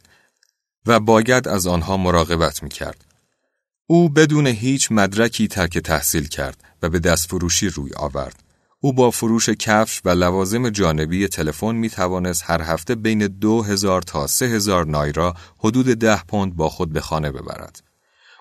و 0.86 1.00
باید 1.00 1.48
از 1.48 1.68
آنها 1.68 1.98
مراقبت 1.98 2.64
می 2.64 2.70
کرد. 2.70 3.06
او 3.88 4.10
بدون 4.10 4.48
هیچ 4.48 4.92
مدرکی 4.92 5.48
ترک 5.48 5.78
تحصیل 5.78 6.28
کرد 6.28 6.64
و 6.82 6.90
به 6.90 7.00
دست 7.00 7.28
فروشی 7.28 7.70
روی 7.70 7.94
آورد. 7.94 8.44
او 8.80 8.94
با 8.94 9.12
فروش 9.12 9.50
کفش 9.50 10.02
و 10.06 10.10
لوازم 10.10 10.70
جانبی 10.70 11.28
تلفن 11.28 11.76
می 11.76 11.90
توانست 11.90 12.44
هر 12.46 12.62
هفته 12.62 12.96
بین 12.96 13.28
دو 13.28 13.62
هزار 13.62 14.02
تا 14.02 14.28
سه 14.28 14.46
هزار 14.46 14.86
نایرا 14.86 15.36
حدود 15.58 15.86
ده 15.86 16.24
پوند 16.24 16.56
با 16.56 16.70
خود 16.70 16.94
به 16.94 17.02
خانه 17.02 17.32
ببرد. 17.32 17.85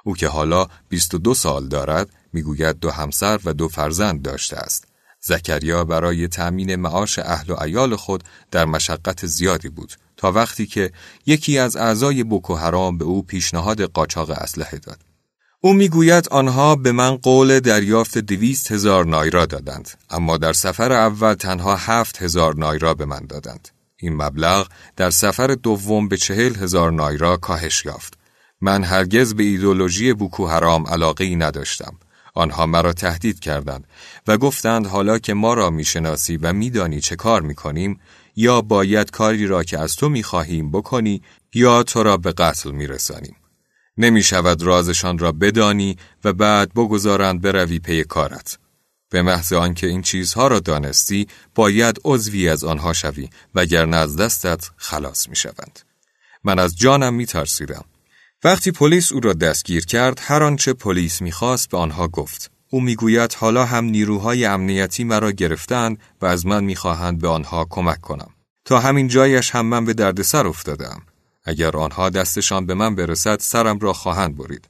او 0.04 0.16
که 0.16 0.28
حالا 0.28 0.66
22 0.88 1.34
سال 1.34 1.68
دارد 1.68 2.10
می‌گوید 2.32 2.78
دو 2.78 2.90
همسر 2.90 3.40
و 3.44 3.52
دو 3.52 3.68
فرزند 3.68 4.22
داشته 4.22 4.56
است. 4.56 4.84
زکریا 5.20 5.84
برای 5.84 6.28
تأمین 6.28 6.76
معاش 6.76 7.18
اهل 7.18 7.52
و 7.52 7.62
ایال 7.62 7.96
خود 7.96 8.24
در 8.50 8.64
مشقت 8.64 9.26
زیادی 9.26 9.68
بود 9.68 9.92
تا 10.16 10.32
وقتی 10.32 10.66
که 10.66 10.92
یکی 11.26 11.58
از 11.58 11.76
اعضای 11.76 12.24
بوکو 12.24 12.54
حرام 12.54 12.98
به 12.98 13.04
او 13.04 13.22
پیشنهاد 13.22 13.82
قاچاق 13.82 14.30
اسلحه 14.30 14.78
داد. 14.78 14.98
او 15.60 15.72
می‌گوید 15.72 16.28
آنها 16.28 16.76
به 16.76 16.92
من 16.92 17.16
قول 17.16 17.60
دریافت 17.60 18.18
دویست 18.18 18.72
هزار 18.72 19.06
نایرا 19.06 19.46
دادند 19.46 19.90
اما 20.10 20.36
در 20.36 20.52
سفر 20.52 20.92
اول 20.92 21.34
تنها 21.34 21.76
هفت 21.76 22.22
هزار 22.22 22.54
نایرا 22.54 22.94
به 22.94 23.04
من 23.04 23.26
دادند. 23.28 23.68
این 23.96 24.16
مبلغ 24.16 24.68
در 24.96 25.10
سفر 25.10 25.46
دوم 25.46 26.08
به 26.08 26.16
چهل 26.16 26.54
هزار 26.54 26.92
نایرا 26.92 27.36
کاهش 27.36 27.84
یافت. 27.84 28.23
من 28.64 28.84
هرگز 28.84 29.34
به 29.34 29.42
ایدولوژی 29.42 30.12
بوکو 30.12 30.46
حرام 30.46 30.86
علاقه 30.86 31.24
ای 31.24 31.36
نداشتم. 31.36 31.98
آنها 32.34 32.66
مرا 32.66 32.92
تهدید 32.92 33.40
کردند 33.40 33.86
و 34.26 34.38
گفتند 34.38 34.86
حالا 34.86 35.18
که 35.18 35.34
ما 35.34 35.54
را 35.54 35.70
می‌شناسی 35.70 36.36
و 36.36 36.52
میدانی 36.52 37.00
چه 37.00 37.16
کار 37.16 37.42
می‌کنیم 37.42 38.00
یا 38.36 38.60
باید 38.60 39.10
کاری 39.10 39.46
را 39.46 39.64
که 39.64 39.78
از 39.78 39.96
تو 39.96 40.08
می‌خواهیم 40.08 40.70
بکنی 40.70 41.22
یا 41.54 41.82
تو 41.82 42.02
را 42.02 42.16
به 42.16 42.32
قتل 42.32 42.70
میرسانیم. 42.70 43.36
نمی 43.98 44.22
شود 44.22 44.62
رازشان 44.62 45.18
را 45.18 45.32
بدانی 45.32 45.96
و 46.24 46.32
بعد 46.32 46.74
بگذارند 46.74 47.40
بروی 47.40 47.78
پی 47.78 48.04
کارت. 48.04 48.58
به 49.10 49.22
محض 49.22 49.52
آنکه 49.52 49.86
این 49.86 50.02
چیزها 50.02 50.48
را 50.48 50.60
دانستی 50.60 51.26
باید 51.54 52.00
عضوی 52.04 52.48
از 52.48 52.64
آنها 52.64 52.92
شوی 52.92 53.28
وگرنه 53.54 53.96
از 53.96 54.16
دستت 54.16 54.70
خلاص 54.76 55.28
می 55.28 55.36
شوند. 55.36 55.80
من 56.44 56.58
از 56.58 56.76
جانم 56.76 57.14
می 57.14 57.26
ترسیدم. 57.26 57.84
وقتی 58.44 58.70
پلیس 58.70 59.12
او 59.12 59.20
را 59.20 59.32
دستگیر 59.32 59.84
کرد 59.84 60.20
هر 60.22 60.42
آنچه 60.42 60.72
پلیس 60.72 61.22
می‌خواست 61.22 61.68
به 61.68 61.78
آنها 61.78 62.08
گفت. 62.08 62.50
او 62.70 62.80
می‌گوید 62.80 63.34
حالا 63.34 63.64
هم 63.64 63.84
نیروهای 63.84 64.44
امنیتی 64.44 65.04
مرا 65.04 65.32
گرفتند 65.32 65.98
و 66.22 66.26
از 66.26 66.46
من 66.46 66.64
می‌خواهند 66.64 67.20
به 67.20 67.28
آنها 67.28 67.66
کمک 67.70 68.00
کنم. 68.00 68.30
تا 68.64 68.80
همین 68.80 69.08
جایش 69.08 69.50
هم 69.50 69.66
من 69.66 69.84
به 69.84 69.94
دردسر 69.94 70.46
افتادم. 70.46 71.02
اگر 71.44 71.76
آنها 71.76 72.10
دستشان 72.10 72.66
به 72.66 72.74
من 72.74 72.94
برسد 72.94 73.40
سرم 73.40 73.78
را 73.78 73.92
خواهند 73.92 74.36
برید. 74.36 74.68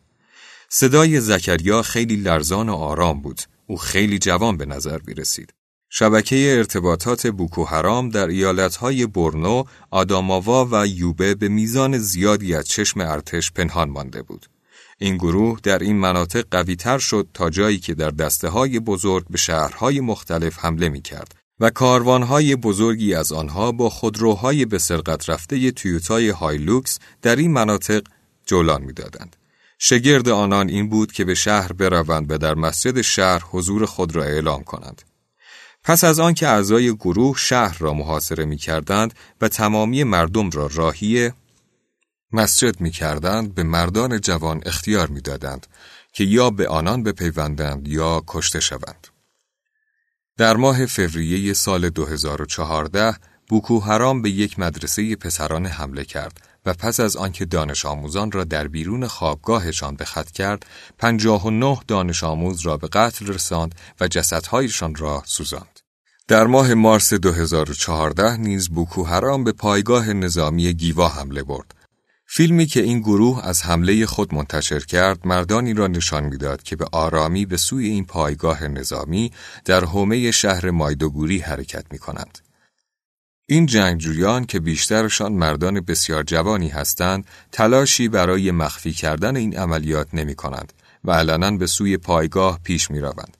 صدای 0.68 1.20
زکریا 1.20 1.82
خیلی 1.82 2.16
لرزان 2.16 2.68
و 2.68 2.74
آرام 2.74 3.22
بود. 3.22 3.40
او 3.66 3.76
خیلی 3.76 4.18
جوان 4.18 4.56
به 4.56 4.66
نظر 4.66 4.98
می 5.06 5.14
رسید. 5.14 5.52
شبکه 5.96 6.54
ارتباطات 6.56 7.26
بوکو 7.26 7.64
حرام 7.64 8.08
در 8.08 8.26
ایالتهای 8.26 9.06
برنو، 9.06 9.64
آداماوا 9.90 10.68
و 10.72 10.86
یوبه 10.86 11.34
به 11.34 11.48
میزان 11.48 11.98
زیادی 11.98 12.54
از 12.54 12.68
چشم 12.68 13.00
ارتش 13.00 13.52
پنهان 13.52 13.90
مانده 13.90 14.22
بود. 14.22 14.46
این 14.98 15.16
گروه 15.16 15.58
در 15.62 15.78
این 15.78 15.96
مناطق 15.96 16.44
قویتر 16.50 16.98
شد 16.98 17.28
تا 17.34 17.50
جایی 17.50 17.78
که 17.78 17.94
در 17.94 18.10
دسته 18.10 18.48
های 18.48 18.80
بزرگ 18.80 19.24
به 19.30 19.38
شهرهای 19.38 20.00
مختلف 20.00 20.58
حمله 20.58 20.88
می 20.88 21.02
کرد 21.02 21.34
و 21.60 21.70
کاروانهای 21.70 22.56
بزرگی 22.56 23.14
از 23.14 23.32
آنها 23.32 23.72
با 23.72 23.90
خودروهای 23.90 24.64
به 24.64 24.78
سرقت 24.78 25.30
رفته 25.30 25.70
تویوتای 25.70 26.28
هایلوکس 26.28 26.98
در 27.22 27.36
این 27.36 27.52
مناطق 27.52 28.02
جولان 28.46 28.82
می‌دادند. 28.82 29.36
شگرد 29.78 30.28
آنان 30.28 30.68
این 30.68 30.88
بود 30.88 31.12
که 31.12 31.24
به 31.24 31.34
شهر 31.34 31.72
بروند 31.72 32.32
و 32.32 32.38
در 32.38 32.54
مسجد 32.54 33.00
شهر 33.00 33.42
حضور 33.50 33.86
خود 33.86 34.16
را 34.16 34.24
اعلام 34.24 34.62
کنند. 34.62 35.02
پس 35.84 36.04
از 36.04 36.20
آنکه 36.20 36.48
اعضای 36.48 36.94
گروه 36.94 37.36
شهر 37.38 37.76
را 37.78 37.94
محاصره 37.94 38.44
می 38.44 38.56
کردند 38.56 39.14
و 39.40 39.48
تمامی 39.48 40.04
مردم 40.04 40.50
را 40.50 40.70
راهی 40.74 41.30
مسجد 42.32 42.80
می 42.80 42.90
کردند 42.90 43.54
به 43.54 43.62
مردان 43.62 44.20
جوان 44.20 44.60
اختیار 44.66 45.08
می 45.08 45.20
دادند 45.20 45.66
که 46.12 46.24
یا 46.24 46.50
به 46.50 46.68
آنان 46.68 47.02
بپیوندند 47.02 47.88
یا 47.88 48.22
کشته 48.26 48.60
شوند. 48.60 49.06
در 50.36 50.56
ماه 50.56 50.86
فوریه 50.86 51.52
سال 51.52 51.90
2014 51.90 53.16
بوکو 53.48 53.80
حرام 53.80 54.22
به 54.22 54.30
یک 54.30 54.58
مدرسه 54.58 55.16
پسران 55.16 55.66
حمله 55.66 56.04
کرد 56.04 56.40
و 56.66 56.74
پس 56.74 57.00
از 57.00 57.16
آنکه 57.16 57.44
دانش 57.44 57.86
آموزان 57.86 58.32
را 58.32 58.44
در 58.44 58.68
بیرون 58.68 59.06
خوابگاهشان 59.06 59.96
به 59.96 60.04
خط 60.04 60.30
کرد، 60.30 60.66
59 60.98 61.78
دانش 61.88 62.24
آموز 62.24 62.66
را 62.66 62.76
به 62.76 62.88
قتل 62.88 63.26
رساند 63.26 63.74
و 64.00 64.08
جسدهایشان 64.08 64.94
را 64.94 65.22
سوزاند. 65.26 65.73
در 66.28 66.46
ماه 66.46 66.74
مارس 66.74 67.14
2014 67.14 68.36
نیز 68.36 68.68
بوکو 68.68 69.04
حرام 69.04 69.44
به 69.44 69.52
پایگاه 69.52 70.12
نظامی 70.12 70.74
گیوا 70.74 71.08
حمله 71.08 71.42
برد. 71.42 71.74
فیلمی 72.26 72.66
که 72.66 72.80
این 72.80 73.00
گروه 73.00 73.46
از 73.46 73.62
حمله 73.62 74.06
خود 74.06 74.34
منتشر 74.34 74.80
کرد 74.80 75.26
مردانی 75.26 75.74
را 75.74 75.86
نشان 75.86 76.24
می‌داد 76.24 76.62
که 76.62 76.76
به 76.76 76.86
آرامی 76.92 77.46
به 77.46 77.56
سوی 77.56 77.86
این 77.86 78.04
پایگاه 78.04 78.68
نظامی 78.68 79.32
در 79.64 79.84
حومه 79.84 80.30
شهر 80.30 80.70
مایدوگوری 80.70 81.38
حرکت 81.38 81.84
می 81.90 81.98
کنند. 81.98 82.38
این 83.46 83.66
جنگجویان 83.66 84.44
که 84.44 84.60
بیشترشان 84.60 85.32
مردان 85.32 85.80
بسیار 85.80 86.22
جوانی 86.22 86.68
هستند 86.68 87.26
تلاشی 87.52 88.08
برای 88.08 88.50
مخفی 88.50 88.92
کردن 88.92 89.36
این 89.36 89.56
عملیات 89.56 90.08
نمی 90.12 90.34
کنند 90.34 90.72
و 91.04 91.10
علنا 91.10 91.50
به 91.50 91.66
سوی 91.66 91.96
پایگاه 91.96 92.60
پیش 92.62 92.90
می 92.90 93.00
روند. 93.00 93.36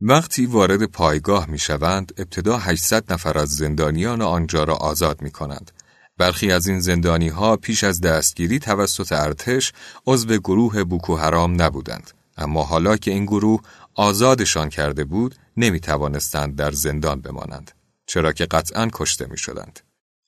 وقتی 0.00 0.46
وارد 0.46 0.84
پایگاه 0.84 1.46
می 1.50 1.58
شوند 1.58 2.12
ابتدا 2.18 2.58
800 2.58 3.12
نفر 3.12 3.38
از 3.38 3.56
زندانیان 3.56 4.22
آنجا 4.22 4.64
را 4.64 4.74
آزاد 4.74 5.22
می 5.22 5.30
کنند. 5.30 5.70
برخی 6.18 6.52
از 6.52 6.66
این 6.66 6.80
زندانی 6.80 7.28
ها 7.28 7.56
پیش 7.56 7.84
از 7.84 8.00
دستگیری 8.00 8.58
توسط 8.58 9.12
ارتش 9.12 9.72
عضو 10.06 10.36
گروه 10.36 10.84
بوکو 10.84 11.16
حرام 11.16 11.62
نبودند 11.62 12.10
اما 12.36 12.62
حالا 12.62 12.96
که 12.96 13.10
این 13.10 13.24
گروه 13.24 13.62
آزادشان 13.94 14.68
کرده 14.68 15.04
بود 15.04 15.34
نمی 15.56 15.80
توانستند 15.80 16.56
در 16.56 16.72
زندان 16.72 17.20
بمانند 17.20 17.70
چرا 18.06 18.32
که 18.32 18.46
قطعا 18.46 18.88
کشته 18.92 19.26
می 19.26 19.38
شدند. 19.38 19.80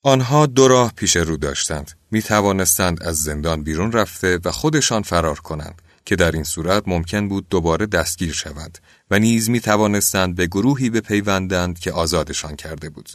آنها 0.02 0.46
دو 0.46 0.68
راه 0.68 0.92
پیش 0.96 1.16
رو 1.16 1.36
داشتند 1.36 1.90
می 2.10 2.22
توانستند 2.22 3.02
از 3.02 3.22
زندان 3.22 3.62
بیرون 3.62 3.92
رفته 3.92 4.38
و 4.44 4.50
خودشان 4.50 5.02
فرار 5.02 5.40
کنند 5.40 5.82
که 6.09 6.16
در 6.16 6.32
این 6.32 6.44
صورت 6.44 6.82
ممکن 6.86 7.28
بود 7.28 7.48
دوباره 7.48 7.86
دستگیر 7.86 8.32
شوند 8.32 8.78
و 9.11 9.18
نیز 9.18 9.50
می 9.50 9.61
توانستند 9.61 10.34
به 10.34 10.46
گروهی 10.46 10.90
بپیوندند 10.90 11.78
که 11.78 11.92
آزادشان 11.92 12.56
کرده 12.56 12.90
بود. 12.90 13.11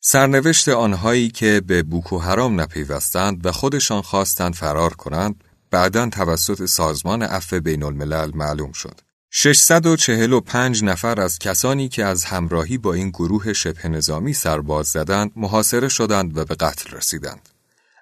سرنوشت 0.00 0.68
آنهایی 0.68 1.28
که 1.28 1.62
به 1.66 1.82
بوکو 1.82 2.18
حرام 2.18 2.60
نپیوستند 2.60 3.46
و 3.46 3.52
خودشان 3.52 4.02
خواستند 4.02 4.54
فرار 4.54 4.94
کنند 4.94 5.44
بعدا 5.70 6.08
توسط 6.08 6.64
سازمان 6.64 7.22
عفو 7.22 7.60
بین 7.60 7.82
الملل 7.82 8.30
معلوم 8.34 8.72
شد. 8.72 9.00
645 9.30 10.84
نفر 10.84 11.20
از 11.20 11.38
کسانی 11.38 11.88
که 11.88 12.04
از 12.04 12.24
همراهی 12.24 12.78
با 12.78 12.94
این 12.94 13.10
گروه 13.10 13.52
شبه 13.52 13.88
نظامی 13.88 14.32
سرباز 14.32 14.86
زدند 14.86 15.32
محاصره 15.36 15.88
شدند 15.88 16.38
و 16.38 16.44
به 16.44 16.54
قتل 16.54 16.96
رسیدند. 16.96 17.48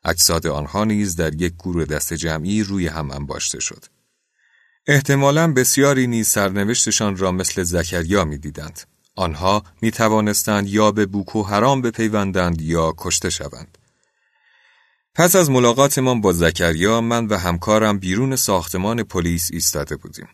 اجساد 0.06 0.46
آنها 0.46 0.84
نیز 0.84 1.16
در 1.16 1.34
یک 1.34 1.54
گروه 1.54 1.84
دست 1.84 2.14
جمعی 2.14 2.62
روی 2.62 2.86
هم 2.86 3.10
انباشته 3.10 3.60
شد. 3.60 3.84
احتمالا 4.86 5.52
بسیاری 5.52 6.06
نیز 6.06 6.28
سرنوشتشان 6.28 7.16
را 7.16 7.32
مثل 7.32 7.62
زکریا 7.62 8.24
می 8.24 8.38
دیدند. 8.38 8.80
آنها 9.16 9.62
می 9.82 9.90
توانستند 9.90 10.68
یا 10.68 10.92
به 10.92 11.06
بوکو 11.06 11.42
حرام 11.42 11.82
بپیوندند 11.82 12.60
یا 12.62 12.94
کشته 12.98 13.30
شوند. 13.30 13.78
پس 15.14 15.36
از 15.36 15.50
ملاقاتمان 15.50 16.20
با 16.20 16.32
زکریا 16.32 17.00
من 17.00 17.26
و 17.26 17.36
همکارم 17.36 17.98
بیرون 17.98 18.36
ساختمان 18.36 19.02
پلیس 19.02 19.50
ایستاده 19.52 19.96
بودیم. 19.96 20.28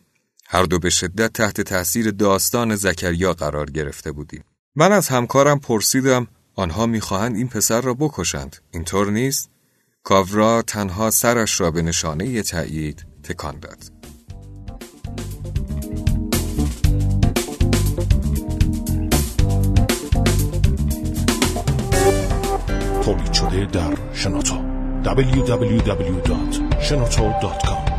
هر 0.47 0.63
دو 0.63 0.79
به 0.79 0.89
شدت 0.89 1.33
تحت 1.33 1.61
تاثیر 1.61 2.11
داستان 2.11 2.75
زکریا 2.75 3.33
قرار 3.33 3.69
گرفته 3.69 4.11
بودیم. 4.11 4.43
من 4.75 4.91
از 4.91 5.07
همکارم 5.07 5.59
پرسیدم 5.59 6.27
آنها 6.55 6.85
می‌خواهند 6.85 7.35
این 7.35 7.47
پسر 7.47 7.81
را 7.81 7.93
بکشند. 7.93 8.55
اینطور 8.71 9.11
نیست؟ 9.11 9.52
کاورا 10.03 10.61
تنها 10.61 11.11
سرش 11.11 11.61
را 11.61 11.71
به 11.71 11.81
نشانه 11.81 12.41
تأیید 12.41 13.05
تکان 13.23 13.59
داد. 13.59 13.77
تولید 23.03 23.33
شده 23.33 23.65
در 23.65 23.97
شنوتو 24.13 24.55
www.shenoto.com 25.03 27.92